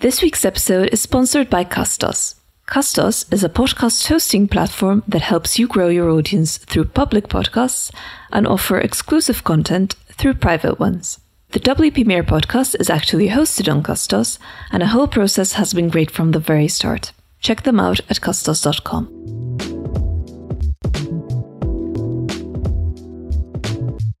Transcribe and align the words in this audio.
This 0.00 0.22
week's 0.22 0.44
episode 0.44 0.90
is 0.92 1.02
sponsored 1.02 1.50
by 1.50 1.64
Castos. 1.64 2.36
Castos 2.68 3.24
is 3.32 3.42
a 3.42 3.48
podcast 3.48 4.06
hosting 4.06 4.46
platform 4.46 5.02
that 5.08 5.22
helps 5.22 5.58
you 5.58 5.66
grow 5.66 5.88
your 5.88 6.08
audience 6.08 6.56
through 6.56 6.84
public 6.84 7.26
podcasts 7.26 7.92
and 8.30 8.46
offer 8.46 8.78
exclusive 8.78 9.42
content 9.42 9.96
through 10.12 10.34
private 10.34 10.78
ones. 10.78 11.18
The 11.50 11.58
WP 11.58 12.06
Mayor 12.06 12.22
podcast 12.22 12.76
is 12.78 12.88
actually 12.88 13.30
hosted 13.30 13.68
on 13.68 13.82
Castos, 13.82 14.38
and 14.70 14.82
the 14.82 14.86
whole 14.86 15.08
process 15.08 15.54
has 15.54 15.74
been 15.74 15.88
great 15.88 16.12
from 16.12 16.30
the 16.30 16.38
very 16.38 16.68
start. 16.68 17.10
Check 17.40 17.64
them 17.64 17.80
out 17.80 17.98
at 18.08 18.20
castos.com. 18.20 19.08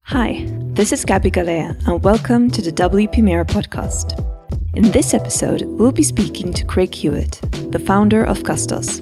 Hi, 0.06 0.44
this 0.74 0.92
is 0.92 1.04
Gaby 1.04 1.30
Galea, 1.30 1.86
and 1.86 2.02
welcome 2.02 2.50
to 2.50 2.60
the 2.62 2.72
WP 2.72 3.22
Mayor 3.22 3.44
podcast. 3.44 4.24
In 4.78 4.92
this 4.92 5.12
episode, 5.12 5.62
we'll 5.62 5.90
be 5.90 6.04
speaking 6.04 6.52
to 6.52 6.64
Craig 6.64 6.94
Hewitt, 6.94 7.40
the 7.72 7.80
founder 7.80 8.22
of 8.22 8.44
Castos. 8.44 9.00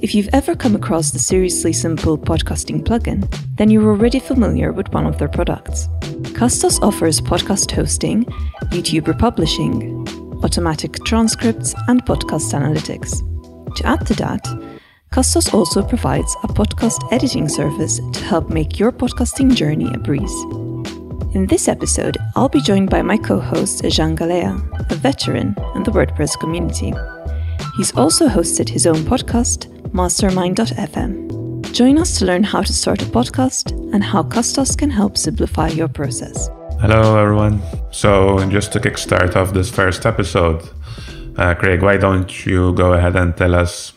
If 0.00 0.14
you've 0.14 0.28
ever 0.32 0.54
come 0.54 0.76
across 0.76 1.10
the 1.10 1.18
Seriously 1.18 1.72
Simple 1.72 2.16
podcasting 2.16 2.84
plugin, 2.84 3.28
then 3.56 3.68
you're 3.68 3.90
already 3.90 4.20
familiar 4.20 4.70
with 4.70 4.92
one 4.92 5.06
of 5.06 5.18
their 5.18 5.26
products. 5.26 5.88
Castos 6.38 6.80
offers 6.82 7.20
podcast 7.20 7.72
hosting, 7.72 8.26
YouTube 8.70 9.08
republishing, 9.08 10.06
automatic 10.44 11.02
transcripts, 11.04 11.74
and 11.88 12.04
podcast 12.04 12.54
analytics. 12.54 13.18
To 13.74 13.86
add 13.86 14.06
to 14.06 14.14
that, 14.14 14.44
Castos 15.10 15.52
also 15.52 15.82
provides 15.82 16.32
a 16.44 16.46
podcast 16.46 17.12
editing 17.12 17.48
service 17.48 17.98
to 18.12 18.24
help 18.24 18.50
make 18.50 18.78
your 18.78 18.92
podcasting 18.92 19.52
journey 19.52 19.92
a 19.92 19.98
breeze. 19.98 20.67
In 21.34 21.46
this 21.46 21.68
episode, 21.68 22.16
I'll 22.36 22.48
be 22.48 22.62
joined 22.62 22.88
by 22.88 23.02
my 23.02 23.18
co 23.18 23.38
host, 23.38 23.84
Jean 23.84 24.16
Galea, 24.16 24.56
a 24.90 24.94
veteran 24.94 25.54
in 25.74 25.82
the 25.82 25.90
WordPress 25.90 26.40
community. 26.40 26.94
He's 27.76 27.94
also 27.94 28.28
hosted 28.28 28.70
his 28.70 28.86
own 28.86 28.96
podcast, 29.04 29.68
Mastermind.fm. 29.92 31.70
Join 31.74 31.98
us 31.98 32.18
to 32.18 32.24
learn 32.24 32.44
how 32.44 32.62
to 32.62 32.72
start 32.72 33.02
a 33.02 33.04
podcast 33.04 33.72
and 33.92 34.02
how 34.02 34.22
Castos 34.22 34.74
can 34.74 34.88
help 34.88 35.18
simplify 35.18 35.68
your 35.68 35.88
process. 35.88 36.48
Hello, 36.80 37.18
everyone. 37.18 37.60
So, 37.90 38.48
just 38.48 38.72
to 38.72 38.80
kickstart 38.80 39.36
off 39.36 39.52
this 39.52 39.70
first 39.70 40.06
episode, 40.06 40.66
uh, 41.36 41.54
Craig, 41.56 41.82
why 41.82 41.98
don't 41.98 42.46
you 42.46 42.72
go 42.72 42.94
ahead 42.94 43.16
and 43.16 43.36
tell 43.36 43.54
us 43.54 43.92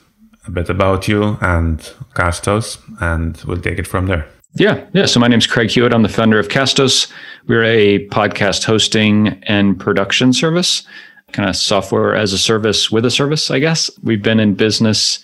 a 0.48 0.52
bit 0.52 0.70
about 0.70 1.08
you 1.08 1.38
and 1.39 1.80
Castos, 2.14 2.77
and 3.00 3.42
we'll 3.48 3.61
take 3.61 3.80
it 3.80 3.88
from 3.88 4.08
there. 4.08 4.27
Yeah, 4.55 4.86
yeah. 4.94 5.05
So 5.05 5.20
my 5.20 5.27
name 5.27 5.39
is 5.39 5.48
Craig 5.48 5.70
Hewitt. 5.70 5.94
I'm 5.94 6.03
the 6.03 6.09
founder 6.09 6.38
of 6.38 6.50
Castos. 6.50 7.09
We're 7.47 7.64
a 7.64 8.08
podcast 8.08 8.64
hosting 8.64 9.42
and 9.44 9.80
production 9.80 10.34
service, 10.34 10.84
kind 11.31 11.50
of 11.50 11.56
software 11.56 12.16
as 12.16 12.33
a 12.33 12.38
service 12.38 12.92
with 12.92 13.06
a 13.06 13.11
service, 13.11 13.52
I 13.52 13.59
guess. 13.59 13.89
We've 14.03 14.22
been 14.22 14.39
in 14.39 14.53
business 14.53 15.23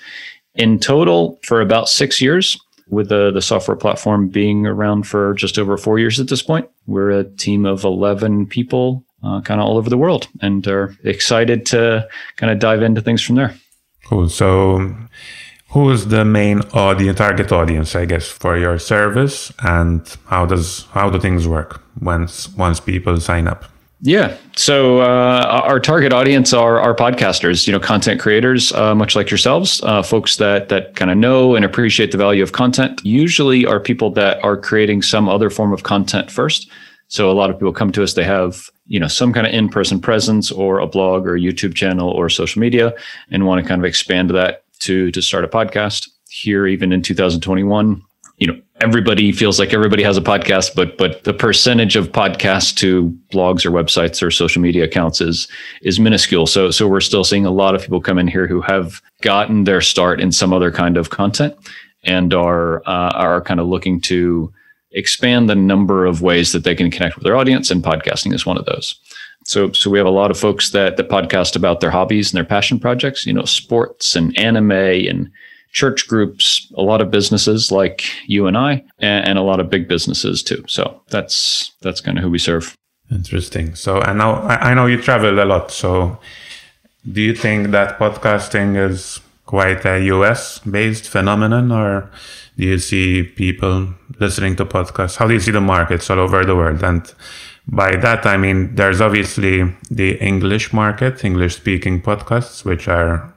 in 0.55 0.79
total 0.79 1.39
for 1.43 1.61
about 1.61 1.89
six 1.89 2.21
years, 2.21 2.57
with 2.89 3.09
the, 3.09 3.31
the 3.31 3.41
software 3.41 3.77
platform 3.77 4.27
being 4.29 4.65
around 4.65 5.03
for 5.03 5.33
just 5.33 5.59
over 5.59 5.77
four 5.77 5.99
years 5.99 6.19
at 6.19 6.29
this 6.29 6.41
point. 6.41 6.69
We're 6.85 7.11
a 7.11 7.23
team 7.23 7.65
of 7.65 7.83
11 7.83 8.47
people, 8.47 9.03
uh, 9.23 9.41
kind 9.41 9.59
of 9.59 9.67
all 9.67 9.77
over 9.77 9.89
the 9.89 9.97
world, 9.97 10.27
and 10.41 10.65
are 10.67 10.95
excited 11.03 11.65
to 11.67 12.07
kind 12.37 12.51
of 12.51 12.59
dive 12.59 12.81
into 12.81 13.01
things 13.01 13.21
from 13.21 13.35
there. 13.35 13.55
Cool. 14.05 14.29
So, 14.29 14.95
who 15.71 15.89
is 15.91 16.07
the 16.07 16.23
main 16.23 16.61
audience 16.73 17.17
target 17.17 17.51
audience 17.51 17.95
i 17.95 18.05
guess 18.05 18.27
for 18.27 18.57
your 18.57 18.79
service? 18.79 19.51
And 19.59 20.01
how 20.27 20.45
does 20.45 20.85
how 20.91 21.09
do 21.09 21.19
things 21.19 21.47
work 21.47 21.81
once 22.01 22.49
once 22.55 22.79
people 22.79 23.19
sign 23.19 23.47
up? 23.47 23.65
Yeah. 24.01 24.37
So 24.55 25.01
uh, 25.01 25.63
our 25.65 25.79
target 25.79 26.13
audience 26.13 26.53
are 26.53 26.79
our 26.79 26.95
podcasters 26.95 27.65
you 27.65 27.73
know 27.73 27.79
content 27.79 28.21
creators 28.21 28.71
uh, 28.73 28.93
much 28.93 29.15
like 29.15 29.31
yourselves 29.31 29.81
uh, 29.83 30.03
folks 30.03 30.37
that 30.37 30.69
that 30.69 30.95
kind 30.95 31.09
of 31.09 31.17
know 31.17 31.55
and 31.55 31.65
appreciate 31.65 32.11
the 32.11 32.17
value 32.17 32.43
of 32.43 32.51
content. 32.51 33.01
Usually 33.03 33.65
are 33.65 33.79
people 33.79 34.11
that 34.11 34.43
are 34.43 34.55
creating 34.55 35.01
some 35.01 35.27
other 35.27 35.49
form 35.49 35.73
of 35.73 35.83
content 35.83 36.31
first. 36.31 36.69
So 37.09 37.31
a 37.31 37.33
lot 37.33 37.49
of 37.49 37.55
people 37.55 37.73
come 37.73 37.91
to 37.93 38.03
us 38.03 38.13
they 38.13 38.23
have 38.23 38.69
you 38.85 38.99
know 38.99 39.07
some 39.07 39.33
kind 39.33 39.47
of 39.47 39.53
in-person 39.53 39.99
presence 39.99 40.51
or 40.51 40.79
a 40.79 40.87
blog 40.87 41.27
or 41.27 41.35
a 41.35 41.39
youtube 41.39 41.75
channel 41.75 42.09
or 42.09 42.29
social 42.29 42.59
media 42.59 42.93
and 43.31 43.45
want 43.45 43.61
to 43.61 43.67
kind 43.67 43.81
of 43.81 43.85
expand 43.85 44.29
that 44.29 44.63
to 44.79 45.11
to 45.11 45.21
start 45.21 45.43
a 45.43 45.47
podcast 45.47 46.09
here 46.29 46.67
even 46.67 46.91
in 46.91 47.01
2021 47.01 48.01
you 48.37 48.47
know 48.47 48.59
everybody 48.81 49.31
feels 49.31 49.59
like 49.59 49.73
everybody 49.73 50.03
has 50.03 50.17
a 50.17 50.21
podcast 50.21 50.75
but 50.75 50.97
but 50.97 51.23
the 51.23 51.33
percentage 51.33 51.95
of 51.95 52.11
podcasts 52.11 52.75
to 52.75 53.09
blogs 53.31 53.65
or 53.65 53.71
websites 53.71 54.21
or 54.21 54.29
social 54.29 54.61
media 54.61 54.83
accounts 54.83 55.21
is 55.21 55.47
is 55.81 55.99
minuscule. 55.99 56.45
So 56.45 56.71
so 56.71 56.87
we're 56.87 57.01
still 57.01 57.23
seeing 57.23 57.45
a 57.45 57.51
lot 57.51 57.75
of 57.75 57.81
people 57.81 58.01
come 58.01 58.19
in 58.19 58.27
here 58.27 58.47
who 58.47 58.61
have 58.61 59.01
gotten 59.21 59.63
their 59.63 59.81
start 59.81 60.21
in 60.21 60.31
some 60.31 60.53
other 60.53 60.71
kind 60.71 60.97
of 60.97 61.09
content 61.09 61.55
and 62.03 62.33
are 62.33 62.81
uh, 62.87 63.11
are 63.15 63.41
kind 63.41 63.59
of 63.59 63.67
looking 63.67 63.99
to 64.01 64.53
expand 64.91 65.49
the 65.49 65.55
number 65.55 66.05
of 66.05 66.21
ways 66.21 66.51
that 66.51 66.63
they 66.63 66.75
can 66.75 66.89
connect 66.89 67.15
with 67.15 67.23
their 67.23 67.35
audience 67.35 67.69
and 67.69 67.83
podcasting 67.83 68.33
is 68.33 68.45
one 68.45 68.57
of 68.57 68.65
those 68.65 68.95
so, 69.47 69.71
so 69.71 69.89
we 69.89 69.97
have 69.97 70.05
a 70.07 70.11
lot 70.11 70.29
of 70.29 70.37
folks 70.37 70.71
that 70.71 70.97
that 70.97 71.07
podcast 71.07 71.55
about 71.55 71.79
their 71.79 71.89
hobbies 71.89 72.31
and 72.31 72.37
their 72.37 72.43
passion 72.43 72.79
projects. 72.79 73.25
You 73.25 73.33
know, 73.33 73.45
sports 73.45 74.13
and 74.15 74.37
anime 74.37 74.71
and 74.71 75.31
church 75.71 76.05
groups. 76.07 76.69
A 76.75 76.81
lot 76.81 77.01
of 77.01 77.09
businesses 77.09 77.71
like 77.71 78.03
you 78.25 78.45
and 78.47 78.57
I, 78.57 78.83
and, 78.99 79.25
and 79.25 79.39
a 79.39 79.43
lot 79.43 79.61
of 79.61 79.69
big 79.69 79.87
businesses 79.87 80.43
too. 80.43 80.65
So 80.67 81.01
that's 81.09 81.71
that's 81.81 82.01
kind 82.01 82.17
of 82.17 82.25
who 82.25 82.29
we 82.29 82.39
serve. 82.39 82.75
Interesting. 83.09 83.73
So, 83.75 84.01
and 84.01 84.17
now 84.17 84.41
I 84.41 84.73
know 84.73 84.85
you 84.85 85.01
travel 85.01 85.39
a 85.39 85.45
lot. 85.45 85.71
So, 85.71 86.19
do 87.09 87.21
you 87.21 87.33
think 87.33 87.71
that 87.71 87.97
podcasting 87.97 88.75
is 88.75 89.21
quite 89.45 89.85
a 89.85 90.03
US 90.07 90.59
based 90.59 91.07
phenomenon, 91.07 91.71
or 91.71 92.11
do 92.57 92.65
you 92.65 92.79
see 92.79 93.23
people 93.23 93.93
listening 94.19 94.57
to 94.57 94.65
podcasts? 94.65 95.15
How 95.15 95.25
do 95.25 95.33
you 95.33 95.39
see 95.39 95.51
the 95.51 95.61
markets 95.61 96.09
all 96.09 96.19
over 96.19 96.43
the 96.43 96.53
world? 96.53 96.83
And 96.83 97.09
by 97.67 97.95
that, 97.97 98.25
I 98.25 98.37
mean, 98.37 98.75
there's 98.75 99.01
obviously 99.01 99.75
the 99.91 100.15
English 100.15 100.71
market, 100.71 101.25
English 101.25 101.55
speaking 101.57 102.01
podcasts, 102.01 102.63
which 102.63 102.87
are 102.87 103.33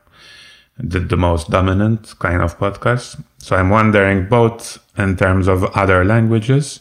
the, 0.78 1.00
the 1.00 1.16
most 1.16 1.50
dominant 1.50 2.18
kind 2.20 2.41
of 2.42 2.58
podcasts. 2.58 3.20
So 3.38 3.56
I'm 3.56 3.70
wondering 3.70 4.28
both 4.28 4.78
in 4.96 5.16
terms 5.16 5.48
of 5.48 5.64
other 5.76 6.04
languages 6.04 6.80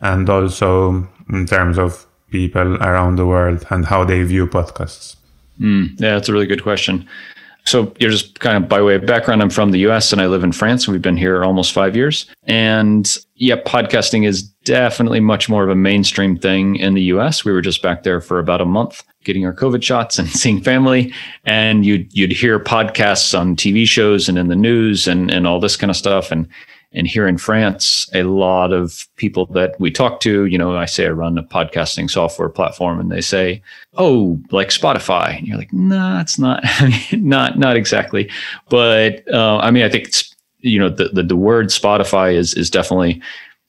and 0.00 0.28
also 0.30 1.08
in 1.30 1.46
terms 1.46 1.78
of 1.78 2.06
people 2.30 2.76
around 2.76 3.16
the 3.16 3.26
world 3.26 3.66
and 3.70 3.84
how 3.86 4.04
they 4.04 4.22
view 4.22 4.46
podcasts. 4.46 5.16
Mm, 5.60 5.98
yeah, 6.00 6.14
that's 6.14 6.28
a 6.28 6.32
really 6.32 6.46
good 6.46 6.62
question. 6.62 7.08
So, 7.66 7.92
you're 7.98 8.10
just 8.10 8.40
kind 8.40 8.62
of 8.62 8.68
by 8.68 8.80
way 8.80 8.94
of 8.94 9.06
background, 9.06 9.42
I'm 9.42 9.50
from 9.50 9.72
the 9.72 9.80
US 9.80 10.12
and 10.12 10.22
I 10.22 10.26
live 10.26 10.44
in 10.44 10.52
France. 10.52 10.86
And 10.86 10.92
we've 10.92 11.02
been 11.02 11.16
here 11.16 11.44
almost 11.44 11.72
five 11.72 11.96
years. 11.96 12.26
And 12.44 13.16
yeah, 13.34 13.56
podcasting 13.56 14.26
is 14.26 14.42
definitely 14.42 15.20
much 15.20 15.48
more 15.48 15.64
of 15.64 15.70
a 15.70 15.74
mainstream 15.74 16.36
thing 16.38 16.76
in 16.76 16.94
the 16.94 17.02
US. 17.02 17.44
We 17.44 17.52
were 17.52 17.60
just 17.60 17.82
back 17.82 18.02
there 18.02 18.20
for 18.20 18.38
about 18.38 18.60
a 18.60 18.64
month 18.64 19.02
getting 19.24 19.44
our 19.44 19.52
COVID 19.52 19.82
shots 19.82 20.18
and 20.18 20.28
seeing 20.42 20.62
family. 20.62 21.12
And 21.44 21.84
you'd, 21.84 22.16
you'd 22.16 22.32
hear 22.32 22.58
podcasts 22.58 23.38
on 23.38 23.56
TV 23.56 23.86
shows 23.86 24.28
and 24.28 24.38
in 24.38 24.48
the 24.48 24.56
news 24.56 25.06
and, 25.06 25.30
and 25.30 25.46
all 25.46 25.60
this 25.60 25.76
kind 25.76 25.90
of 25.90 25.96
stuff. 25.96 26.30
And 26.30 26.48
and 26.96 27.06
here 27.06 27.28
in 27.28 27.38
France, 27.38 28.08
a 28.14 28.24
lot 28.24 28.72
of 28.72 29.06
people 29.16 29.46
that 29.46 29.78
we 29.78 29.90
talk 29.90 30.20
to, 30.20 30.46
you 30.46 30.58
know, 30.58 30.76
I 30.76 30.86
say 30.86 31.06
I 31.06 31.10
run 31.10 31.38
a 31.38 31.42
podcasting 31.42 32.10
software 32.10 32.48
platform 32.48 32.98
and 32.98 33.12
they 33.12 33.20
say, 33.20 33.62
oh, 33.94 34.40
like 34.50 34.70
Spotify. 34.70 35.38
And 35.38 35.46
you're 35.46 35.58
like, 35.58 35.72
nah, 35.72 36.20
it's 36.20 36.38
not, 36.38 36.64
not, 37.12 37.58
not 37.58 37.76
exactly. 37.76 38.30
But 38.70 39.22
uh, 39.32 39.58
I 39.58 39.70
mean, 39.70 39.84
I 39.84 39.90
think 39.90 40.10
you 40.60 40.78
know, 40.78 40.88
the, 40.88 41.08
the, 41.08 41.22
the 41.22 41.36
word 41.36 41.66
Spotify 41.66 42.34
is, 42.34 42.54
is 42.54 42.70
definitely 42.70 43.22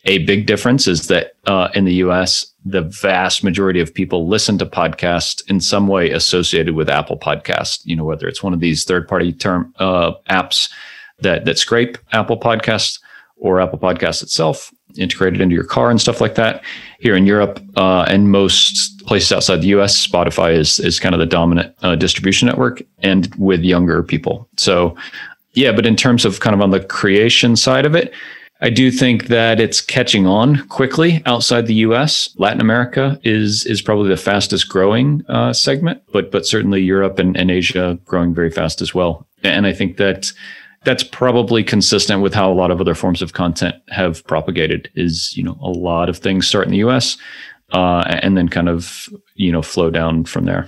a 0.06 0.20
big 0.20 0.46
difference 0.46 0.88
is 0.88 1.08
that 1.08 1.34
uh, 1.46 1.68
in 1.76 1.86
the 1.86 1.96
US, 1.96 2.54
the 2.66 2.82
vast 2.82 3.44
majority 3.44 3.80
of 3.80 3.94
people 3.94 4.28
listen 4.28 4.58
to 4.58 4.66
podcasts 4.66 5.48
in 5.50 5.59
some 5.59 5.88
way 5.88 6.12
associated 6.12 6.76
with 6.76 6.90
Apple 6.90 7.18
Podcast. 7.18 7.82
You 7.86 7.96
know, 7.96 8.06
whether 8.06 8.28
it's 8.28 8.42
one 8.42 8.53
of 8.53 8.62
these 8.62 8.84
third-party 8.85 9.34
term 9.34 9.73
uh, 9.80 10.14
apps 10.30 10.72
that 11.20 11.46
that 11.46 11.58
scrape 11.58 11.97
Apple 12.14 12.40
Podcasts, 12.40 13.00
or 13.39 13.61
Apple 13.61 13.79
Podcasts 13.79 14.23
itself, 14.23 14.73
integrated 14.97 15.41
into 15.41 15.55
your 15.55 15.63
car 15.63 15.89
and 15.89 16.01
stuff 16.01 16.22
like 16.22 16.35
that. 16.35 16.63
Here 16.99 17.16
in 17.16 17.25
Europe 17.25 17.59
uh, 17.75 18.05
and 18.07 18.31
most 18.31 19.05
places 19.05 19.31
outside 19.31 19.61
the 19.61 19.67
US, 19.67 20.05
Spotify 20.05 20.53
is 20.53 20.79
is 20.79 20.99
kind 20.99 21.16
of 21.16 21.19
the 21.19 21.25
dominant 21.25 21.73
uh, 21.81 21.95
distribution 21.95 22.47
network, 22.47 22.81
and 22.99 23.34
with 23.35 23.61
younger 23.61 24.03
people. 24.03 24.47
So, 24.57 24.95
yeah, 25.53 25.72
but 25.72 25.85
in 25.85 25.95
terms 25.95 26.25
of 26.25 26.39
kind 26.39 26.53
of 26.53 26.61
on 26.61 26.72
the 26.72 26.79
creation 26.79 27.55
side 27.55 27.85
of 27.85 27.95
it. 27.95 28.13
I 28.59 28.72
do 28.72 28.89
think 28.89 29.28
that 29.28 29.59
it's 29.59 29.81
catching 29.81 30.25
on 30.25 30.67
quickly 30.67 31.22
outside 31.28 31.67
the 31.67 31.75
U.S. 31.75 32.34
Latin 32.37 32.59
America 32.59 33.19
is 33.23 33.63
is 33.67 33.84
probably 33.84 34.09
the 34.09 34.17
fastest 34.17 34.67
growing 34.67 35.23
uh, 35.29 35.53
segment, 35.53 36.01
but 36.11 36.31
but 36.31 36.47
certainly 36.47 36.81
Europe 36.81 37.19
and, 37.19 37.37
and 37.37 37.51
Asia 37.51 37.99
growing 38.05 38.34
very 38.34 38.49
fast 38.49 38.81
as 38.81 38.95
well. 38.95 39.28
And 39.43 39.67
I 39.67 39.73
think 39.73 39.97
that 39.97 40.34
that's 40.87 41.03
probably 41.03 41.66
consistent 41.66 42.22
with 42.22 42.34
how 42.34 42.49
a 42.49 42.55
lot 42.55 42.72
of 42.72 42.79
other 42.79 42.95
forms 42.95 43.22
of 43.22 43.34
content 43.34 43.75
have 43.89 44.25
propagated 44.25 44.89
is 44.95 45.35
you 45.35 45.43
know 45.43 45.57
a 45.61 45.69
lot 45.69 46.07
of 46.07 46.17
things 46.17 46.47
start 46.47 46.66
in 46.66 46.72
the 46.72 46.78
us 46.78 47.17
uh, 47.73 48.03
and 48.23 48.37
then 48.37 48.47
kind 48.47 48.69
of 48.69 49.09
you 49.35 49.51
know 49.51 49.61
flow 49.61 49.91
down 49.91 50.23
from 50.23 50.45
there 50.45 50.66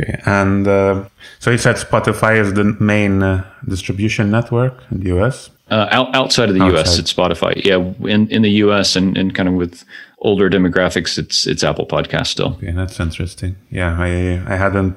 Okay, 0.00 0.20
and 0.24 0.68
uh, 0.68 1.08
so 1.40 1.50
you 1.50 1.58
said 1.58 1.76
Spotify 1.76 2.40
is 2.40 2.54
the 2.54 2.64
main 2.80 3.22
uh, 3.22 3.44
distribution 3.68 4.30
network 4.30 4.74
in 4.90 5.00
the 5.00 5.18
US. 5.18 5.50
Uh, 5.68 5.88
out, 5.90 6.14
outside 6.14 6.48
of 6.48 6.54
the 6.54 6.62
outside. 6.62 6.80
US, 6.80 6.98
it's 6.98 7.12
Spotify. 7.12 7.52
Yeah, 7.64 7.78
in, 8.08 8.28
in 8.28 8.42
the 8.42 8.50
US 8.64 8.94
and, 8.94 9.18
and 9.18 9.34
kind 9.34 9.48
of 9.48 9.54
with 9.54 9.84
older 10.20 10.48
demographics, 10.48 11.18
it's 11.18 11.46
it's 11.46 11.64
Apple 11.64 11.86
Podcast 11.86 12.28
still. 12.28 12.52
Okay, 12.52 12.70
that's 12.70 13.00
interesting. 13.00 13.56
Yeah, 13.70 13.96
I 13.98 14.42
I 14.46 14.56
hadn't 14.56 14.96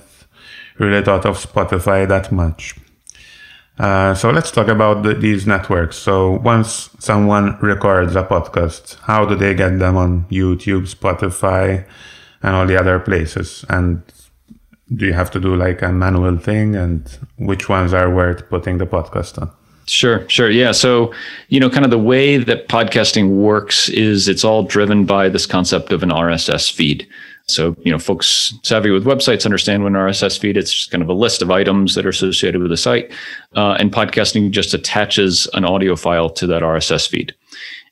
really 0.77 1.03
thought 1.03 1.25
of 1.25 1.37
Spotify 1.37 2.07
that 2.07 2.31
much. 2.31 2.75
Uh, 3.79 4.13
so 4.13 4.29
let's 4.29 4.51
talk 4.51 4.67
about 4.67 5.03
the, 5.03 5.13
these 5.15 5.47
networks. 5.47 5.97
So 5.97 6.33
once 6.43 6.89
someone 6.99 7.57
records 7.59 8.15
a 8.15 8.23
podcast, 8.23 8.99
how 9.01 9.25
do 9.25 9.35
they 9.35 9.55
get 9.55 9.79
them 9.79 9.97
on 9.97 10.25
YouTube, 10.25 10.93
Spotify, 10.93 11.85
and 12.43 12.55
all 12.55 12.67
the 12.67 12.79
other 12.79 12.99
places? 12.99 13.65
And 13.69 14.03
do 14.93 15.07
you 15.07 15.13
have 15.13 15.31
to 15.31 15.39
do 15.39 15.55
like 15.55 15.81
a 15.81 15.91
manual 15.91 16.37
thing? 16.37 16.75
And 16.75 17.17
which 17.37 17.67
ones 17.67 17.93
are 17.93 18.13
worth 18.13 18.47
putting 18.49 18.77
the 18.77 18.85
podcast 18.85 19.41
on? 19.41 19.51
Sure, 19.87 20.27
sure. 20.29 20.49
Yeah. 20.49 20.71
So, 20.71 21.13
you 21.49 21.59
know, 21.59 21.69
kind 21.69 21.83
of 21.83 21.91
the 21.91 21.99
way 21.99 22.37
that 22.37 22.69
podcasting 22.69 23.29
works 23.29 23.89
is 23.89 24.27
it's 24.27 24.43
all 24.43 24.63
driven 24.63 25.05
by 25.05 25.29
this 25.29 25.45
concept 25.45 25.91
of 25.91 26.03
an 26.03 26.09
RSS 26.09 26.71
feed. 26.71 27.07
So, 27.53 27.75
you 27.81 27.91
know, 27.91 27.99
folks 27.99 28.53
savvy 28.63 28.89
with 28.89 29.05
websites 29.05 29.45
understand 29.45 29.83
when 29.83 29.93
RSS 29.93 30.39
feed, 30.39 30.57
it's 30.57 30.73
just 30.73 30.91
kind 30.91 31.03
of 31.03 31.09
a 31.09 31.13
list 31.13 31.41
of 31.41 31.51
items 31.51 31.95
that 31.95 32.05
are 32.05 32.09
associated 32.09 32.61
with 32.61 32.71
the 32.71 32.77
site. 32.77 33.11
Uh, 33.55 33.77
and 33.79 33.91
podcasting 33.91 34.51
just 34.51 34.73
attaches 34.73 35.47
an 35.53 35.65
audio 35.65 35.95
file 35.95 36.29
to 36.31 36.47
that 36.47 36.61
RSS 36.61 37.07
feed. 37.07 37.33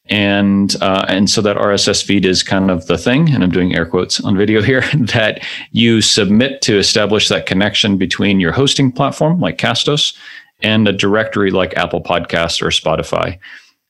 And 0.09 0.75
uh, 0.81 1.05
and 1.07 1.29
so 1.29 1.41
that 1.41 1.55
RSS 1.55 2.03
feed 2.03 2.25
is 2.25 2.43
kind 2.43 2.69
of 2.69 2.87
the 2.87 2.97
thing, 2.97 3.29
and 3.33 3.43
I'm 3.43 3.51
doing 3.51 3.75
air 3.75 3.85
quotes 3.85 4.19
on 4.19 4.35
video 4.35 4.61
here, 4.61 4.81
that 5.13 5.41
you 5.71 6.01
submit 6.01 6.61
to 6.63 6.77
establish 6.77 7.29
that 7.29 7.45
connection 7.45 7.97
between 7.97 8.39
your 8.39 8.51
hosting 8.51 8.91
platform 8.91 9.39
like 9.39 9.57
Castos 9.57 10.17
and 10.59 10.87
a 10.87 10.91
directory 10.91 11.51
like 11.51 11.77
Apple 11.77 12.01
Podcasts 12.01 12.61
or 12.61 12.67
Spotify. 12.67 13.39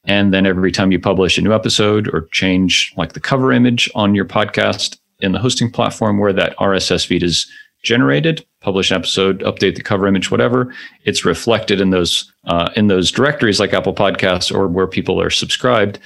And 0.06 0.34
then 0.34 0.46
every 0.46 0.72
time 0.72 0.92
you 0.92 1.00
publish 1.00 1.38
a 1.38 1.42
new 1.42 1.54
episode 1.54 2.08
or 2.14 2.28
change 2.32 2.94
like 2.98 3.14
the 3.14 3.20
cover 3.20 3.52
image 3.52 3.90
on 3.94 4.16
your 4.16 4.26
podcast 4.26 4.98
in 5.22 5.32
the 5.32 5.40
hosting 5.40 5.72
platform 5.72 6.20
where 6.20 6.34
that 6.34 6.56
RSS 6.58 7.06
feed 7.06 7.24
is 7.24 7.50
generated, 7.84 8.46
publish 8.60 8.92
an 8.92 8.98
episode, 8.98 9.40
update 9.42 9.76
the 9.76 9.82
cover 9.82 10.08
image, 10.08 10.30
whatever, 10.30 10.74
it's 11.04 11.26
reflected 11.26 11.82
in 11.82 11.90
those 11.90 12.32
uh, 12.46 12.70
in 12.76 12.88
those 12.88 13.12
directories 13.12 13.60
like 13.60 13.74
Apple 13.74 13.94
Podcasts 13.94 14.54
or 14.54 14.68
where 14.68 14.88
people 14.88 15.22
are 15.22 15.30
subscribed 15.30 16.00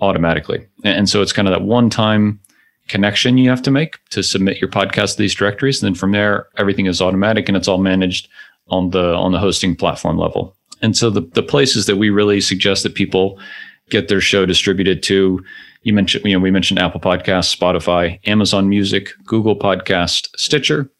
automatically. 0.00 0.66
And 0.84 1.08
so 1.08 1.22
it's 1.22 1.32
kind 1.32 1.48
of 1.48 1.52
that 1.52 1.62
one 1.62 1.88
time 1.88 2.40
connection 2.88 3.38
you 3.38 3.48
have 3.48 3.62
to 3.62 3.70
make 3.70 3.98
to 4.10 4.22
submit 4.22 4.60
your 4.60 4.68
podcast 4.68 5.12
to 5.12 5.18
these 5.18 5.34
directories. 5.34 5.82
And 5.82 5.88
then 5.88 5.98
from 5.98 6.12
there, 6.12 6.48
everything 6.56 6.86
is 6.86 7.00
automatic 7.00 7.48
and 7.48 7.56
it's 7.56 7.68
all 7.68 7.78
managed 7.78 8.28
on 8.68 8.90
the 8.90 9.14
on 9.14 9.32
the 9.32 9.38
hosting 9.38 9.76
platform 9.76 10.18
level. 10.18 10.56
And 10.82 10.96
so 10.96 11.10
the, 11.10 11.20
the 11.20 11.42
places 11.42 11.86
that 11.86 11.96
we 11.96 12.10
really 12.10 12.40
suggest 12.40 12.82
that 12.82 12.94
people 12.94 13.38
get 13.90 14.08
their 14.08 14.20
show 14.20 14.44
distributed 14.44 15.02
to, 15.04 15.44
you 15.82 15.92
mentioned, 15.92 16.24
you 16.24 16.32
know, 16.32 16.38
we 16.38 16.50
mentioned 16.50 16.78
Apple 16.78 17.00
Podcasts, 17.00 17.56
Spotify, 17.56 18.18
Amazon 18.28 18.68
Music, 18.68 19.10
Google 19.24 19.58
Podcast, 19.58 20.28
Stitcher. 20.36 20.90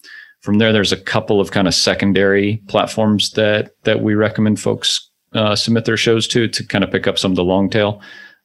From 0.41 0.59
there, 0.59 0.73
there's 0.73 0.93
a 0.93 1.01
couple 1.01 1.41
of 1.41 1.53
kind 1.53 1.69
of 1.69 1.75
secondary 1.75 2.63
platforms 2.67 3.31
that 3.33 3.73
that 3.85 4.03
we 4.03 4.15
recommend 4.15 4.61
folks 4.61 5.09
uh, 5.35 5.55
submit 5.55 5.85
their 5.85 5.97
shows 5.97 6.27
to 6.29 6.49
to 6.49 6.67
kind 6.67 6.85
of 6.85 6.91
pick 6.91 7.07
up 7.07 7.19
some 7.19 7.33
of 7.33 7.37
the 7.37 7.45
long 7.45 7.71
tail 7.71 8.01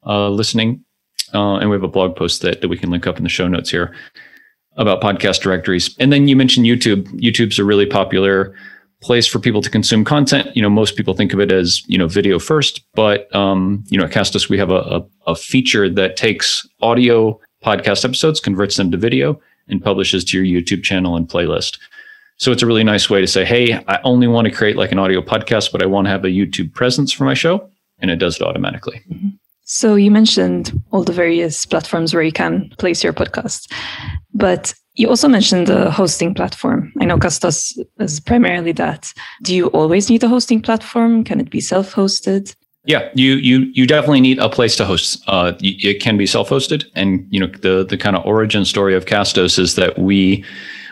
uh, 0.05 0.29
listening. 0.29 0.83
Uh, 1.33 1.57
and 1.57 1.69
we 1.69 1.75
have 1.75 1.83
a 1.83 1.89
blog 1.89 2.15
post 2.15 2.41
that, 2.41 2.61
that 2.61 2.69
we 2.69 2.77
can 2.77 2.89
link 2.89 3.05
up 3.05 3.17
in 3.17 3.23
the 3.23 3.29
show 3.29 3.47
notes 3.47 3.69
here 3.69 3.93
about 4.77 5.01
podcast 5.01 5.41
directories. 5.41 5.95
And 5.99 6.13
then 6.13 6.27
you 6.27 6.35
mentioned 6.35 6.65
YouTube. 6.65 7.07
YouTube's 7.19 7.59
a 7.59 7.65
really 7.65 7.85
popular 7.85 8.55
place 9.01 9.27
for 9.27 9.39
people 9.39 9.61
to 9.61 9.69
consume 9.69 10.03
content. 10.03 10.55
You 10.55 10.61
know, 10.61 10.69
most 10.69 10.95
people 10.95 11.13
think 11.13 11.33
of 11.33 11.39
it 11.39 11.51
as, 11.51 11.83
you 11.87 11.97
know, 11.97 12.07
video 12.07 12.39
first, 12.39 12.81
but, 12.95 13.33
um, 13.35 13.83
you 13.89 13.97
know, 13.97 14.05
at 14.05 14.11
Castos, 14.11 14.49
we 14.49 14.57
have 14.57 14.71
a, 14.71 14.79
a, 14.79 15.05
a 15.27 15.35
feature 15.35 15.89
that 15.89 16.17
takes 16.17 16.67
audio 16.81 17.39
podcast 17.63 18.05
episodes, 18.05 18.39
converts 18.39 18.77
them 18.77 18.91
to 18.91 18.97
video 18.97 19.39
and 19.67 19.83
publishes 19.83 20.23
to 20.25 20.43
your 20.43 20.61
YouTube 20.61 20.83
channel 20.83 21.15
and 21.15 21.27
playlist. 21.27 21.77
So 22.37 22.51
it's 22.51 22.63
a 22.63 22.67
really 22.67 22.83
nice 22.83 23.09
way 23.09 23.19
to 23.21 23.27
say, 23.27 23.45
Hey, 23.45 23.73
I 23.87 23.99
only 24.03 24.27
want 24.27 24.45
to 24.45 24.53
create 24.53 24.77
like 24.77 24.91
an 24.91 24.99
audio 24.99 25.21
podcast, 25.21 25.71
but 25.71 25.81
I 25.81 25.85
want 25.85 26.05
to 26.05 26.11
have 26.11 26.23
a 26.23 26.29
YouTube 26.29 26.73
presence 26.73 27.11
for 27.11 27.23
my 27.23 27.33
show. 27.33 27.69
And 27.99 28.11
it 28.11 28.17
does 28.17 28.35
it 28.35 28.43
automatically. 28.43 29.01
Mm-hmm. 29.11 29.29
So 29.63 29.95
you 29.95 30.11
mentioned 30.11 30.81
all 30.91 31.03
the 31.03 31.11
various 31.11 31.65
platforms 31.65 32.13
where 32.13 32.23
you 32.23 32.31
can 32.31 32.71
place 32.77 33.03
your 33.03 33.11
podcast, 33.11 33.69
but 34.33 34.73
you 34.97 35.07
also 35.07 35.27
mentioned 35.27 35.67
the 35.67 35.91
hosting 35.91 36.33
platform. 36.33 36.91
I 36.99 37.05
know 37.05 37.17
Castos 37.17 37.77
is 37.99 38.19
primarily 38.19 38.71
that. 38.73 39.13
Do 39.43 39.55
you 39.55 39.67
always 39.67 40.09
need 40.09 40.23
a 40.23 40.27
hosting 40.27 40.61
platform? 40.61 41.23
Can 41.23 41.39
it 41.39 41.49
be 41.49 41.61
self-hosted? 41.61 42.55
Yeah, 42.85 43.09
you 43.13 43.35
you 43.35 43.69
you 43.73 43.85
definitely 43.85 44.21
need 44.21 44.39
a 44.39 44.49
place 44.49 44.75
to 44.77 44.85
host. 44.85 45.21
Uh, 45.27 45.53
it 45.59 46.01
can 46.01 46.17
be 46.17 46.25
self-hosted, 46.25 46.85
and 46.95 47.27
you 47.29 47.39
know 47.39 47.47
the 47.47 47.85
the 47.85 47.97
kind 47.97 48.15
of 48.15 48.25
origin 48.25 48.63
story 48.63 48.95
of 48.95 49.05
Castos 49.05 49.59
is 49.59 49.75
that 49.75 49.99
we 49.99 50.43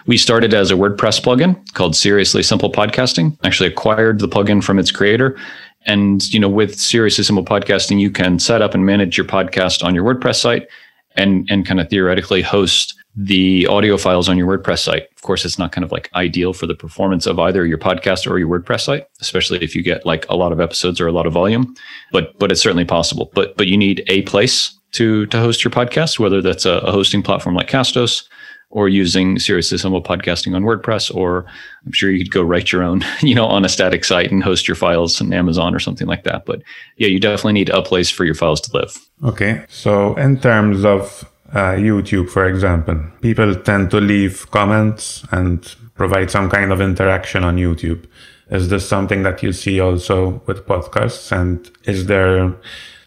we 0.05 0.17
started 0.17 0.53
as 0.53 0.71
a 0.71 0.75
WordPress 0.75 1.21
plugin 1.21 1.55
called 1.73 1.95
Seriously 1.95 2.43
Simple 2.43 2.69
Podcasting. 2.69 3.37
Actually, 3.45 3.69
acquired 3.69 4.19
the 4.19 4.27
plugin 4.27 4.61
from 4.61 4.77
its 4.77 4.91
creator, 4.91 5.39
and 5.85 6.21
you 6.33 6.39
know 6.39 6.49
with 6.49 6.77
Seriously 6.77 7.23
Simple 7.23 7.45
Podcasting, 7.45 7.97
you 8.01 8.11
can 8.11 8.39
set 8.39 8.61
up 8.61 8.73
and 8.73 8.85
manage 8.85 9.17
your 9.17 9.25
podcast 9.25 9.81
on 9.81 9.95
your 9.95 10.03
WordPress 10.03 10.35
site, 10.35 10.67
and 11.15 11.47
and 11.49 11.65
kind 11.65 11.79
of 11.79 11.89
theoretically 11.89 12.41
host 12.41 12.93
the 13.15 13.65
audio 13.67 13.97
files 13.97 14.27
on 14.27 14.37
your 14.37 14.57
WordPress 14.57 14.79
site. 14.79 15.07
Of 15.15 15.21
course, 15.21 15.45
it's 15.45 15.57
not 15.57 15.71
kind 15.71 15.85
of 15.85 15.91
like 15.91 16.09
ideal 16.15 16.53
for 16.53 16.67
the 16.67 16.75
performance 16.75 17.25
of 17.25 17.39
either 17.39 17.65
your 17.65 17.77
podcast 17.77 18.29
or 18.29 18.37
your 18.37 18.49
WordPress 18.49 18.81
site, 18.81 19.07
especially 19.21 19.63
if 19.63 19.75
you 19.75 19.81
get 19.81 20.05
like 20.05 20.27
a 20.29 20.35
lot 20.35 20.51
of 20.51 20.59
episodes 20.59 20.99
or 20.99 21.07
a 21.07 21.11
lot 21.11 21.25
of 21.25 21.33
volume. 21.33 21.75
But 22.11 22.37
but 22.39 22.51
it's 22.51 22.61
certainly 22.61 22.85
possible. 22.85 23.31
But 23.33 23.55
but 23.57 23.67
you 23.67 23.77
need 23.77 24.03
a 24.07 24.23
place 24.23 24.77
to 24.93 25.25
to 25.27 25.39
host 25.39 25.63
your 25.63 25.71
podcast, 25.71 26.19
whether 26.19 26.41
that's 26.41 26.65
a, 26.65 26.79
a 26.79 26.91
hosting 26.91 27.23
platform 27.23 27.55
like 27.55 27.69
Castos 27.69 28.23
or 28.69 28.89
using 28.89 29.39
Seriously 29.39 29.77
Simple 29.77 30.03
Podcasting 30.03 30.53
on 30.53 30.63
WordPress, 30.63 31.13
or 31.15 31.45
I'm 31.85 31.93
sure 31.93 32.11
you 32.11 32.25
could 32.25 32.33
go 32.33 32.41
write 32.41 32.73
your 32.73 32.83
own, 32.83 33.05
you 33.21 33.33
know, 33.33 33.45
on 33.45 33.63
a 33.63 33.69
static 33.69 34.03
site 34.03 34.31
and 34.31 34.43
host 34.43 34.67
your 34.67 34.75
files 34.75 35.21
on 35.21 35.31
Amazon 35.31 35.73
or 35.73 35.79
something 35.79 36.07
like 36.07 36.23
that. 36.23 36.45
But 36.45 36.61
yeah, 36.97 37.07
you 37.07 37.19
definitely 37.19 37.53
need 37.53 37.69
a 37.69 37.81
place 37.81 38.09
for 38.09 38.25
your 38.25 38.35
files 38.35 38.59
to 38.61 38.77
live. 38.77 38.97
Okay. 39.23 39.63
So 39.69 40.15
in 40.15 40.39
terms 40.39 40.83
of 40.83 41.29
uh, 41.53 41.73
YouTube, 41.73 42.29
for 42.29 42.45
example, 42.45 42.99
people 43.21 43.55
tend 43.55 43.91
to 43.91 43.99
leave 43.99 44.49
comments 44.51 45.23
and 45.31 45.75
provide 45.95 46.31
some 46.31 46.49
kind 46.49 46.71
of 46.71 46.81
interaction 46.81 47.43
on 47.43 47.57
YouTube. 47.57 48.05
Is 48.49 48.69
this 48.69 48.87
something 48.87 49.23
that 49.23 49.41
you 49.41 49.53
see 49.53 49.79
also 49.79 50.41
with 50.45 50.65
podcasts? 50.65 51.31
And 51.31 51.69
is 51.83 52.07
there 52.07 52.53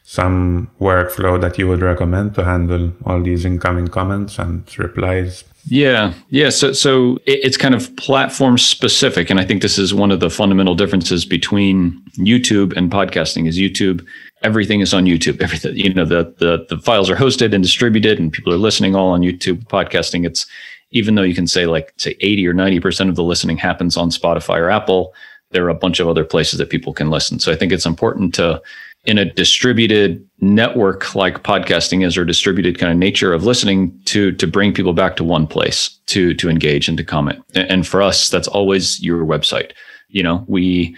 some 0.03 0.71
workflow 0.81 1.39
that 1.41 1.59
you 1.59 1.69
would 1.69 1.83
recommend 1.83 2.35
to 2.35 2.43
handle 2.45 2.93
all 3.05 3.23
these 3.23 3.45
incoming 3.45 3.89
comments 3.89 4.39
and 4.39 4.67
replies? 4.79 5.45
Yeah, 5.67 6.15
yeah. 6.31 6.49
So, 6.49 6.73
so 6.73 7.19
it's 7.27 7.59
kind 7.59 7.75
of 7.75 7.95
platform 7.97 8.57
specific, 8.57 9.29
and 9.29 9.39
I 9.39 9.45
think 9.45 9.61
this 9.61 9.79
is 9.79 9.93
one 9.93 10.11
of 10.11 10.21
the 10.21 10.31
fundamental 10.31 10.75
differences 10.75 11.27
between 11.27 12.03
YouTube 12.17 12.75
and 12.75 12.91
podcasting. 12.91 13.47
Is 13.47 13.59
YouTube 13.59 14.07
everything 14.43 14.81
is 14.81 14.95
on 14.95 15.05
YouTube. 15.05 15.41
Everything, 15.41 15.77
you 15.77 15.93
know, 15.93 16.05
the, 16.05 16.35
the, 16.39 16.67
the 16.69 16.79
files 16.83 17.11
are 17.11 17.17
hosted 17.17 17.55
and 17.55 17.63
distributed 17.63 18.19
and 18.19 18.33
people 18.33 18.53
are 18.53 18.59
listening 18.59 18.95
all 18.95 19.11
on 19.11 19.21
YouTube 19.21 19.65
podcasting. 19.65 20.27
It's 20.27 20.47
even 20.91 21.15
though 21.15 21.23
you 21.23 21.35
can 21.35 21.47
say 21.47 21.67
like 21.67 21.93
say 21.97 22.17
80 22.21 22.49
or 22.49 22.55
90% 22.55 23.09
of 23.09 23.17
the 23.17 23.25
listening 23.25 23.57
happens 23.57 23.97
on 23.97 24.11
Spotify 24.11 24.59
or 24.59 24.71
Apple, 24.71 25.13
there 25.51 25.65
are 25.65 25.71
a 25.71 25.75
bunch 25.75 26.01
of 26.01 26.09
other 26.09 26.25
places 26.25 26.59
that 26.59 26.71
people 26.71 26.93
can 26.93 27.11
listen. 27.11 27.39
So 27.39 27.53
I 27.53 27.57
think 27.57 27.73
it's 27.73 27.87
important 27.87 28.35
to 28.35 28.63
in 29.05 29.17
a 29.17 29.25
distributed 29.25 30.29
network 30.41 31.15
like 31.15 31.43
podcasting 31.43 32.05
is 32.05 32.17
or 32.19 32.25
distributed 32.25 32.79
kind 32.79 32.93
of 32.93 32.99
nature 32.99 33.33
of 33.33 33.45
listening 33.45 33.99
to 34.05 34.33
to 34.33 34.47
bring 34.47 34.73
people 34.75 34.93
back 34.93 35.17
to 35.17 35.25
one 35.25 35.47
place 35.47 35.89
to 36.07 36.35
to 36.35 36.51
engage 36.51 36.89
and 36.89 36.99
to 36.99 37.05
comment. 37.05 37.43
And 37.55 37.87
for 37.87 38.03
us, 38.03 38.29
that's 38.29 38.49
always 38.49 39.01
your 39.03 39.25
website. 39.25 39.73
You 40.09 40.23
know, 40.23 40.45
we 40.49 40.97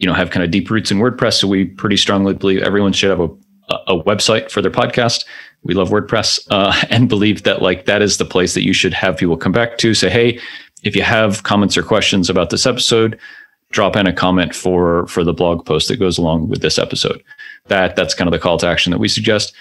you 0.00 0.06
know 0.06 0.14
have 0.14 0.30
kind 0.30 0.42
of 0.42 0.50
deep 0.50 0.68
roots 0.70 0.90
in 0.90 0.98
WordPress, 0.98 1.34
so 1.34 1.46
we 1.46 1.66
pretty 1.66 1.96
strongly 1.96 2.34
believe 2.34 2.62
everyone 2.62 2.92
should 2.92 3.10
have 3.10 3.20
a 3.20 3.28
a 3.86 3.96
website 3.96 4.50
for 4.50 4.60
their 4.62 4.70
podcast. 4.70 5.24
We 5.62 5.74
love 5.74 5.90
WordPress 5.90 6.46
uh, 6.50 6.74
and 6.90 7.08
believe 7.08 7.42
that 7.44 7.62
like 7.62 7.86
that 7.86 8.02
is 8.02 8.16
the 8.16 8.24
place 8.24 8.54
that 8.54 8.64
you 8.64 8.72
should 8.72 8.94
have 8.94 9.16
people 9.16 9.36
come 9.36 9.52
back 9.52 9.78
to. 9.78 9.94
Say, 9.94 10.10
hey, 10.10 10.40
if 10.82 10.96
you 10.96 11.02
have 11.02 11.42
comments 11.42 11.76
or 11.76 11.82
questions 11.82 12.30
about 12.30 12.50
this 12.50 12.66
episode, 12.66 13.18
drop 13.70 13.96
in 13.96 14.06
a 14.06 14.12
comment 14.12 14.54
for 14.54 15.06
for 15.06 15.24
the 15.24 15.34
blog 15.34 15.64
post 15.64 15.88
that 15.88 15.98
goes 15.98 16.18
along 16.18 16.48
with 16.48 16.62
this 16.62 16.78
episode. 16.78 17.22
That 17.66 17.96
that's 17.96 18.14
kind 18.14 18.28
of 18.28 18.32
the 18.32 18.38
call 18.38 18.58
to 18.58 18.66
action 18.66 18.90
that 18.90 18.98
we 18.98 19.08
suggest. 19.08 19.54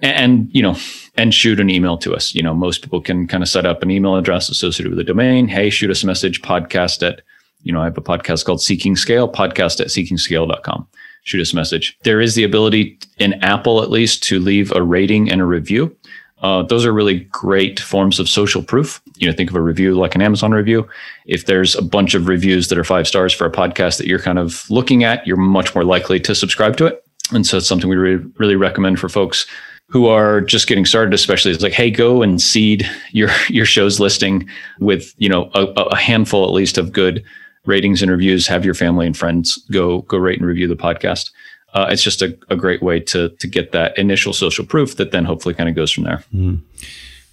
And, 0.00 0.16
and 0.16 0.50
you 0.52 0.62
know, 0.62 0.76
and 1.16 1.34
shoot 1.34 1.60
an 1.60 1.70
email 1.70 1.98
to 1.98 2.14
us. 2.14 2.34
You 2.34 2.42
know, 2.42 2.54
most 2.54 2.82
people 2.82 3.00
can 3.00 3.26
kind 3.26 3.42
of 3.42 3.48
set 3.48 3.66
up 3.66 3.82
an 3.82 3.90
email 3.90 4.16
address 4.16 4.48
associated 4.48 4.90
with 4.90 5.00
a 5.00 5.04
domain. 5.04 5.48
Hey, 5.48 5.70
shoot 5.70 5.90
us 5.90 6.02
a 6.02 6.06
message 6.06 6.42
podcast 6.42 7.06
at 7.06 7.22
you 7.62 7.72
know, 7.72 7.80
I 7.80 7.84
have 7.84 7.98
a 7.98 8.02
podcast 8.02 8.44
called 8.44 8.62
Seeking 8.62 8.96
Scale, 8.96 9.30
podcast 9.30 9.80
at 9.80 9.88
seekingscale.com. 9.88 10.86
Shoot 11.24 11.40
us 11.40 11.52
a 11.52 11.56
message. 11.56 11.98
There 12.04 12.20
is 12.20 12.34
the 12.34 12.44
ability 12.44 12.98
in 13.18 13.34
Apple, 13.44 13.82
at 13.82 13.90
least, 13.90 14.22
to 14.24 14.38
leave 14.38 14.72
a 14.72 14.82
rating 14.82 15.30
and 15.30 15.40
a 15.40 15.44
review. 15.44 15.94
Uh, 16.40 16.62
those 16.62 16.86
are 16.86 16.92
really 16.92 17.20
great 17.32 17.80
forms 17.80 18.20
of 18.20 18.28
social 18.28 18.62
proof. 18.62 19.02
You 19.16 19.28
know, 19.28 19.36
think 19.36 19.50
of 19.50 19.56
a 19.56 19.60
review 19.60 19.94
like 19.94 20.14
an 20.14 20.22
Amazon 20.22 20.52
review. 20.52 20.88
If 21.26 21.46
there's 21.46 21.74
a 21.74 21.82
bunch 21.82 22.14
of 22.14 22.28
reviews 22.28 22.68
that 22.68 22.78
are 22.78 22.84
five 22.84 23.08
stars 23.08 23.34
for 23.34 23.44
a 23.44 23.50
podcast 23.50 23.98
that 23.98 24.06
you're 24.06 24.20
kind 24.20 24.38
of 24.38 24.70
looking 24.70 25.02
at, 25.02 25.26
you're 25.26 25.36
much 25.36 25.74
more 25.74 25.84
likely 25.84 26.20
to 26.20 26.34
subscribe 26.34 26.76
to 26.76 26.86
it. 26.86 27.04
And 27.32 27.46
so 27.46 27.56
it's 27.58 27.66
something 27.66 27.90
we 27.90 27.96
really, 27.96 28.24
really 28.38 28.56
recommend 28.56 29.00
for 29.00 29.08
folks 29.08 29.46
who 29.88 30.06
are 30.06 30.40
just 30.40 30.66
getting 30.66 30.84
started, 30.84 31.14
especially 31.14 31.50
it's 31.50 31.62
like, 31.62 31.72
hey, 31.72 31.90
go 31.90 32.22
and 32.22 32.40
seed 32.40 32.88
your 33.12 33.30
your 33.48 33.66
show's 33.66 33.98
listing 33.98 34.48
with 34.78 35.14
you 35.18 35.28
know 35.28 35.50
a, 35.54 35.64
a 35.64 35.96
handful 35.96 36.44
at 36.44 36.52
least 36.52 36.78
of 36.78 36.92
good 36.92 37.24
ratings 37.68 38.02
and 38.02 38.10
reviews. 38.10 38.48
Have 38.48 38.64
your 38.64 38.74
family 38.74 39.06
and 39.06 39.16
friends 39.16 39.56
go 39.70 40.02
go 40.02 40.18
rate 40.18 40.38
and 40.38 40.46
review 40.46 40.66
the 40.66 40.76
podcast 40.76 41.30
uh, 41.74 41.86
it's 41.90 42.02
just 42.02 42.22
a, 42.22 42.36
a, 42.48 42.56
great 42.56 42.82
way 42.82 42.98
to 43.00 43.28
to 43.28 43.46
get 43.46 43.72
that 43.72 43.96
initial 43.98 44.32
social 44.32 44.64
proof 44.64 44.96
that 44.96 45.10
then 45.10 45.24
hopefully 45.24 45.54
kind 45.54 45.68
of 45.68 45.74
goes 45.74 45.92
from 45.92 46.04
there. 46.04 46.24
Mm. 46.34 46.60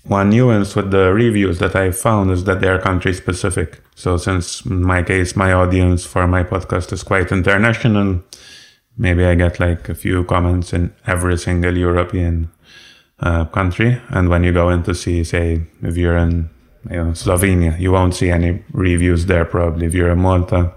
One 0.04 0.30
nuance 0.30 0.76
with 0.76 0.92
the 0.92 1.14
reviews 1.14 1.58
that 1.60 1.76
I 1.76 1.92
found 1.92 2.30
is 2.32 2.44
that 2.44 2.62
they 2.62 2.68
are 2.68 2.80
country 2.80 3.14
specific. 3.14 3.82
So 3.96 4.18
since 4.18 4.64
in 4.66 4.84
my 4.84 5.02
case, 5.02 5.36
my 5.36 5.52
audience 5.52 6.06
for 6.06 6.28
my 6.28 6.44
podcast 6.44 6.94
is 6.94 7.02
quite 7.02 7.32
international, 7.32 8.22
maybe 8.98 9.26
I 9.26 9.34
get 9.34 9.60
like 9.60 9.90
a 9.90 9.96
few 9.96 10.24
comments 10.26 10.74
in 10.74 10.94
every 11.08 11.38
single 11.38 11.76
European 11.76 12.52
uh, 13.20 13.46
country. 13.46 14.00
And 14.10 14.30
when 14.30 14.44
you 14.44 14.54
go 14.54 14.70
in 14.70 14.84
to 14.84 14.94
see, 14.94 15.24
say, 15.24 15.62
if 15.82 15.98
you're 15.98 16.18
in 16.18 16.50
you 16.90 16.98
know, 16.98 17.12
Slovenia, 17.12 17.80
you 17.80 17.92
won't 17.92 18.16
see 18.16 18.30
any 18.30 18.64
reviews 18.72 19.26
there 19.26 19.46
probably. 19.46 19.86
If 19.86 19.94
you're 19.94 20.12
in 20.12 20.20
Malta, 20.20 20.74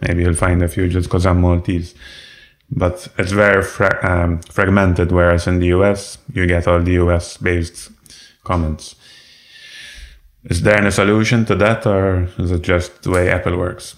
maybe 0.00 0.22
you'll 0.22 0.34
find 0.34 0.62
a 0.62 0.68
few 0.68 0.88
just 0.88 1.08
because 1.08 1.26
I'm 1.26 1.40
Maltese 1.40 1.94
but 2.74 3.08
it's 3.18 3.32
very 3.32 3.62
fra- 3.62 4.00
um, 4.02 4.40
fragmented. 4.42 5.12
Whereas 5.12 5.46
in 5.46 5.58
the 5.58 5.66
US, 5.68 6.18
you 6.32 6.46
get 6.46 6.66
all 6.66 6.80
the 6.80 6.92
US 6.92 7.36
based 7.36 7.90
comments. 8.44 8.96
Is 10.44 10.62
there 10.62 10.76
any 10.76 10.90
solution 10.90 11.44
to 11.44 11.54
that, 11.56 11.86
or 11.86 12.28
is 12.38 12.50
it 12.50 12.62
just 12.62 13.02
the 13.02 13.10
way 13.10 13.30
Apple 13.30 13.56
works? 13.56 13.94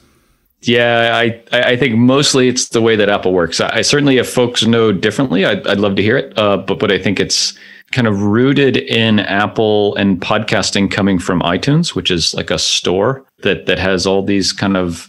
Yeah, 0.60 1.12
I, 1.14 1.42
I 1.52 1.76
think 1.76 1.94
mostly 1.96 2.48
it's 2.48 2.68
the 2.68 2.82
way 2.82 2.96
that 2.96 3.08
Apple 3.08 3.32
works. 3.32 3.60
I, 3.60 3.78
I 3.78 3.82
certainly, 3.82 4.18
if 4.18 4.28
folks 4.28 4.66
know 4.66 4.92
differently, 4.92 5.44
I'd, 5.44 5.66
I'd 5.66 5.78
love 5.78 5.96
to 5.96 6.02
hear 6.02 6.16
it. 6.16 6.36
Uh, 6.36 6.58
but 6.58 6.78
but 6.78 6.90
I 6.90 6.98
think 6.98 7.20
it's 7.20 7.56
kind 7.92 8.06
of 8.06 8.22
rooted 8.22 8.76
in 8.76 9.20
Apple 9.20 9.94
and 9.96 10.20
podcasting 10.20 10.90
coming 10.90 11.18
from 11.18 11.40
iTunes, 11.40 11.94
which 11.94 12.10
is 12.10 12.34
like 12.34 12.50
a 12.50 12.58
store 12.58 13.24
that 13.42 13.66
that 13.66 13.78
has 13.78 14.06
all 14.06 14.22
these 14.22 14.52
kind 14.52 14.76
of 14.76 15.08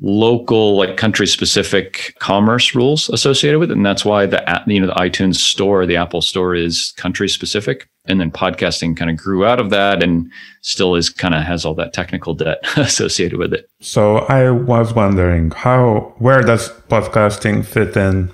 local 0.00 0.76
like 0.76 0.96
country 0.96 1.26
specific 1.26 2.14
commerce 2.18 2.74
rules 2.74 3.08
associated 3.10 3.58
with 3.58 3.70
it. 3.70 3.76
And 3.76 3.86
that's 3.86 4.04
why 4.04 4.26
the 4.26 4.42
you 4.66 4.80
know 4.80 4.88
the 4.88 4.94
iTunes 4.94 5.36
store 5.36 5.86
the 5.86 5.96
Apple 5.96 6.20
store 6.20 6.54
is 6.54 6.92
country 6.96 7.28
specific 7.28 7.88
and 8.06 8.20
then 8.20 8.30
podcasting 8.30 8.96
kind 8.96 9.10
of 9.10 9.16
grew 9.16 9.46
out 9.46 9.60
of 9.60 9.70
that 9.70 10.02
and 10.02 10.30
still 10.62 10.94
is 10.94 11.08
kind 11.08 11.34
of 11.34 11.42
has 11.42 11.64
all 11.64 11.74
that 11.74 11.92
technical 11.92 12.34
debt 12.34 12.58
associated 12.76 13.38
with 13.38 13.52
it. 13.52 13.68
So 13.80 14.18
i 14.28 14.50
was 14.50 14.94
wondering 14.94 15.52
how 15.52 16.14
where 16.18 16.42
does 16.42 16.70
podcasting 16.88 17.64
fit 17.64 17.96
in 17.96 18.30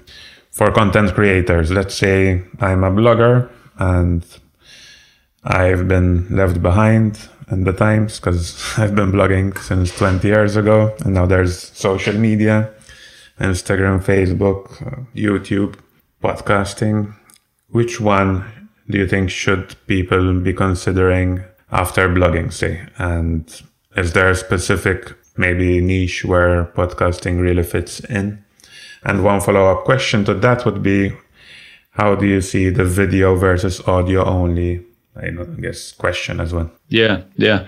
for 0.50 0.70
content 0.72 1.14
creators? 1.14 1.70
Let's 1.70 1.94
say 1.94 2.42
i'm 2.60 2.84
a 2.84 2.90
blogger 2.90 3.50
and 3.80 4.24
i've 5.44 5.88
been 5.88 6.26
left 6.30 6.62
behind 6.62 7.28
in 7.50 7.64
the 7.64 7.72
times 7.72 8.18
because 8.18 8.56
I've 8.78 8.94
been 8.94 9.12
blogging 9.12 9.56
since 9.58 9.96
20 9.96 10.26
years 10.26 10.56
ago 10.56 10.94
and 11.00 11.14
now 11.14 11.26
there's 11.26 11.58
social 11.76 12.14
media, 12.14 12.70
Instagram, 13.40 14.02
Facebook, 14.02 14.86
uh, 14.86 15.04
YouTube, 15.14 15.76
podcasting. 16.22 17.14
Which 17.70 18.00
one 18.00 18.44
do 18.88 18.98
you 18.98 19.06
think 19.06 19.30
should 19.30 19.74
people 19.86 20.40
be 20.40 20.52
considering 20.52 21.44
after 21.70 22.08
blogging, 22.08 22.52
say? 22.52 22.86
And 22.98 23.62
is 23.96 24.12
there 24.12 24.30
a 24.30 24.34
specific 24.34 25.14
maybe 25.36 25.80
niche 25.80 26.24
where 26.24 26.66
podcasting 26.76 27.40
really 27.40 27.62
fits 27.62 28.00
in? 28.00 28.44
And 29.04 29.24
one 29.24 29.40
follow 29.40 29.66
up 29.66 29.84
question 29.84 30.24
to 30.26 30.34
that 30.34 30.64
would 30.66 30.82
be 30.82 31.12
how 31.90 32.14
do 32.14 32.26
you 32.26 32.40
see 32.40 32.70
the 32.70 32.84
video 32.84 33.34
versus 33.36 33.80
audio 33.86 34.24
only 34.24 34.84
I 35.16 35.30
guess 35.60 35.92
question 35.92 36.40
as 36.40 36.52
well. 36.52 36.70
Yeah, 36.88 37.22
yeah. 37.36 37.66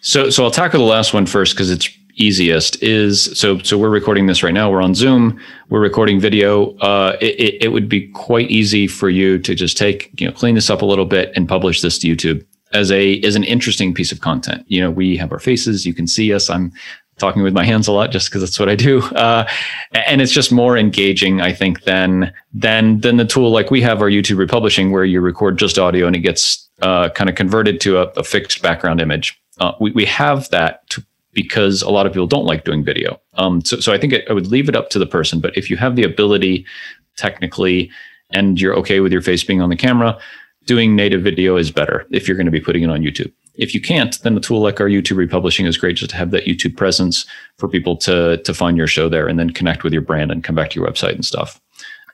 So 0.00 0.30
so 0.30 0.44
I'll 0.44 0.50
tackle 0.50 0.80
the 0.80 0.90
last 0.90 1.12
one 1.12 1.26
first 1.26 1.54
because 1.54 1.70
it's 1.70 1.88
easiest. 2.14 2.82
Is 2.82 3.24
so 3.38 3.58
so 3.58 3.76
we're 3.76 3.90
recording 3.90 4.26
this 4.26 4.42
right 4.42 4.54
now. 4.54 4.70
We're 4.70 4.82
on 4.82 4.94
Zoom. 4.94 5.40
We're 5.68 5.80
recording 5.80 6.20
video. 6.20 6.76
Uh, 6.78 7.16
it, 7.20 7.62
it 7.62 7.68
would 7.72 7.88
be 7.88 8.08
quite 8.08 8.50
easy 8.50 8.86
for 8.86 9.10
you 9.10 9.38
to 9.38 9.54
just 9.54 9.76
take 9.76 10.18
you 10.20 10.26
know 10.26 10.32
clean 10.32 10.54
this 10.54 10.70
up 10.70 10.82
a 10.82 10.86
little 10.86 11.06
bit 11.06 11.32
and 11.34 11.48
publish 11.48 11.80
this 11.80 11.98
to 12.00 12.08
YouTube 12.08 12.44
as 12.72 12.90
a 12.90 13.20
as 13.22 13.34
an 13.34 13.44
interesting 13.44 13.92
piece 13.92 14.12
of 14.12 14.20
content. 14.20 14.64
You 14.68 14.80
know, 14.80 14.90
we 14.90 15.16
have 15.16 15.32
our 15.32 15.40
faces. 15.40 15.84
You 15.84 15.94
can 15.94 16.06
see 16.06 16.32
us. 16.32 16.48
I'm 16.48 16.72
talking 17.18 17.42
with 17.42 17.54
my 17.54 17.64
hands 17.64 17.88
a 17.88 17.92
lot 17.92 18.10
just 18.10 18.28
because 18.28 18.42
that's 18.42 18.58
what 18.58 18.68
I 18.68 18.74
do. 18.74 19.02
Uh, 19.02 19.48
and 19.92 20.20
it's 20.20 20.32
just 20.32 20.52
more 20.52 20.76
engaging, 20.76 21.40
I 21.40 21.52
think, 21.52 21.82
than 21.84 22.32
than 22.52 23.00
than 23.00 23.16
the 23.16 23.24
tool 23.24 23.50
like 23.50 23.70
we 23.70 23.80
have 23.82 24.02
our 24.02 24.08
YouTube 24.08 24.38
republishing 24.38 24.90
where 24.90 25.04
you 25.04 25.20
record 25.20 25.58
just 25.58 25.78
audio 25.78 26.06
and 26.06 26.16
it 26.16 26.20
gets 26.20 26.68
uh, 26.82 27.08
kind 27.10 27.30
of 27.30 27.36
converted 27.36 27.80
to 27.82 27.98
a, 27.98 28.02
a 28.16 28.24
fixed 28.24 28.62
background 28.62 29.00
image. 29.00 29.40
Uh, 29.60 29.72
we 29.80 29.92
we 29.92 30.04
have 30.04 30.48
that 30.50 30.88
to, 30.90 31.04
because 31.32 31.82
a 31.82 31.90
lot 31.90 32.06
of 32.06 32.12
people 32.12 32.26
don't 32.26 32.46
like 32.46 32.64
doing 32.64 32.84
video. 32.84 33.20
Um, 33.34 33.64
so 33.64 33.78
so 33.80 33.92
I 33.92 33.98
think 33.98 34.14
I 34.28 34.32
would 34.32 34.48
leave 34.48 34.68
it 34.68 34.76
up 34.76 34.90
to 34.90 34.98
the 34.98 35.06
person. 35.06 35.40
But 35.40 35.56
if 35.56 35.70
you 35.70 35.76
have 35.76 35.96
the 35.96 36.02
ability, 36.02 36.66
technically, 37.16 37.90
and 38.30 38.60
you're 38.60 38.74
okay 38.76 39.00
with 39.00 39.12
your 39.12 39.22
face 39.22 39.44
being 39.44 39.60
on 39.60 39.70
the 39.70 39.76
camera, 39.76 40.18
doing 40.66 40.96
native 40.96 41.22
video 41.22 41.56
is 41.56 41.70
better 41.70 42.06
if 42.10 42.26
you're 42.26 42.36
going 42.36 42.46
to 42.46 42.52
be 42.52 42.60
putting 42.60 42.82
it 42.82 42.90
on 42.90 43.02
YouTube. 43.02 43.32
If 43.54 43.74
you 43.74 43.80
can't, 43.80 44.20
then 44.22 44.36
a 44.36 44.40
tool 44.40 44.60
like 44.60 44.80
our 44.80 44.88
YouTube 44.88 45.16
republishing 45.16 45.66
is 45.66 45.76
great 45.76 45.96
just 45.96 46.10
to 46.10 46.16
have 46.16 46.30
that 46.32 46.44
YouTube 46.44 46.76
presence 46.76 47.24
for 47.58 47.68
people 47.68 47.96
to 47.98 48.38
to 48.38 48.54
find 48.54 48.76
your 48.76 48.86
show 48.86 49.08
there 49.08 49.28
and 49.28 49.38
then 49.38 49.50
connect 49.50 49.84
with 49.84 49.92
your 49.92 50.02
brand 50.02 50.30
and 50.30 50.42
come 50.42 50.56
back 50.56 50.70
to 50.70 50.80
your 50.80 50.88
website 50.88 51.14
and 51.14 51.24
stuff. 51.24 51.60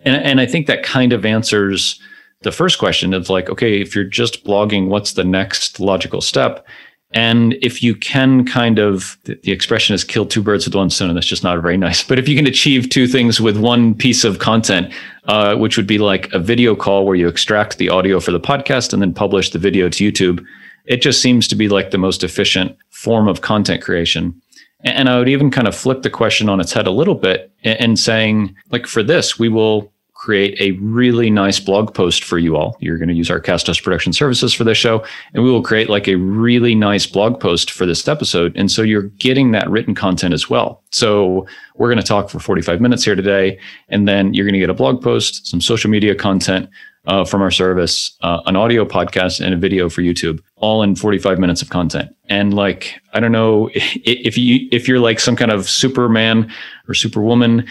And 0.03 0.23
and 0.23 0.41
I 0.41 0.47
think 0.47 0.67
that 0.67 0.83
kind 0.83 1.13
of 1.13 1.25
answers 1.25 2.01
the 2.43 2.53
first 2.53 2.79
question 2.79 3.13
of 3.13 3.29
like, 3.29 3.51
okay, 3.51 3.81
if 3.81 3.95
you're 3.95 4.05
just 4.05 4.45
blogging, 4.45 4.89
what's 4.89 5.13
the 5.13 5.25
next 5.25 5.79
logical 5.79 6.21
step? 6.21 6.67
And 7.13 7.55
if 7.61 7.83
you 7.83 7.97
can 7.97 8.47
kind 8.47 8.79
of, 8.79 9.19
the, 9.25 9.51
expression 9.51 9.95
is 9.95 10.05
kill 10.05 10.25
two 10.25 10.43
birds 10.43 10.65
with 10.65 10.77
one 10.77 10.91
stone, 10.91 11.09
and 11.09 11.17
that's 11.17 11.27
just 11.27 11.43
not 11.43 11.61
very 11.61 11.77
nice. 11.77 12.05
But 12.05 12.21
if 12.21 12.29
you 12.29 12.37
can 12.37 12.47
achieve 12.47 12.89
two 12.89 13.09
things 13.09 13.41
with 13.41 13.57
one 13.57 13.95
piece 13.95 14.23
of 14.23 14.39
content, 14.39 14.93
uh, 15.25 15.57
which 15.57 15.77
would 15.77 15.89
be 15.89 15.99
like 15.99 16.33
a 16.33 16.39
video 16.39 16.77
call 16.77 17.05
where 17.05 17.17
you 17.17 17.27
extract 17.27 17.79
the 17.79 17.89
audio 17.89 18.21
for 18.21 18.31
the 18.31 18.39
podcast 18.39 18.93
and 18.93 19.03
then 19.03 19.13
publish 19.13 19.51
the 19.51 19.59
video 19.59 19.89
to 19.89 20.13
YouTube, 20.13 20.47
it 20.87 21.03
just 21.03 21.21
seems 21.21 21.47
to 21.49 21.55
be 21.55 21.69
like 21.69 21.91
the 21.91 21.99
most 21.99 22.23
efficient 22.23 22.77
form 22.91 23.29
of 23.29 23.41
content 23.41 23.83
creation. 23.83 24.41
And 24.83 25.09
I 25.09 25.19
would 25.19 25.29
even 25.29 25.51
kind 25.51 25.69
of 25.69 25.77
flip 25.77 26.03
the 26.03 26.11
question 26.11 26.49
on 26.49 26.61
its 26.61 26.73
head 26.73 26.87
a 26.87 26.91
little 26.91 27.15
bit 27.15 27.53
and 27.65 27.99
saying, 27.99 28.57
like, 28.71 28.87
for 28.87 29.03
this, 29.03 29.39
we 29.39 29.49
will 29.49 29.93
create 30.21 30.61
a 30.61 30.73
really 30.83 31.31
nice 31.31 31.59
blog 31.59 31.95
post 31.95 32.25
for 32.25 32.39
you 32.39 32.55
all. 32.55 32.77
You're 32.79 32.99
going 32.99 33.09
to 33.09 33.15
use 33.15 33.31
our 33.31 33.41
Castos 33.41 33.83
production 33.83 34.13
services 34.13 34.53
for 34.53 34.65
this 34.65 34.77
show, 34.77 35.03
and 35.33 35.43
we 35.43 35.51
will 35.51 35.63
create 35.63 35.89
like 35.89 36.09
a 36.09 36.17
really 36.17 36.75
nice 36.75 37.07
blog 37.07 37.41
post 37.41 37.71
for 37.71 37.87
this 37.87 38.07
episode. 38.07 38.55
And 38.55 38.71
so 38.71 38.83
you're 38.83 39.09
getting 39.19 39.53
that 39.53 39.71
written 39.71 39.95
content 39.95 40.35
as 40.35 40.51
well. 40.51 40.83
So 40.91 41.47
we're 41.77 41.89
going 41.89 42.03
to 42.03 42.07
talk 42.07 42.29
for 42.29 42.39
45 42.39 42.83
minutes 42.83 43.03
here 43.03 43.15
today, 43.15 43.59
and 43.89 44.07
then 44.07 44.35
you're 44.35 44.45
going 44.45 44.53
to 44.53 44.61
get 44.61 44.69
a 44.69 44.75
blog 44.75 45.03
post, 45.03 45.47
some 45.47 45.61
social 45.61 45.89
media 45.91 46.15
content 46.15 46.69
uh, 47.07 47.25
from 47.25 47.43
our 47.43 47.51
service, 47.51 48.17
uh, 48.23 48.41
an 48.47 48.57
audio 48.57 48.85
podcast, 48.85 49.45
and 49.45 49.55
a 49.55 49.57
video 49.57 49.89
for 49.89 50.03
YouTube, 50.03 50.41
all 50.57 50.83
in 50.83 50.95
45 50.95 51.39
minutes 51.39 51.63
of 51.63 51.71
content. 51.71 52.15
And 52.29 52.55
like, 52.55 53.01
I 53.15 53.21
don't 53.21 53.33
know 53.33 53.71
if 53.75 54.37
you 54.37 54.69
if 54.71 54.87
you're 54.87 55.01
like 55.01 55.21
some 55.21 55.37
kind 55.37 55.51
of 55.51 55.69
Superman 55.69 56.53
or 56.89 56.95
Superwoman 56.95 57.67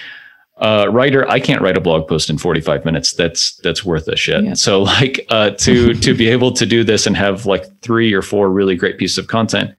uh, 0.57 0.87
writer, 0.91 1.29
I 1.29 1.39
can't 1.39 1.61
write 1.61 1.77
a 1.77 1.81
blog 1.81 2.07
post 2.07 2.29
in 2.29 2.37
45 2.37 2.85
minutes. 2.85 3.13
That's 3.13 3.55
that's 3.57 3.85
worth 3.85 4.07
a 4.07 4.15
shit. 4.15 4.43
Yeah. 4.43 4.53
So 4.55 4.81
like 4.81 5.25
uh, 5.29 5.51
to 5.51 5.93
to 6.05 6.13
be 6.13 6.27
able 6.27 6.51
to 6.53 6.65
do 6.65 6.83
this 6.83 7.05
and 7.05 7.15
have 7.15 7.45
like 7.45 7.65
three 7.81 8.13
or 8.13 8.21
four 8.21 8.49
really 8.49 8.75
great 8.75 8.97
pieces 8.97 9.17
of 9.17 9.27
content, 9.27 9.75